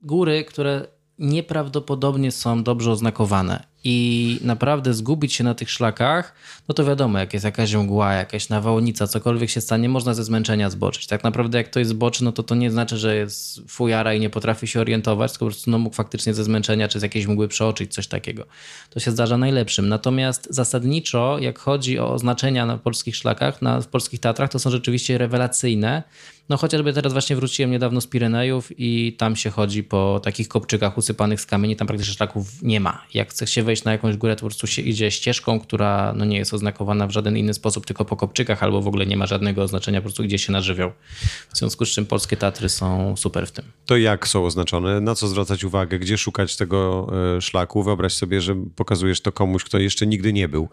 góry, 0.01 0.43
które 0.43 0.87
nieprawdopodobnie 1.19 2.31
są 2.31 2.63
dobrze 2.63 2.91
oznakowane 2.91 3.63
i 3.83 4.39
naprawdę 4.43 4.93
zgubić 4.93 5.33
się 5.33 5.43
na 5.43 5.55
tych 5.55 5.71
szlakach, 5.71 6.33
no 6.67 6.75
to 6.75 6.85
wiadomo, 6.85 7.19
jak 7.19 7.33
jest 7.33 7.45
jakaś 7.45 7.73
mgła, 7.73 8.13
jakaś 8.13 8.49
nawałnica, 8.49 9.07
cokolwiek 9.07 9.49
się 9.49 9.61
stanie, 9.61 9.89
można 9.89 10.13
ze 10.13 10.23
zmęczenia 10.23 10.69
zboczyć. 10.69 11.07
Tak 11.07 11.23
naprawdę 11.23 11.57
jak 11.57 11.69
ktoś 11.69 11.87
zboczy, 11.87 12.23
no 12.23 12.31
to 12.31 12.43
to 12.43 12.55
nie 12.55 12.71
znaczy, 12.71 12.97
że 12.97 13.15
jest 13.15 13.61
fujara 13.67 14.13
i 14.13 14.19
nie 14.19 14.29
potrafi 14.29 14.67
się 14.67 14.79
orientować, 14.81 15.31
tylko 15.31 15.45
po 15.45 15.51
prostu 15.51 15.71
no, 15.71 15.77
mógł 15.77 15.95
faktycznie 15.95 16.33
ze 16.33 16.43
zmęczenia 16.43 16.87
czy 16.87 16.99
z 16.99 17.03
jakiejś 17.03 17.27
mgły 17.27 17.47
przeoczyć, 17.47 17.93
coś 17.93 18.07
takiego. 18.07 18.45
To 18.89 18.99
się 18.99 19.11
zdarza 19.11 19.37
najlepszym. 19.37 19.89
Natomiast 19.89 20.47
zasadniczo, 20.49 21.39
jak 21.39 21.59
chodzi 21.59 21.99
o 21.99 22.13
oznaczenia 22.13 22.65
na 22.65 22.77
polskich 22.77 23.15
szlakach, 23.15 23.61
na, 23.61 23.81
w 23.81 23.87
polskich 23.87 24.19
Tatrach, 24.19 24.49
to 24.49 24.59
są 24.59 24.69
rzeczywiście 24.69 25.17
rewelacyjne. 25.17 26.03
No 26.49 26.57
chociażby 26.57 26.93
teraz 26.93 27.13
właśnie 27.13 27.35
wróciłem 27.35 27.71
niedawno 27.71 28.01
z 28.01 28.07
Pirenejów 28.07 28.71
i 28.77 29.15
tam 29.17 29.35
się 29.35 29.49
chodzi 29.49 29.83
po 29.83 30.21
takich 30.23 30.47
kopczykach 30.47 30.97
usypanych 30.97 31.41
z 31.41 31.45
kamieni, 31.45 31.75
tam 31.75 31.87
praktycznie 31.87 32.13
szlaków 32.13 32.61
nie 32.61 32.79
ma. 32.79 33.01
Jak 33.13 33.29
chce 33.29 33.47
się 33.47 33.63
wejść 33.63 33.83
na 33.83 33.91
jakąś 33.91 34.17
górę, 34.17 34.35
to 34.35 34.39
po 34.39 34.47
prostu 34.47 34.67
się 34.67 34.81
idzie 34.81 35.11
ścieżką, 35.11 35.59
która 35.59 36.13
no 36.15 36.25
nie 36.25 36.37
jest 36.37 36.53
oznakowana 36.53 37.07
w 37.07 37.11
żaden 37.11 37.37
inny 37.37 37.53
sposób, 37.53 37.85
tylko 37.85 38.05
po 38.05 38.15
kopczykach, 38.15 38.63
albo 38.63 38.81
w 38.81 38.87
ogóle 38.87 39.05
nie 39.05 39.17
ma 39.17 39.25
żadnego 39.25 39.63
oznaczenia, 39.63 40.01
po 40.01 40.03
prostu 40.03 40.23
gdzie 40.23 40.39
się 40.39 40.51
nażywiał. 40.51 40.91
W 41.53 41.57
związku 41.57 41.85
z 41.85 41.89
czym 41.89 42.05
polskie 42.05 42.37
Tatry 42.37 42.69
są 42.69 43.17
super 43.17 43.47
w 43.47 43.51
tym. 43.51 43.65
To 43.85 43.97
jak 43.97 44.27
są 44.27 44.45
oznaczone? 44.45 45.01
Na 45.01 45.15
co 45.15 45.27
zwracać 45.27 45.63
uwagę? 45.63 45.99
Gdzie 45.99 46.17
szukać 46.17 46.55
tego 46.55 47.07
e, 47.37 47.41
szlaku? 47.41 47.83
Wyobraź 47.83 48.13
sobie, 48.13 48.41
że 48.41 48.55
pokazujesz 48.75 49.21
to 49.21 49.31
komuś, 49.31 49.63
kto 49.63 49.77
jeszcze 49.77 50.07
nigdy 50.07 50.33
nie 50.33 50.47
był 50.47 50.69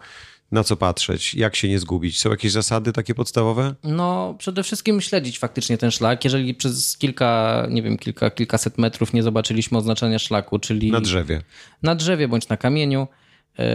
na 0.51 0.63
co 0.63 0.77
patrzeć, 0.77 1.33
jak 1.33 1.55
się 1.55 1.69
nie 1.69 1.79
zgubić? 1.79 2.19
Są 2.19 2.29
jakieś 2.29 2.51
zasady 2.51 2.93
takie 2.93 3.15
podstawowe? 3.15 3.75
No, 3.83 4.35
przede 4.37 4.63
wszystkim 4.63 5.01
śledzić 5.01 5.39
faktycznie 5.39 5.77
ten 5.77 5.91
szlak. 5.91 6.23
Jeżeli 6.23 6.53
przez 6.53 6.97
kilka, 6.97 7.63
nie 7.69 7.81
wiem, 7.81 7.97
kilka, 7.97 8.29
kilkaset 8.29 8.77
metrów 8.77 9.13
nie 9.13 9.23
zobaczyliśmy 9.23 9.77
oznaczenia 9.77 10.19
szlaku, 10.19 10.59
czyli... 10.59 10.91
Na 10.91 11.01
drzewie. 11.01 11.41
Na 11.83 11.95
drzewie 11.95 12.27
bądź 12.27 12.49
na 12.49 12.57
kamieniu. 12.57 13.07
Yy, 13.57 13.65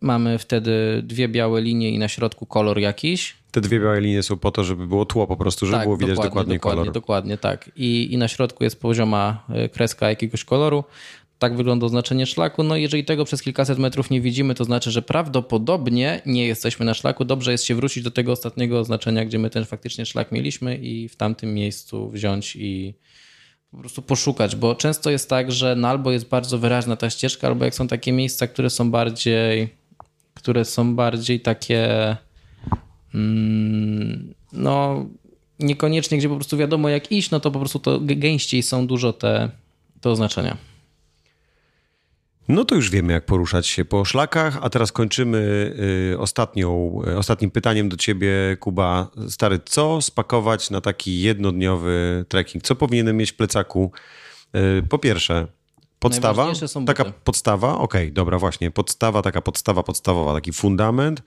mamy 0.00 0.38
wtedy 0.38 1.02
dwie 1.02 1.28
białe 1.28 1.60
linie 1.60 1.90
i 1.90 1.98
na 1.98 2.08
środku 2.08 2.46
kolor 2.46 2.78
jakiś. 2.78 3.36
Te 3.50 3.60
dwie 3.60 3.80
białe 3.80 4.00
linie 4.00 4.22
są 4.22 4.36
po 4.36 4.50
to, 4.50 4.64
żeby 4.64 4.86
było 4.86 5.06
tło 5.06 5.26
po 5.26 5.36
prostu, 5.36 5.66
żeby 5.66 5.78
tak, 5.78 5.84
było 5.84 5.96
widać 5.96 6.16
dokładnie, 6.16 6.54
dokładnie, 6.54 6.54
dokładnie 6.54 6.82
kolor. 6.84 6.94
Dokładnie, 6.94 7.38
tak. 7.38 7.70
I, 7.76 8.12
I 8.12 8.18
na 8.18 8.28
środku 8.28 8.64
jest 8.64 8.80
pozioma 8.80 9.44
e, 9.48 9.68
kreska 9.68 10.08
jakiegoś 10.08 10.44
koloru 10.44 10.84
tak 11.42 11.56
wygląda 11.56 11.86
oznaczenie 11.86 12.26
szlaku. 12.26 12.62
No 12.62 12.76
jeżeli 12.76 13.04
tego 13.04 13.24
przez 13.24 13.42
kilkaset 13.42 13.78
metrów 13.78 14.10
nie 14.10 14.20
widzimy, 14.20 14.54
to 14.54 14.64
znaczy, 14.64 14.90
że 14.90 15.02
prawdopodobnie 15.02 16.22
nie 16.26 16.46
jesteśmy 16.46 16.86
na 16.86 16.94
szlaku. 16.94 17.24
Dobrze 17.24 17.52
jest 17.52 17.64
się 17.64 17.74
wrócić 17.74 18.02
do 18.02 18.10
tego 18.10 18.32
ostatniego 18.32 18.80
oznaczenia, 18.80 19.24
gdzie 19.24 19.38
my 19.38 19.50
ten 19.50 19.64
faktycznie 19.64 20.06
szlak 20.06 20.32
mieliśmy 20.32 20.76
i 20.76 21.08
w 21.08 21.16
tamtym 21.16 21.54
miejscu 21.54 22.10
wziąć 22.10 22.56
i 22.56 22.94
po 23.70 23.76
prostu 23.76 24.02
poszukać, 24.02 24.56
bo 24.56 24.74
często 24.74 25.10
jest 25.10 25.28
tak, 25.28 25.52
że 25.52 25.76
no 25.76 25.88
albo 25.88 26.12
jest 26.12 26.28
bardzo 26.28 26.58
wyraźna 26.58 26.96
ta 26.96 27.10
ścieżka, 27.10 27.46
albo 27.46 27.64
jak 27.64 27.74
są 27.74 27.88
takie 27.88 28.12
miejsca, 28.12 28.46
które 28.46 28.70
są 28.70 28.90
bardziej, 28.90 29.68
które 30.34 30.64
są 30.64 30.94
bardziej 30.94 31.40
takie 31.40 32.16
mm, 33.14 34.34
no 34.52 35.06
niekoniecznie, 35.58 36.18
gdzie 36.18 36.28
po 36.28 36.34
prostu 36.34 36.56
wiadomo 36.56 36.88
jak 36.88 37.12
iść, 37.12 37.30
no 37.30 37.40
to 37.40 37.50
po 37.50 37.58
prostu 37.58 37.78
to 37.78 38.00
gęściej 38.00 38.62
są 38.62 38.86
dużo 38.86 39.12
te, 39.12 39.50
te 40.00 40.10
oznaczenia. 40.10 40.71
No 42.52 42.64
to 42.64 42.74
już 42.74 42.90
wiemy, 42.90 43.12
jak 43.12 43.26
poruszać 43.26 43.66
się 43.66 43.84
po 43.84 44.04
szlakach, 44.04 44.58
a 44.62 44.70
teraz 44.70 44.92
kończymy 44.92 45.74
y, 46.12 46.18
ostatnią, 46.18 47.00
y, 47.08 47.18
ostatnim 47.18 47.50
pytaniem 47.50 47.88
do 47.88 47.96
ciebie, 47.96 48.56
Kuba. 48.60 49.08
Stary, 49.28 49.60
co 49.64 50.02
spakować 50.02 50.70
na 50.70 50.80
taki 50.80 51.20
jednodniowy 51.20 52.24
trekking? 52.28 52.64
Co 52.64 52.74
powinienem 52.74 53.16
mieć 53.16 53.32
w 53.32 53.36
plecaku? 53.36 53.92
Y, 54.56 54.82
po 54.88 54.98
pierwsze, 54.98 55.46
podstawa, 55.98 56.52
taka 56.86 57.04
podstawa, 57.04 57.78
okej, 57.78 58.02
okay, 58.04 58.12
dobra, 58.12 58.38
właśnie, 58.38 58.70
podstawa, 58.70 59.22
taka 59.22 59.42
podstawa 59.42 59.82
podstawowa, 59.82 60.34
taki 60.34 60.52
fundament. 60.52 61.22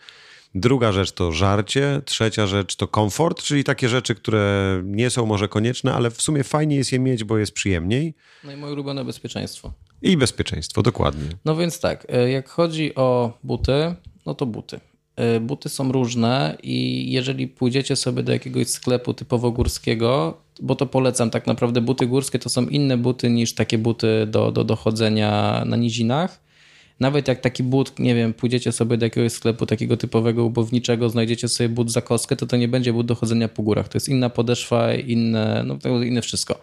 Druga 0.55 0.91
rzecz 0.91 1.11
to 1.11 1.31
żarcie, 1.31 2.01
trzecia 2.05 2.47
rzecz 2.47 2.75
to 2.75 2.87
komfort, 2.87 3.43
czyli 3.43 3.63
takie 3.63 3.89
rzeczy, 3.89 4.15
które 4.15 4.81
nie 4.85 5.09
są 5.09 5.25
może 5.25 5.47
konieczne, 5.47 5.93
ale 5.93 6.11
w 6.11 6.21
sumie 6.21 6.43
fajnie 6.43 6.75
jest 6.75 6.91
je 6.91 6.99
mieć, 6.99 7.23
bo 7.23 7.37
jest 7.37 7.51
przyjemniej. 7.51 8.13
No 8.43 8.51
i 8.51 8.57
moje 8.57 8.73
ulubione 8.73 9.05
bezpieczeństwo. 9.05 9.73
I 10.05 10.17
bezpieczeństwo, 10.17 10.81
dokładnie. 10.81 11.29
No 11.45 11.55
więc 11.55 11.79
tak, 11.79 12.07
e, 12.09 12.29
jak 12.31 12.49
chodzi 12.49 12.95
o 12.95 13.37
buty, 13.43 13.95
no 14.25 14.35
to 14.35 14.45
buty. 14.45 14.79
E, 15.15 15.39
buty 15.39 15.69
są 15.69 15.91
różne 15.91 16.57
i 16.63 17.11
jeżeli 17.11 17.47
pójdziecie 17.47 17.95
sobie 17.95 18.23
do 18.23 18.31
jakiegoś 18.31 18.67
sklepu 18.67 19.13
typowo 19.13 19.51
górskiego, 19.51 20.37
bo 20.61 20.75
to 20.75 20.85
polecam, 20.85 21.29
tak 21.29 21.47
naprawdę 21.47 21.81
buty 21.81 22.07
górskie 22.07 22.39
to 22.39 22.49
są 22.49 22.67
inne 22.67 22.97
buty 22.97 23.29
niż 23.29 23.53
takie 23.53 23.77
buty 23.77 24.27
do, 24.27 24.51
do, 24.51 24.63
do 24.63 24.75
chodzenia 24.75 25.63
na 25.65 25.77
nizinach. 25.77 26.45
Nawet 26.99 27.27
jak 27.27 27.41
taki 27.41 27.63
but, 27.63 27.99
nie 27.99 28.15
wiem, 28.15 28.33
pójdziecie 28.33 28.71
sobie 28.71 28.97
do 28.97 29.05
jakiegoś 29.05 29.31
sklepu 29.31 29.65
takiego 29.65 29.97
typowego 29.97 30.45
ubowniczego, 30.45 31.09
znajdziecie 31.09 31.47
sobie 31.47 31.69
but 31.69 31.91
za 31.91 32.01
kostkę, 32.01 32.35
to 32.35 32.45
to 32.45 32.57
nie 32.57 32.67
będzie 32.67 32.93
but 32.93 33.05
do 33.05 33.15
chodzenia 33.15 33.47
po 33.47 33.63
górach. 33.63 33.87
To 33.87 33.95
jest 33.95 34.09
inna 34.09 34.29
podeszwa, 34.29 34.93
inne, 34.93 35.65
no 35.65 36.03
inne 36.03 36.21
wszystko. 36.21 36.59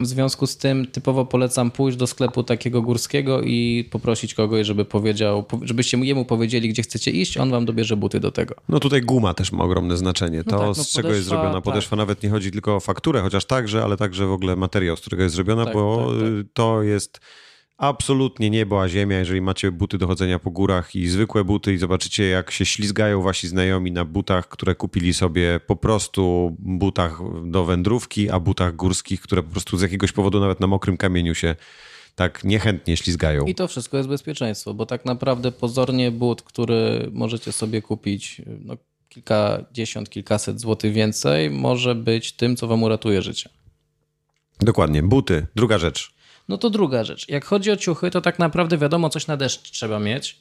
W 0.00 0.06
związku 0.06 0.46
z 0.46 0.56
tym 0.56 0.86
typowo 0.86 1.24
polecam 1.24 1.70
pójść 1.70 1.98
do 1.98 2.06
sklepu 2.06 2.42
takiego 2.42 2.82
górskiego 2.82 3.42
i 3.42 3.88
poprosić 3.90 4.34
kogoś, 4.34 4.66
żeby 4.66 4.84
powiedział, 4.84 5.44
żebyście 5.62 5.98
jemu 5.98 6.24
powiedzieli, 6.24 6.68
gdzie 6.68 6.82
chcecie 6.82 7.10
iść, 7.10 7.36
on 7.36 7.50
wam 7.50 7.64
dobierze 7.64 7.96
buty 7.96 8.20
do 8.20 8.30
tego. 8.30 8.54
No 8.68 8.80
tutaj 8.80 9.02
guma 9.02 9.34
też 9.34 9.52
ma 9.52 9.64
ogromne 9.64 9.96
znaczenie. 9.96 10.44
To, 10.44 10.50
tak, 10.50 10.60
no 10.60 10.74
z 10.74 10.90
czego 10.90 11.08
podeszwa, 11.08 11.16
jest 11.16 11.28
zrobiona 11.28 11.54
tak. 11.54 11.64
podeszwa, 11.64 11.96
nawet 11.96 12.22
nie 12.22 12.30
chodzi 12.30 12.50
tylko 12.50 12.76
o 12.76 12.80
fakturę, 12.80 13.20
chociaż 13.20 13.44
także, 13.44 13.84
ale 13.84 13.96
także 13.96 14.26
w 14.26 14.32
ogóle 14.32 14.56
materiał, 14.56 14.96
z 14.96 15.00
którego 15.00 15.22
jest 15.22 15.34
zrobiona, 15.34 15.64
Tak, 15.64 15.74
bo 15.74 16.06
tak, 16.10 16.20
tak. 16.20 16.46
to 16.52 16.82
jest 16.82 17.20
absolutnie 17.78 18.50
niebo 18.50 18.82
a 18.82 18.88
ziemia, 18.88 19.18
jeżeli 19.18 19.40
macie 19.40 19.72
buty 19.72 19.98
do 19.98 20.06
chodzenia 20.06 20.38
po 20.38 20.50
górach 20.50 20.94
i 20.94 21.08
zwykłe 21.08 21.44
buty 21.44 21.74
i 21.74 21.78
zobaczycie, 21.78 22.24
jak 22.24 22.50
się 22.50 22.66
ślizgają 22.66 23.22
wasi 23.22 23.48
znajomi 23.48 23.92
na 23.92 24.04
butach, 24.04 24.48
które 24.48 24.74
kupili 24.74 25.14
sobie 25.14 25.60
po 25.66 25.76
prostu 25.76 26.56
butach 26.58 27.20
do 27.44 27.64
wędrówki, 27.64 28.30
a 28.30 28.40
butach 28.40 28.76
górskich, 28.76 29.20
które 29.20 29.42
po 29.42 29.50
prostu 29.50 29.76
z 29.76 29.82
jakiegoś 29.82 30.12
powodu 30.12 30.40
nawet 30.40 30.60
na 30.60 30.66
mokrym 30.66 30.96
kamieniu 30.96 31.34
się 31.34 31.56
tak 32.14 32.44
niechętnie 32.44 32.96
ślizgają. 32.96 33.44
I 33.44 33.54
to 33.54 33.68
wszystko 33.68 33.96
jest 33.96 34.08
bezpieczeństwo, 34.08 34.74
bo 34.74 34.86
tak 34.86 35.04
naprawdę 35.04 35.52
pozornie 35.52 36.10
but, 36.10 36.42
który 36.42 37.10
możecie 37.12 37.52
sobie 37.52 37.82
kupić 37.82 38.42
no, 38.60 38.76
kilkadziesiąt, 39.08 40.10
kilkaset 40.10 40.60
złotych 40.60 40.92
więcej, 40.92 41.50
może 41.50 41.94
być 41.94 42.32
tym, 42.32 42.56
co 42.56 42.66
wam 42.66 42.82
uratuje 42.82 43.22
życie. 43.22 43.50
Dokładnie, 44.60 45.02
buty, 45.02 45.46
druga 45.54 45.78
rzecz. 45.78 46.15
No 46.48 46.58
to 46.58 46.70
druga 46.70 47.04
rzecz. 47.04 47.28
Jak 47.28 47.44
chodzi 47.44 47.70
o 47.70 47.76
ciuchy, 47.76 48.10
to 48.10 48.20
tak 48.20 48.38
naprawdę 48.38 48.78
wiadomo, 48.78 49.10
coś 49.10 49.26
na 49.26 49.36
deszcz 49.36 49.70
trzeba 49.70 49.98
mieć. 49.98 50.40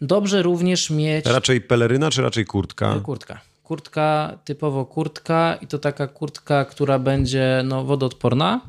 Dobrze 0.00 0.42
również 0.42 0.90
mieć 0.90 1.26
Raczej 1.26 1.60
peleryna, 1.60 2.10
czy 2.10 2.22
raczej 2.22 2.44
kurtka? 2.44 3.00
kurtka. 3.02 3.40
Kurtka, 3.62 4.38
typowo 4.44 4.84
kurtka 4.84 5.58
i 5.60 5.66
to 5.66 5.78
taka 5.78 6.06
kurtka, 6.06 6.64
która 6.64 6.98
będzie 6.98 7.62
no, 7.64 7.84
wodoodporna, 7.84 8.60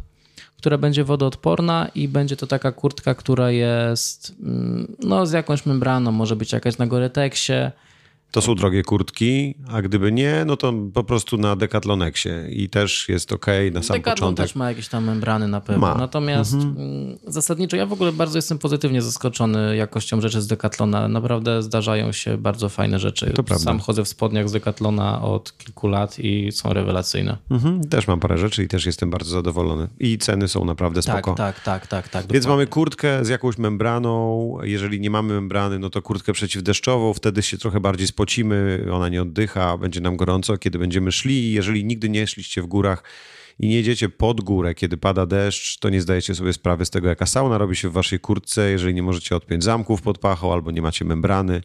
która 0.58 0.78
będzie 0.78 1.04
wodoodporna 1.04 1.88
i 1.95 2.08
będzie 2.08 2.36
to 2.36 2.47
taka 2.47 2.72
kurtka, 2.72 3.16
która 3.16 3.51
jest 3.51 4.34
mm, 4.43 4.95
no, 4.99 5.26
z 5.26 5.32
jakąś 5.32 5.66
membraną, 5.66 6.12
może 6.12 6.36
być 6.36 6.51
jakaś 6.51 6.78
na 6.78 6.88
Goreteksie. 6.88 7.54
To 8.34 8.41
są 8.41 8.55
drogie 8.55 8.84
kurtki, 8.84 9.55
a 9.71 9.81
gdyby 9.81 10.11
nie, 10.11 10.43
no 10.45 10.57
to 10.57 10.73
po 10.93 11.03
prostu 11.03 11.38
na 11.38 11.55
Decathlonexie 11.55 12.47
i 12.49 12.69
też 12.69 13.09
jest 13.09 13.31
ok 13.31 13.45
na 13.71 13.84
sam 13.84 13.97
Decathlon 13.97 14.15
początek. 14.15 14.45
też 14.45 14.55
ma 14.55 14.69
jakieś 14.69 14.88
tam 14.88 15.03
membrany 15.03 15.47
na 15.47 15.61
pewno. 15.61 15.81
Ma. 15.81 15.88
Mhm. 15.88 16.01
Natomiast 16.01 16.53
mm, 16.53 17.17
zasadniczo 17.27 17.77
ja 17.77 17.86
w 17.86 17.93
ogóle 17.93 18.11
bardzo 18.11 18.38
jestem 18.38 18.59
pozytywnie 18.59 19.01
zaskoczony 19.01 19.75
jakością 19.75 20.21
rzeczy 20.21 20.41
z 20.41 20.47
Decathlona. 20.47 21.07
Naprawdę 21.07 21.63
zdarzają 21.63 22.11
się 22.11 22.38
bardzo 22.38 22.69
fajne 22.69 22.99
rzeczy. 22.99 23.31
To 23.36 23.43
prawda. 23.43 23.65
Sam 23.65 23.79
chodzę 23.79 24.03
w 24.03 24.07
spodniach 24.07 24.49
z 24.49 24.51
Decathlona 24.51 25.21
od 25.21 25.57
kilku 25.57 25.88
lat 25.88 26.19
i 26.19 26.51
są 26.51 26.73
rewelacyjne. 26.73 27.38
Mhm, 27.51 27.84
też 27.84 28.07
mam 28.07 28.19
parę 28.19 28.38
rzeczy 28.38 28.63
i 28.63 28.67
też 28.67 28.86
jestem 28.86 29.09
bardzo 29.09 29.31
zadowolony. 29.31 29.88
I 29.99 30.17
ceny 30.17 30.47
są 30.47 30.65
naprawdę 30.65 31.01
spoko. 31.01 31.34
Tak, 31.34 31.59
tak, 31.59 31.63
tak, 31.63 31.88
tak, 31.88 32.09
tak. 32.09 32.21
Więc 32.21 32.45
dokładnie. 32.45 32.49
mamy 32.49 32.67
kurtkę 32.67 33.25
z 33.25 33.29
jakąś 33.29 33.57
membraną. 33.57 34.57
Jeżeli 34.63 34.99
nie 34.99 35.09
mamy 35.09 35.34
membrany, 35.34 35.79
no 35.79 35.89
to 35.89 36.01
kurtkę 36.01 36.34
przeciwdeszczową. 36.34 37.13
Wtedy 37.13 37.41
się 37.41 37.57
trochę 37.57 37.79
bardziej 37.79 38.07
spocimy, 38.24 38.86
ona 38.91 39.09
nie 39.09 39.21
oddycha, 39.21 39.78
będzie 39.78 40.01
nam 40.01 40.17
gorąco, 40.17 40.57
kiedy 40.57 40.80
będziemy 40.80 41.11
szli. 41.11 41.51
Jeżeli 41.51 41.86
nigdy 41.86 42.09
nie 42.09 42.28
szliście 42.28 42.61
w 42.61 42.65
górach 42.65 43.03
i 43.59 43.67
nie 43.67 43.76
jedziecie 43.76 44.09
pod 44.09 44.41
górę, 44.41 44.76
kiedy 44.76 44.97
pada 44.97 45.26
deszcz, 45.26 45.80
to 45.80 45.89
nie 45.89 46.01
zdajecie 46.01 46.36
sobie 46.36 46.53
sprawy 46.53 46.86
z 46.86 46.89
tego, 46.89 47.07
jaka 47.07 47.26
sauna 47.26 47.57
robi 47.57 47.76
się 47.76 47.89
w 47.89 47.93
waszej 47.93 48.19
kurtce, 48.19 48.71
jeżeli 48.71 48.93
nie 48.93 49.03
możecie 49.03 49.36
odpiąć 49.36 49.63
zamków 49.63 50.01
pod 50.01 50.17
pachą 50.17 50.53
albo 50.53 50.71
nie 50.71 50.82
macie 50.82 51.05
membrany. 51.05 51.61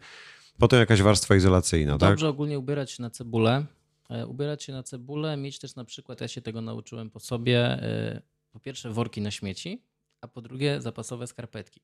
Potem 0.59 0.80
jakaś 0.80 1.02
warstwa 1.02 1.36
izolacyjna, 1.36 1.98
tak? 1.98 2.11
Dobrze 2.11 2.28
ogólnie 2.28 2.59
ubierać 2.59 2.90
się 2.90 3.02
na 3.02 3.11
cebulę. 3.11 3.66
E, 4.11 4.26
Ubierać 4.26 4.64
się 4.64 4.72
na 4.72 4.82
cebulę, 4.82 5.36
mieć 5.36 5.59
też 5.59 5.74
na 5.74 5.84
przykład, 5.84 6.20
ja 6.20 6.28
się 6.28 6.40
tego 6.40 6.61
nauczyłem 6.61 7.11
po 7.11 7.20
sobie, 7.20 7.59
e, 7.59 8.22
po 8.52 8.61
pierwsze 8.61 8.90
worki 8.90 9.20
na 9.20 9.30
śmieci, 9.30 9.82
a 10.20 10.28
po 10.28 10.42
drugie 10.42 10.80
zapasowe 10.80 11.26
skarpetki. 11.26 11.80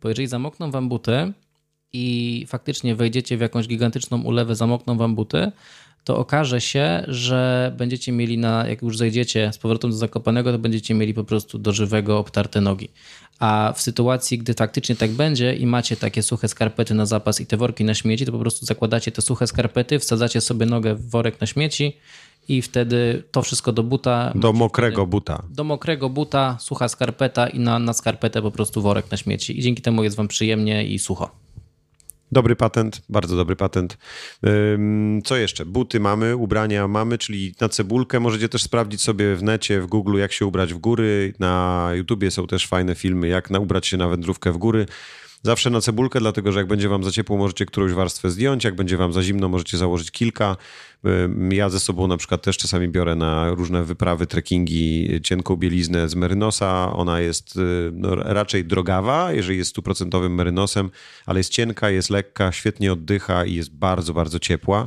Bo 0.00 0.08
jeżeli 0.08 0.28
zamokną 0.28 0.70
wam 0.70 0.88
buty 0.88 1.32
i 1.92 2.44
faktycznie 2.48 2.94
wejdziecie 2.94 3.36
w 3.36 3.40
jakąś 3.40 3.68
gigantyczną 3.68 4.22
ulewę, 4.22 4.56
zamokną 4.56 4.96
wam 4.96 5.14
buty, 5.14 5.52
to 6.04 6.18
okaże 6.18 6.60
się, 6.60 7.04
że 7.08 7.72
będziecie 7.76 8.12
mieli 8.12 8.38
na, 8.38 8.68
jak 8.68 8.82
już 8.82 8.96
zejdziecie 8.96 9.52
z 9.52 9.58
powrotem 9.58 9.90
do 9.90 9.96
Zakopanego, 9.96 10.52
to 10.52 10.58
będziecie 10.58 10.94
mieli 10.94 11.14
po 11.14 11.24
prostu 11.24 11.58
do 11.58 11.72
żywego 11.72 12.18
obtarte 12.18 12.60
nogi. 12.60 12.88
A 13.38 13.72
w 13.76 13.80
sytuacji, 13.80 14.38
gdy 14.38 14.54
faktycznie 14.54 14.96
tak 14.96 15.10
będzie 15.10 15.54
i 15.54 15.66
macie 15.66 15.96
takie 15.96 16.22
suche 16.22 16.48
skarpety 16.48 16.94
na 16.94 17.06
zapas 17.06 17.40
i 17.40 17.46
te 17.46 17.56
worki 17.56 17.84
na 17.84 17.94
śmieci, 17.94 18.26
to 18.26 18.32
po 18.32 18.38
prostu 18.38 18.66
zakładacie 18.66 19.12
te 19.12 19.22
suche 19.22 19.46
skarpety, 19.46 19.98
wsadzacie 19.98 20.40
sobie 20.40 20.66
nogę 20.66 20.94
w 20.94 21.10
worek 21.10 21.40
na 21.40 21.46
śmieci 21.46 21.96
i 22.48 22.62
wtedy 22.62 23.22
to 23.30 23.42
wszystko 23.42 23.72
do 23.72 23.82
buta. 23.82 24.32
Do 24.34 24.52
mokrego 24.52 25.06
buta. 25.06 25.42
Do 25.50 25.64
mokrego 25.64 26.08
buta, 26.08 26.56
sucha 26.60 26.88
skarpeta 26.88 27.48
i 27.48 27.58
na, 27.58 27.78
na 27.78 27.92
skarpetę 27.92 28.42
po 28.42 28.50
prostu 28.50 28.82
worek 28.82 29.10
na 29.10 29.16
śmieci. 29.16 29.58
I 29.58 29.62
dzięki 29.62 29.82
temu 29.82 30.04
jest 30.04 30.16
wam 30.16 30.28
przyjemnie 30.28 30.86
i 30.86 30.98
sucho. 30.98 31.30
Dobry 32.32 32.56
patent, 32.56 33.02
bardzo 33.08 33.36
dobry 33.36 33.56
patent. 33.56 33.98
Co 35.24 35.36
jeszcze? 35.36 35.66
Buty 35.66 36.00
mamy, 36.00 36.36
ubrania 36.36 36.88
mamy, 36.88 37.18
czyli 37.18 37.54
na 37.60 37.68
cebulkę 37.68 38.20
możecie 38.20 38.48
też 38.48 38.62
sprawdzić 38.62 39.02
sobie 39.02 39.36
w 39.36 39.42
necie, 39.42 39.80
w 39.80 39.86
Google, 39.86 40.18
jak 40.18 40.32
się 40.32 40.46
ubrać 40.46 40.74
w 40.74 40.78
góry. 40.78 41.34
Na 41.38 41.88
YouTubie 41.94 42.30
są 42.30 42.46
też 42.46 42.66
fajne 42.66 42.94
filmy, 42.94 43.28
jak 43.28 43.50
na 43.50 43.58
ubrać 43.58 43.86
się 43.86 43.96
na 43.96 44.08
wędrówkę 44.08 44.52
w 44.52 44.58
góry. 44.58 44.86
Zawsze 45.42 45.70
na 45.70 45.80
cebulkę, 45.80 46.20
dlatego 46.20 46.52
że 46.52 46.58
jak 46.58 46.68
będzie 46.68 46.88
wam 46.88 47.04
za 47.04 47.10
ciepło, 47.10 47.36
możecie 47.36 47.66
którąś 47.66 47.92
warstwę 47.92 48.30
zdjąć, 48.30 48.64
jak 48.64 48.74
będzie 48.74 48.96
wam 48.96 49.12
za 49.12 49.22
zimno, 49.22 49.48
możecie 49.48 49.78
założyć 49.78 50.10
kilka. 50.10 50.56
Ja 51.50 51.68
ze 51.68 51.80
sobą 51.80 52.06
na 52.06 52.16
przykład 52.16 52.42
też 52.42 52.58
czasami 52.58 52.88
biorę 52.88 53.14
na 53.14 53.50
różne 53.50 53.84
wyprawy, 53.84 54.26
trekkingi 54.26 55.08
cienką 55.22 55.56
bieliznę 55.56 56.08
z 56.08 56.14
merynosa. 56.14 56.92
Ona 56.92 57.20
jest 57.20 57.56
y, 57.56 57.90
no, 57.92 58.14
raczej 58.14 58.64
drogawa, 58.64 59.32
jeżeli 59.32 59.58
jest 59.58 59.70
stuprocentowym 59.70 60.34
merynosem, 60.34 60.90
ale 61.26 61.40
jest 61.40 61.52
cienka, 61.52 61.90
jest 61.90 62.10
lekka, 62.10 62.52
świetnie 62.52 62.92
oddycha 62.92 63.44
i 63.44 63.54
jest 63.54 63.74
bardzo, 63.74 64.14
bardzo 64.14 64.38
ciepła. 64.38 64.86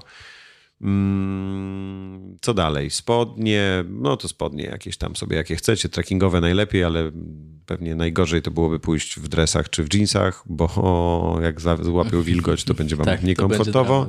Mm, 0.81 2.37
Co 2.41 2.53
dalej? 2.53 2.89
Spodnie, 2.89 3.83
no 3.89 4.17
to 4.17 4.27
spodnie 4.27 4.63
jakieś 4.63 4.97
tam 4.97 5.15
sobie, 5.15 5.35
jakie 5.37 5.55
chcecie, 5.55 5.89
trekkingowe 5.89 6.41
najlepiej, 6.41 6.83
ale 6.83 7.11
pewnie 7.65 7.95
najgorzej 7.95 8.41
to 8.41 8.51
byłoby 8.51 8.79
pójść 8.79 9.19
w 9.19 9.27
dresach 9.27 9.69
czy 9.69 9.83
w 9.83 9.93
jeansach, 9.93 10.43
bo 10.45 11.37
jak 11.43 11.61
za- 11.61 11.83
złapią 11.83 12.21
wilgoć, 12.21 12.63
to 12.63 12.73
będzie 12.73 12.95
wam 12.95 13.05
Tak, 13.13 13.21
to 13.21 13.27
niekomfortowo. 13.27 14.05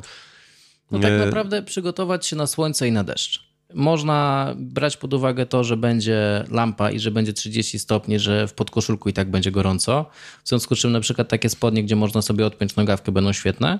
No 0.91 0.99
tak 0.99 1.13
Nie. 1.13 1.19
naprawdę 1.19 1.63
przygotować 1.63 2.27
się 2.27 2.37
na 2.37 2.47
słońce 2.47 2.89
i 2.89 2.93
na 2.93 3.05
deszcz. 3.05 3.55
Można 3.75 4.55
brać 4.59 4.97
pod 4.97 5.15
uwagę 5.15 5.47
to, 5.47 5.65
że 5.65 5.77
będzie 5.77 6.45
lampa 6.51 6.91
i 6.91 6.99
że 7.01 7.11
będzie 7.11 7.33
30 7.33 7.79
stopni, 7.79 8.19
że 8.19 8.49
w 8.49 8.55
podkoszulku 8.55 9.09
i 9.09 9.13
tak 9.13 9.31
będzie 9.31 9.51
gorąco. 9.51 10.11
W 10.45 10.49
związku 10.49 10.77
z 10.77 10.79
czym 10.79 10.93
na 10.93 11.01
przykład 11.01 11.29
takie 11.29 11.49
spodnie, 11.49 11.85
gdzie 11.85 11.97
można 11.97 12.23
sobie 12.23 12.47
odpiąć 12.47 12.77
nogawkę 12.77 13.13
będą 13.13 13.33
świetne. 13.33 13.79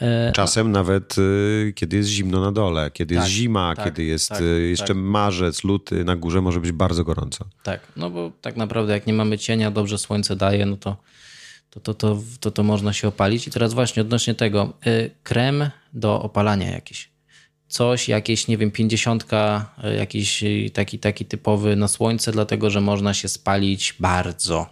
E, 0.00 0.32
Czasem 0.32 0.72
nawet 0.72 1.18
y, 1.18 1.72
kiedy 1.76 1.96
jest 1.96 2.08
zimno 2.08 2.40
na 2.40 2.52
dole, 2.52 2.90
kiedy 2.90 3.14
jest 3.14 3.26
Tak, 3.26 3.32
zima, 3.32 3.74
tak, 3.76 3.84
kiedy 3.84 4.04
jest 4.04 4.28
tak, 4.28 4.40
y, 4.40 4.68
jeszcze 4.68 4.86
tak. 4.86 4.96
marzec, 4.96 5.64
luty, 5.64 6.04
na 6.04 6.16
górze 6.16 6.40
może 6.40 6.60
być 6.60 6.72
bardzo 6.72 7.04
gorąco. 7.04 7.44
Tak, 7.62 7.80
no 7.96 8.10
bo 8.10 8.32
tak 8.40 8.56
naprawdę 8.56 8.92
jak 8.92 9.06
nie 9.06 9.12
mamy 9.12 9.38
cienia, 9.38 9.70
dobrze 9.70 9.98
słońce 9.98 10.36
daje, 10.36 10.66
no 10.66 10.76
to 10.76 10.96
to, 11.70 11.80
to, 11.80 11.94
to, 11.94 12.18
to, 12.40 12.50
to 12.50 12.62
można 12.62 12.92
się 12.92 13.08
opalić. 13.08 13.48
I 13.48 13.50
teraz 13.50 13.74
właśnie 13.74 14.02
odnośnie 14.02 14.34
tego, 14.34 14.72
y, 14.86 15.10
krem 15.22 15.70
do 15.92 16.22
opalania 16.22 16.70
jakiś. 16.70 17.10
Coś, 17.68 18.08
jakieś, 18.08 18.48
nie 18.48 18.58
wiem, 18.58 18.70
pięćdziesiątka, 18.70 19.70
jakiś 19.98 20.44
taki, 20.72 20.98
taki 20.98 21.24
typowy 21.24 21.76
na 21.76 21.88
słońce, 21.88 22.32
dlatego 22.32 22.70
że 22.70 22.80
można 22.80 23.14
się 23.14 23.28
spalić 23.28 23.94
bardzo. 24.00 24.66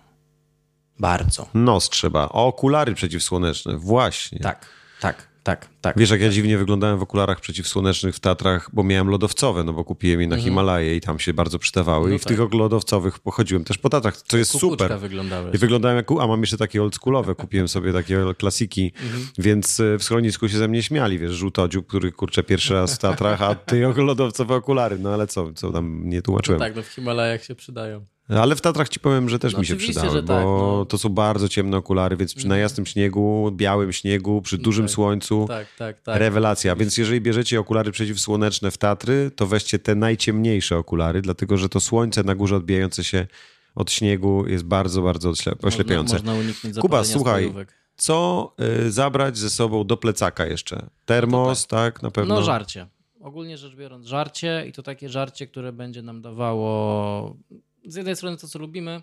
Bardzo. 0.99 1.49
Nos 1.55 1.91
trzeba. 1.91 2.29
Okulary 2.29 2.95
przeciwsłoneczne, 2.95 3.77
właśnie. 3.77 4.39
Tak, 4.39 4.67
tak. 5.01 5.29
tak, 5.43 5.69
tak. 5.81 5.99
Wiesz, 5.99 6.11
jak 6.11 6.21
ja 6.21 6.29
dziwnie 6.29 6.59
wyglądałem 6.59 6.99
w 6.99 7.03
okularach 7.03 7.41
przeciwsłonecznych 7.41 8.15
w 8.17 8.21
Tatrach, 8.21 8.71
bo 8.73 8.83
miałem 8.85 9.09
lodowcowe, 9.09 9.65
no 9.65 9.73
bo 9.73 9.85
kupiłem 9.85 10.21
je 10.21 10.27
na 10.27 10.37
Himalaje 10.37 10.97
i 10.97 11.01
tam 11.01 11.19
się 11.19 11.35
bardzo 11.35 11.59
przydawały. 11.59 11.99
Mhm. 11.99 12.11
No 12.11 12.17
I 12.17 12.19
w 12.19 12.25
tak. 12.25 12.49
tych 12.51 12.61
lodowcowych 12.61 13.19
pochodziłem 13.19 13.65
też 13.65 13.79
po 13.79 13.89
Tatrach, 13.89 14.17
co 14.17 14.37
jest 14.37 14.53
Kukuczka 14.53 14.85
super. 14.85 15.01
wyglądałeś. 15.01 15.55
I 15.55 15.59
wyglądałem 15.59 15.97
jak, 15.97 16.07
a 16.21 16.27
mam 16.27 16.41
jeszcze 16.41 16.57
takie 16.57 16.83
oldschoolowe, 16.83 17.35
kupiłem 17.45 17.69
sobie 17.69 17.93
takie 17.93 18.19
klasiki, 18.39 18.93
Mhm. 19.03 19.27
więc 19.39 19.81
e, 19.81 19.99
w 19.99 20.03
schronisku 20.05 20.49
się 20.49 20.59
ze 20.59 20.69
mnie 20.69 20.83
śmiali, 20.83 21.19
wiesz, 21.19 21.33
żółtodziób, 21.33 21.87
który 21.87 22.13
kurczę 22.13 22.43
pierwszy 22.43 22.75
raz 22.75 22.95
w 22.95 22.99
Tatrach, 22.99 23.43
a 23.43 23.55
ty 23.55 23.81
lodowcowe 23.97 24.55
okulary, 24.55 24.99
no 24.99 25.15
ale 25.15 25.27
co, 25.27 25.53
co 25.53 25.73
tam 25.73 26.03
nie 26.09 26.17
No 26.17 26.23
tłumaczyłem. 26.23 26.61
tak, 26.61 26.77
no 26.77 26.83
w 26.83 26.89
Himalajach 26.89 27.45
się 27.45 27.55
przydają. 27.55 28.05
Ale 28.29 28.57
w 28.57 28.61
Tatrach 28.61 28.89
ci 28.89 29.01
powiem, 29.01 29.29
że 29.29 29.39
też 29.39 29.53
No 29.53 29.59
mi 29.59 29.67
się 29.67 29.77
przydały, 29.77 30.11
że 30.11 30.23
bo 30.23 30.29
tak, 30.35 30.45
no. 30.45 30.69
Mhm. 30.69 30.87
to 30.87 30.99
są 30.99 31.09
bardzo 31.09 31.49
ciemne 31.49 31.77
okulary, 31.77 32.17
więc 32.17 32.35
przy 32.35 32.49
najjasnym 32.49 32.87
śniegu, 32.87 33.51
białym 33.53 33.93
śniegu, 33.93 34.43
przy 34.43 34.59
dużym 34.59 34.85
Tak. 34.87 34.95
słońcu, 34.95 35.45
Tak, 35.49 35.67
tak, 35.79 36.01
tak. 36.03 36.17
rewelacja. 36.19 36.77
Więc 36.77 36.99
jeżeli 36.99 37.21
bierzecie 37.21 37.61
okulary 37.61 37.93
przeciwsłoneczne 37.93 38.71
w 38.71 38.79
Tatry, 38.79 39.31
to 39.37 39.47
weźcie 39.47 39.79
te 39.79 39.95
najciemniejsze 39.95 40.77
okulary, 40.79 41.23
dlatego 41.23 41.57
że 41.57 41.69
to 41.69 41.81
słońce 41.81 42.23
na 42.23 42.35
górze 42.35 42.57
odbijające 42.57 43.05
się 43.05 43.27
od 43.75 43.91
śniegu 43.93 44.47
jest 44.47 44.65
bardzo, 44.65 45.03
bardzo 45.03 45.31
oślep- 45.31 45.67
oślepiające. 45.67 46.15
Można, 46.15 46.33
można 46.33 46.45
uniknąć 46.47 46.77
Kuba, 46.79 47.05
słuchaj, 47.05 47.43
spojówek. 47.43 47.73
Co 47.97 48.53
y, 48.87 48.93
zabrać 48.93 49.39
ze 49.39 49.51
sobą 49.51 49.85
do 49.87 49.97
plecaka 49.97 50.47
jeszcze? 50.47 50.87
Termos, 51.05 51.67
tak. 51.67 52.03
na 52.03 52.11
pewno. 52.11 52.35
No 52.35 52.43
żarcie. 52.43 52.87
Ogólnie 53.21 53.59
rzecz 53.59 53.77
biorąc 53.77 54.07
żarcie 54.07 54.65
i 54.69 54.73
to 54.73 54.83
takie 54.83 55.09
żarcie, 55.09 55.47
które 55.47 55.73
będzie 55.73 56.03
nam 56.03 56.23
dawało 56.23 57.37
z 57.87 57.95
jednej 57.95 58.17
strony 58.17 58.37
to, 58.37 58.49
co 58.49 58.59
lubimy, 58.59 59.03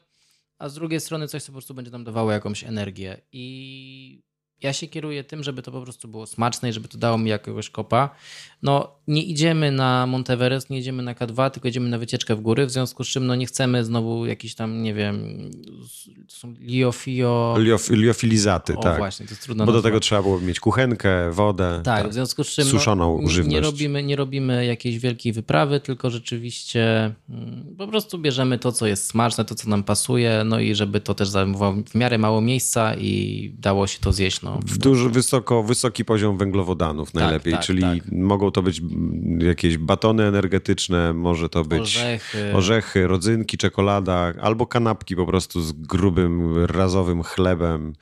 a 0.58 0.70
z 0.70 0.74
drugiej 0.74 1.00
strony 1.00 1.28
coś, 1.28 1.44
co 1.44 1.48
po 1.48 1.54
prostu 1.54 1.74
będzie 1.74 1.92
nam 1.92 2.04
dawało 2.04 2.32
jakąś 2.32 2.64
energię. 2.64 3.22
I 3.32 4.24
ja 4.62 4.74
się 4.74 4.88
kieruję 4.88 5.24
tym, 5.24 5.44
żeby 5.44 5.62
to 5.62 5.72
po 5.72 5.82
prostu 5.82 6.08
było 6.08 6.28
smaczne 6.28 6.70
i 6.70 6.74
żeby 6.74 6.88
to 6.88 6.98
dało 6.98 7.18
mi 7.18 7.30
jakiegoś 7.30 7.70
kopa. 7.70 8.16
No 8.64 9.04
nie 9.08 9.24
idziemy 9.24 9.72
na 9.72 10.08
Monteverest, 10.08 10.70
nie 10.70 10.80
idziemy 10.80 11.04
na 11.04 11.14
K2, 11.14 11.50
tylko 11.52 11.68
idziemy 11.68 11.90
na 11.90 11.98
wycieczkę 11.98 12.36
w 12.36 12.42
góry, 12.42 12.66
w 12.66 12.72
związku 12.72 13.04
z 13.04 13.08
czym 13.08 13.28
no 13.28 13.36
nie 13.36 13.46
chcemy 13.46 13.86
znowu 13.86 14.26
jakiś 14.26 14.56
tam, 14.56 14.82
nie 14.84 14.94
wiem, 14.94 15.50
to 16.28 16.36
są 16.36 16.54
liofio... 16.60 17.56
Liof, 17.60 17.90
liofilizaty, 17.90 18.78
O 18.78 18.82
tak. 18.82 18.98
właśnie, 18.98 19.26
to 19.26 19.32
jest 19.32 19.44
trudno 19.44 19.66
Bo 19.66 19.72
do 19.72 19.82
tego 19.82 20.00
trzeba 20.00 20.22
było 20.22 20.40
mieć 20.40 20.60
kuchenkę, 20.60 21.32
wodę. 21.32 21.82
Tak, 21.84 22.10
w 22.10 22.14
związku 22.14 22.44
z 22.44 22.48
czym 22.48 22.66
Suszoną 22.66 23.18
no, 23.18 23.24
nie- 23.24 23.30
żywność. 23.30 23.54
nie, 23.54 23.62
robimy, 23.62 24.04
nie 24.04 24.16
robimy 24.16 24.66
jakiejś 24.66 25.00
wielkiej 25.00 25.34
wyprawy, 25.34 25.80
tylko 25.80 26.10
rzeczywiście 26.10 27.14
mm, 27.30 27.76
po 27.78 27.88
prostu 27.88 28.20
bierzemy 28.20 28.60
to, 28.60 28.72
co 28.72 28.88
jest 28.88 29.08
smaczne, 29.08 29.46
to, 29.46 29.56
co 29.56 29.70
nam 29.70 29.84
pasuje, 29.84 30.44
no 30.46 30.60
i 30.60 30.76
żeby 30.76 31.02
to 31.02 31.14
też 31.14 31.30
zajmowało 31.30 31.76
w 31.90 31.96
miarę 31.96 32.18
mało 32.18 32.42
miejsca 32.42 32.96
i 32.96 33.54
dało 33.60 33.88
się 33.88 34.00
to 34.00 34.12
zjeść. 34.12 34.42
No. 34.42 34.60
W 34.66 34.78
duży, 34.78 35.10
wysoko, 35.10 35.64
wysoki 35.64 36.06
poziom 36.06 36.38
węglowodanów 36.38 37.14
najlepiej, 37.14 37.54
tak, 37.54 37.62
czyli 37.62 37.82
tak. 37.82 38.12
mogą 38.12 38.53
to 38.54 38.62
być 38.62 38.80
mm, 38.80 39.40
jakieś 39.42 39.78
batony 39.78 40.24
energetyczne, 40.24 41.14
może 41.14 41.50
to 41.50 41.64
być 41.64 41.82
Orzechy. 41.82 42.52
orzechy, 42.56 43.08
rodzynki, 43.08 43.58
czekolada, 43.58 44.34
albo 44.42 44.68
kanapki 44.68 45.16
po 45.16 45.26
prostu 45.26 45.62
z 45.62 45.72
grubym, 45.72 46.66
razowym 46.66 47.24
chlebem. 47.24 47.94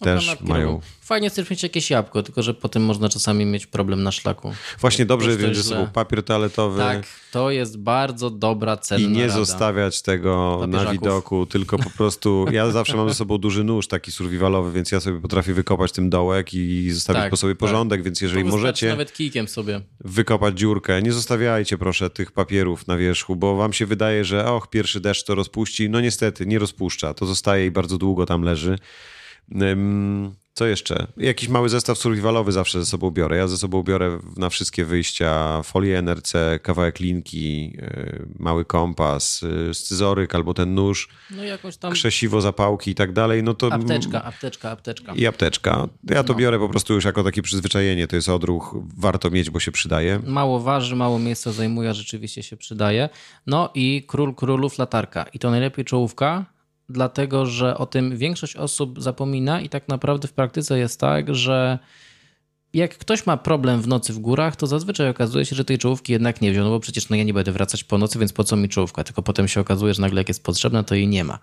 No, 0.00 0.04
Też 0.04 0.40
mają. 0.40 0.80
Fajnie 1.00 1.30
też 1.30 1.50
mieć 1.50 1.62
jakieś 1.62 1.90
jabłko, 1.90 2.22
tylko 2.22 2.42
że 2.42 2.54
potem 2.54 2.84
można 2.84 3.08
czasami 3.08 3.46
mieć 3.46 3.66
problem 3.66 4.02
na 4.02 4.12
szlaku. 4.12 4.52
Właśnie 4.80 5.06
dobrze 5.06 5.54
sobą 5.54 5.80
że- 5.84 5.90
papier 5.92 6.22
toaletowy. 6.22 6.78
Tak, 6.78 7.06
to 7.32 7.50
jest 7.50 7.78
bardzo 7.78 8.30
dobra 8.30 8.76
cena. 8.76 9.00
I 9.04 9.08
nie 9.08 9.22
rada. 9.26 9.34
zostawiać 9.34 10.02
tego 10.02 10.64
na 10.68 10.92
widoku, 10.92 11.46
tylko 11.46 11.78
po 11.78 11.90
prostu. 11.90 12.46
Ja 12.52 12.70
zawsze 12.70 12.96
mam 12.96 13.08
ze 13.08 13.14
sobą 13.14 13.38
duży 13.38 13.64
nóż 13.64 13.88
taki 13.88 14.12
survivalowy, 14.12 14.72
więc 14.72 14.92
ja 14.92 15.00
sobie 15.00 15.20
potrafię 15.20 15.54
wykopać 15.54 15.92
tym 15.92 16.10
dołek 16.10 16.54
i 16.54 16.90
zostawić 16.90 17.22
Tak, 17.22 17.30
po 17.30 17.36
sobie 17.36 17.52
tak. 17.54 17.60
porządek, 17.60 18.02
więc 18.02 18.20
jeżeli 18.20 18.44
możecie 18.44 18.88
nawet 18.88 19.12
kijkiem 19.12 19.48
sobie. 19.48 19.80
wykopać 20.00 20.58
dziurkę, 20.58 21.02
nie 21.02 21.12
zostawiajcie 21.12 21.78
proszę 21.78 22.10
tych 22.10 22.32
papierów 22.32 22.86
na 22.86 22.96
wierzchu, 22.96 23.36
bo 23.36 23.56
wam 23.56 23.72
się 23.72 23.86
wydaje, 23.86 24.24
że 24.24 24.46
och, 24.52 24.70
pierwszy 24.70 25.00
deszcz 25.00 25.24
to 25.24 25.34
rozpuści. 25.34 25.90
No 25.90 26.00
niestety, 26.00 26.46
nie 26.46 26.58
rozpuszcza. 26.58 27.14
To 27.14 27.26
zostaje 27.26 27.66
i 27.66 27.70
bardzo 27.70 27.98
długo 27.98 28.26
tam 28.26 28.42
leży. 28.42 28.78
Co 30.54 30.66
jeszcze? 30.66 31.06
Jakiś 31.16 31.48
mały 31.48 31.68
zestaw 31.68 31.98
survivalowy 31.98 32.52
zawsze 32.52 32.78
ze 32.80 32.86
sobą 32.86 33.10
biorę. 33.10 33.36
Ja 33.36 33.48
ze 33.48 33.56
sobą 33.56 33.82
biorę 33.82 34.18
na 34.36 34.48
wszystkie 34.48 34.84
wyjścia 34.84 35.62
folię 35.62 35.98
NRC, 35.98 36.32
kawałek 36.62 37.00
linki, 37.00 37.70
yy, 37.72 38.26
mały 38.38 38.64
kompas, 38.64 39.42
yy, 39.42 39.74
scyzoryk 39.74 40.34
albo 40.34 40.54
ten 40.54 40.74
nóż, 40.74 41.08
No 41.30 41.44
i 41.44 41.48
jakąś 41.48 41.76
tam 41.76 41.92
krzesiwo, 41.92 42.40
zapałki 42.40 42.90
i 42.90 42.94
tak 42.94 43.12
dalej. 43.12 43.42
No 43.42 43.54
to 43.54 43.72
apteczka, 43.72 44.24
apteczka, 44.24 44.70
apteczka. 44.70 45.12
I 45.14 45.26
apteczka. 45.26 45.88
Ja 46.10 46.24
to 46.24 46.32
No. 46.32 46.38
biorę 46.38 46.58
po 46.58 46.68
prostu 46.68 46.94
już 46.94 47.04
jako 47.04 47.24
takie 47.24 47.42
przyzwyczajenie. 47.42 48.06
To 48.06 48.16
jest 48.16 48.28
odruch, 48.28 48.76
warto 48.96 49.30
mieć, 49.30 49.50
bo 49.50 49.60
się 49.60 49.72
przydaje. 49.72 50.20
Mało 50.26 50.60
waży, 50.60 50.96
mało 50.96 51.18
miejsca 51.18 51.52
zajmuje, 51.52 51.94
rzeczywiście 51.94 52.42
się 52.42 52.56
przydaje. 52.56 53.08
No 53.46 53.70
i 53.74 54.04
król 54.06 54.34
królów 54.34 54.78
latarka. 54.78 55.24
I 55.34 55.38
to 55.38 55.50
najlepiej 55.50 55.84
czołówka, 55.84 56.44
dlatego 56.88 57.46
że 57.46 57.78
o 57.78 57.86
tym 57.86 58.16
większość 58.16 58.56
osób 58.56 59.02
zapomina 59.02 59.60
i 59.60 59.68
tak 59.68 59.88
naprawdę 59.88 60.28
w 60.28 60.32
praktyce 60.32 60.78
jest 60.78 61.00
tak, 61.00 61.34
że 61.34 61.78
jak 62.74 62.98
ktoś 62.98 63.26
ma 63.26 63.36
problem 63.36 63.82
w 63.82 63.88
nocy 63.88 64.12
w 64.12 64.18
górach, 64.18 64.56
to 64.56 64.66
zazwyczaj 64.66 65.08
okazuje 65.08 65.44
się, 65.44 65.56
że 65.56 65.64
tej 65.64 65.78
czołówki 65.78 66.12
jednak 66.12 66.40
nie 66.40 66.52
wziął, 66.52 66.64
no 66.64 66.70
bo 66.70 66.80
przecież 66.80 67.08
no 67.08 67.16
ja 67.16 67.24
nie 67.24 67.34
będę 67.34 67.52
wracać 67.52 67.84
po 67.84 67.98
nocy, 67.98 68.18
więc 68.18 68.32
po 68.32 68.44
co 68.44 68.56
mi 68.56 68.68
czołówka? 68.68 69.04
Tylko 69.04 69.22
potem 69.22 69.48
się 69.48 69.60
okazuje, 69.60 69.94
że 69.94 70.02
nagle 70.02 70.20
jak 70.20 70.28
jest 70.28 70.44
potrzebna, 70.44 70.82
to 70.82 70.94
jej 70.94 71.08
nie 71.08 71.24
ma. 71.24 71.38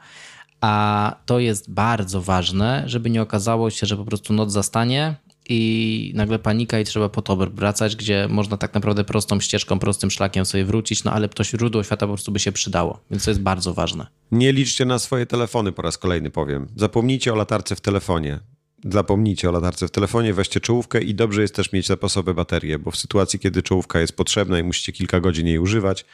A 0.61 1.15
to 1.25 1.39
jest 1.39 1.71
bardzo 1.71 2.21
ważne, 2.21 2.83
żeby 2.85 3.09
nie 3.09 3.21
okazało 3.21 3.69
się, 3.69 3.87
że 3.87 3.97
po 3.97 4.05
prostu 4.05 4.33
noc 4.33 4.51
zastanie 4.51 5.15
i 5.49 6.11
nagle 6.15 6.39
panika 6.39 6.79
i 6.79 6.83
trzeba 6.83 7.09
po 7.09 7.21
tober 7.21 7.51
wracać, 7.51 7.95
gdzie 7.95 8.27
można 8.29 8.57
tak 8.57 8.73
naprawdę 8.73 9.03
prostą 9.03 9.39
ścieżką, 9.39 9.79
prostym 9.79 10.11
szlakiem 10.11 10.45
sobie 10.45 10.65
wrócić, 10.65 11.03
no 11.03 11.11
ale 11.11 11.29
to 11.29 11.43
źródło 11.43 11.83
świata 11.83 12.07
po 12.07 12.13
prostu 12.13 12.31
by 12.31 12.39
się 12.39 12.51
przydało, 12.51 12.99
więc 13.11 13.23
to 13.23 13.31
jest 13.31 13.41
bardzo 13.41 13.73
ważne. 13.73 14.07
Nie 14.31 14.53
liczcie 14.53 14.85
na 14.85 14.99
swoje 14.99 15.25
telefony, 15.25 15.71
po 15.71 15.81
raz 15.81 15.97
kolejny 15.97 16.31
powiem. 16.31 16.67
Zapomnijcie 16.75 17.33
o 17.33 17.35
latarce 17.35 17.75
w 17.75 17.81
telefonie. 17.81 18.39
Zapomnijcie 18.85 19.49
o 19.49 19.51
latarce 19.51 19.87
w 19.87 19.91
telefonie, 19.91 20.33
weźcie 20.33 20.59
czołówkę 20.59 21.01
i 21.01 21.15
dobrze 21.15 21.41
jest 21.41 21.55
też 21.55 21.71
mieć 21.71 21.87
zapasowe 21.87 22.33
baterie, 22.33 22.79
bo 22.79 22.91
w 22.91 22.97
sytuacji, 22.97 23.39
kiedy 23.39 23.63
czołówka 23.63 23.99
jest 23.99 24.13
potrzebna 24.13 24.59
i 24.59 24.63
musicie 24.63 24.91
kilka 24.91 25.19
godzin 25.19 25.47
jej 25.47 25.59
używać, 25.59 26.05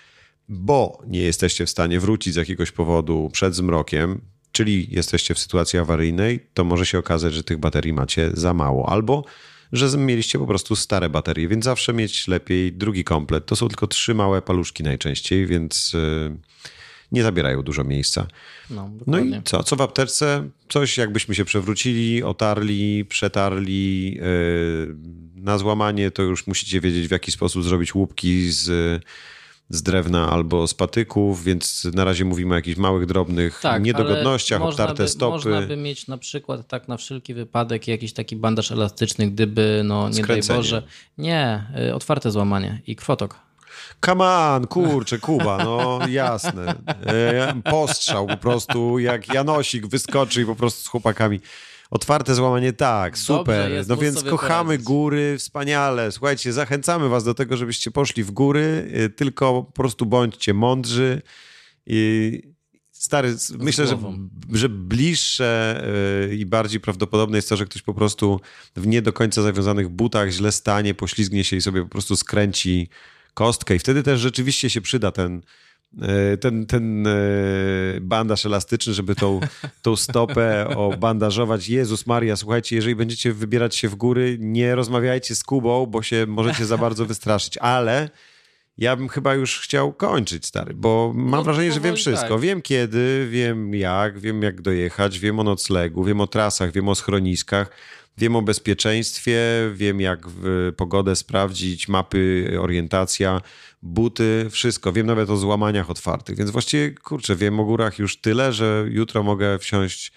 bo 0.49 1.01
nie 1.07 1.19
jesteście 1.19 1.65
w 1.65 1.69
stanie 1.69 1.99
wrócić 1.99 2.33
z 2.33 2.37
jakiegoś 2.37 2.71
powodu 2.71 3.29
przed 3.33 3.55
zmrokiem, 3.55 4.21
czyli 4.55 4.87
jesteście 4.91 5.33
w 5.33 5.39
sytuacji 5.39 5.79
awaryjnej, 5.79 6.39
to 6.53 6.63
może 6.63 6.85
się 6.85 6.99
okazać, 6.99 7.33
że 7.33 7.43
tych 7.43 7.57
baterii 7.57 7.93
macie 7.93 8.31
za 8.33 8.53
mało. 8.53 8.89
Albo 8.89 9.25
że 9.71 9.97
mieliście 9.97 10.39
po 10.39 10.47
prostu 10.47 10.75
stare 10.75 11.09
baterie, 11.09 11.47
więc 11.47 11.65
zawsze 11.65 11.93
mieć 11.93 12.27
lepiej 12.27 12.73
drugi 12.73 13.03
komplet. 13.03 13.45
To 13.45 13.55
są 13.55 13.67
tylko 13.67 13.87
trzy 13.87 14.13
małe 14.13 14.41
paluszki 14.41 14.83
najczęściej, 14.83 15.45
więc 15.45 15.93
yy, 15.93 16.37
nie 17.11 17.23
zabierają 17.23 17.61
dużo 17.61 17.83
miejsca. 17.83 18.27
No, 18.69 18.89
No 19.07 19.19
i 19.19 19.41
co? 19.45 19.63
Co 19.63 19.75
w 19.75 19.81
apteczce? 19.81 20.49
Coś 20.69 20.97
jakbyśmy 20.97 21.35
się 21.35 21.45
przewrócili, 21.45 22.23
otarli, 22.23 23.05
przetarli. 23.05 24.13
Yy, 24.13 24.95
na 25.35 25.57
złamanie 25.57 26.11
to 26.11 26.21
już 26.23 26.47
musicie 26.47 26.81
wiedzieć, 26.81 27.07
w 27.07 27.11
jaki 27.11 27.31
sposób 27.31 27.63
zrobić 27.63 27.95
łupki 27.95 28.51
z, 28.51 29.03
z 29.69 29.83
drewna 29.83 30.29
albo 30.29 30.67
z 30.67 30.73
patyków, 30.73 31.43
więc 31.43 31.87
na 31.93 32.03
razie 32.05 32.25
mówimy 32.25 32.53
o 32.53 32.55
jakichś 32.55 32.77
małych, 32.77 33.05
drobnych 33.05 33.59
Tak, 33.61 33.83
niedogodnościach, 33.83 34.61
obtarte 34.61 35.03
by, 35.03 35.09
stopy. 35.09 35.49
Można 35.49 35.61
by 35.61 35.77
mieć 35.77 36.07
na 36.07 36.17
przykład 36.17 36.67
tak 36.67 36.87
na 36.87 36.97
wszelki 36.97 37.33
wypadek 37.33 37.87
jakiś 37.87 38.13
taki 38.13 38.35
bandaż 38.35 38.71
elastyczny, 38.71 39.31
gdyby, 39.31 39.81
no 39.85 40.09
nie 40.09 40.13
Skręcenie. 40.23 40.47
daj 40.47 40.57
Boże, 40.57 40.83
nie, 41.17 41.63
y, 41.89 41.95
otwarte 41.95 42.31
złamanie 42.31 42.81
i 42.87 42.95
krwotok. 42.95 43.35
Come 44.05 44.25
on, 44.25 44.67
kurczę, 44.67 45.19
Kuba, 45.19 45.63
no 45.63 45.99
jasne. 46.09 46.75
E, 47.05 47.53
Postrzał 47.71 48.27
po 48.27 48.37
prostu, 48.37 48.99
jak 48.99 49.33
Janosik 49.33 49.87
wyskoczy 49.87 50.41
i 50.41 50.45
po 50.45 50.55
prostu 50.55 50.83
z 50.83 50.87
chłopakami. 50.87 51.39
Otwarte 51.89 52.35
złamanie, 52.35 52.73
tak, 52.73 53.17
super. 53.17 53.71
jest 53.71 53.89
no 53.89 53.97
więc 53.97 54.23
kochamy 54.23 54.65
poradzić. 54.65 54.85
góry, 54.85 55.35
wspaniale. 55.37 56.11
Słuchajcie, 56.11 56.53
zachęcamy 56.53 57.09
was 57.09 57.23
do 57.23 57.33
tego, 57.33 57.57
żebyście 57.57 57.91
poszli 57.91 58.23
w 58.23 58.31
góry, 58.31 58.91
y, 59.05 59.09
tylko 59.09 59.63
po 59.63 59.71
prostu 59.71 60.05
bądźcie 60.05 60.53
mądrzy. 60.53 61.21
I 61.85 62.41
stary, 62.91 63.35
myślę, 63.59 63.87
że, 63.87 63.95
głową. 63.95 64.29
że 64.53 64.69
bliższe 64.69 65.83
y, 66.31 66.35
i 66.35 66.45
bardziej 66.45 66.79
prawdopodobne 66.79 67.37
jest 67.37 67.49
to, 67.49 67.57
że 67.57 67.65
ktoś 67.65 67.81
po 67.81 67.93
prostu 67.93 68.39
w 68.75 68.87
nie 68.87 69.01
do 69.01 69.13
końca 69.13 69.41
zawiązanych 69.41 69.89
butach 69.89 70.29
źle 70.29 70.51
stanie, 70.51 70.93
poślizgnie 70.93 71.43
się 71.43 71.55
i 71.55 71.61
sobie 71.61 71.83
po 71.83 71.89
prostu 71.89 72.15
skręci 72.15 72.89
kostkę 73.33 73.75
i 73.75 73.79
wtedy 73.79 74.03
też 74.03 74.19
rzeczywiście 74.19 74.69
się 74.69 74.81
przyda 74.81 75.11
ten, 75.11 75.41
ten, 76.41 76.65
ten 76.65 77.07
e, 77.07 77.11
bandaż 78.01 78.45
elastyczny, 78.45 78.93
żeby 78.93 79.15
tą, 79.15 79.39
tą 79.81 79.95
stopę 79.95 80.67
obandażować. 80.77 81.69
Jezus 81.69 82.07
Maria, 82.07 82.35
słuchajcie, 82.35 82.75
jeżeli 82.75 82.95
będziecie 82.95 83.33
wybierać 83.33 83.75
się 83.75 83.89
w 83.89 83.95
góry, 83.95 84.37
nie 84.39 84.75
rozmawiajcie 84.75 85.35
z 85.35 85.43
Kubą, 85.43 85.85
bo 85.85 86.03
się 86.03 86.25
możecie 86.27 86.65
za 86.65 86.77
bardzo 86.77 87.05
wystraszyć, 87.05 87.57
ale 87.57 88.09
ja 88.77 88.95
bym 88.95 89.09
chyba 89.09 89.33
już 89.35 89.59
chciał 89.59 89.93
kończyć, 89.93 90.45
stary, 90.45 90.73
bo 90.73 91.11
mam 91.15 91.31
No, 91.31 91.43
wrażenie, 91.43 91.71
że 91.71 91.79
wiem 91.79 91.95
wszystko. 91.95 92.29
tak. 92.29 92.39
Wiem 92.39 92.61
kiedy, 92.61 93.27
wiem 93.31 93.73
jak, 93.73 94.19
wiem 94.19 94.41
jak 94.41 94.61
dojechać, 94.61 95.19
wiem 95.19 95.39
o 95.39 95.43
noclegu, 95.43 96.03
wiem 96.03 96.21
o 96.21 96.27
trasach, 96.27 96.71
wiem 96.71 96.89
o 96.89 96.95
schroniskach, 96.95 97.69
wiem 98.17 98.35
o 98.35 98.41
bezpieczeństwie, 98.41 99.39
wiem 99.73 100.01
jak 100.01 100.27
w 100.29 100.71
pogodę 100.77 101.15
sprawdzić, 101.15 101.87
mapy, 101.87 102.57
orientacja, 102.61 103.41
buty, 103.81 104.47
wszystko. 104.51 104.93
Wiem 104.93 105.07
nawet 105.07 105.29
o 105.29 105.37
złamaniach 105.37 105.89
otwartych, 105.89 106.37
więc 106.37 106.51
właściwie, 106.51 106.91
kurczę, 106.91 107.35
wiem 107.35 107.59
o 107.59 107.65
górach 107.65 107.99
już 107.99 108.17
tyle, 108.21 108.53
że 108.53 108.85
jutro 108.89 109.23
mogę 109.23 109.59
wsiąść 109.59 110.11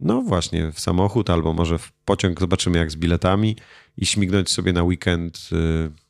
no 0.00 0.22
właśnie, 0.22 0.72
w 0.72 0.80
samochód 0.80 1.30
albo 1.30 1.52
może 1.52 1.78
w 1.78 1.92
pociąg, 2.04 2.40
zobaczymy 2.40 2.78
jak 2.78 2.90
z 2.90 2.96
biletami 2.96 3.56
i 3.96 4.06
śmignąć 4.06 4.50
sobie 4.50 4.72
na 4.72 4.82
weekend 4.82 5.36
y, 5.36 5.46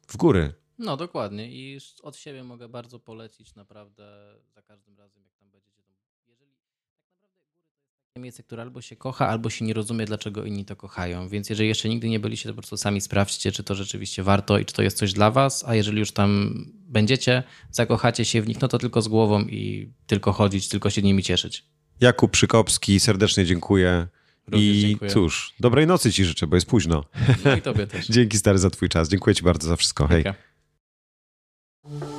w 0.08 0.16
góry. 0.16 0.52
No 0.78 0.96
dokładnie 0.96 1.50
i 1.50 1.78
od 2.02 2.16
siebie 2.16 2.44
mogę 2.44 2.68
bardzo 2.68 2.98
polecić 2.98 3.54
naprawdę 3.54 4.34
za 4.54 4.62
każdym 4.62 4.98
razem, 4.98 5.22
jak 5.22 5.32
tam 5.34 5.50
będziecie. 5.50 5.82
To 6.24 6.30
jeżeli 6.30 6.52
tak 6.52 6.66
naprawdę 6.80 7.10
góry 7.16 7.30
to 7.52 7.58
jest 7.58 8.04
takie 8.14 8.22
miejsce, 8.22 8.42
które 8.42 8.62
albo 8.62 8.80
się 8.82 8.96
kocha, 8.96 9.28
albo 9.28 9.50
się 9.50 9.64
nie 9.64 9.74
rozumie, 9.74 10.04
dlaczego 10.04 10.44
inni 10.44 10.64
to 10.64 10.76
kochają. 10.76 11.28
Więc 11.28 11.50
jeżeli 11.50 11.68
jeszcze 11.68 11.88
nigdy 11.88 12.08
nie 12.08 12.20
byliście, 12.20 12.48
to 12.48 12.54
po 12.54 12.60
prostu 12.60 12.76
sami 12.76 13.00
sprawdźcie, 13.00 13.52
czy 13.52 13.64
to 13.64 13.74
rzeczywiście 13.74 14.22
warto 14.22 14.58
i 14.58 14.64
czy 14.64 14.74
to 14.74 14.82
jest 14.82 14.98
coś 14.98 15.12
dla 15.12 15.30
was, 15.30 15.64
a 15.66 15.74
jeżeli 15.74 15.98
już 15.98 16.12
tam 16.12 16.54
będziecie, 16.88 17.42
zakochacie 17.70 18.24
się 18.24 18.42
w 18.42 18.48
nich, 18.48 18.60
no 18.60 18.68
to 18.68 18.78
tylko 18.78 19.02
z 19.02 19.08
głową 19.08 19.40
i 19.40 19.92
tylko 20.06 20.32
chodzić, 20.32 20.68
tylko 20.68 20.90
się 20.90 21.02
nimi 21.02 21.22
cieszyć. 21.22 21.64
Jakub 22.00 22.30
Przykopski, 22.30 23.00
serdecznie 23.00 23.44
dziękuję. 23.44 24.08
Również 24.46 24.76
I 24.76 24.80
dziękuję. 24.80 25.10
cóż, 25.10 25.54
dobrej 25.60 25.86
nocy 25.86 26.12
ci 26.12 26.24
życzę, 26.24 26.46
bo 26.46 26.56
jest 26.56 26.66
późno. 26.66 27.04
No 27.44 27.56
i 27.56 27.62
tobie 27.62 27.86
też. 27.86 28.06
Dzięki 28.16 28.38
stary 28.38 28.58
za 28.58 28.70
twój 28.70 28.88
czas. 28.88 29.08
Dziękuję 29.08 29.34
ci 29.34 29.42
bardzo 29.42 29.68
za 29.68 29.76
wszystko. 29.76 30.06
Hej. 30.06 30.24
you 31.88 32.15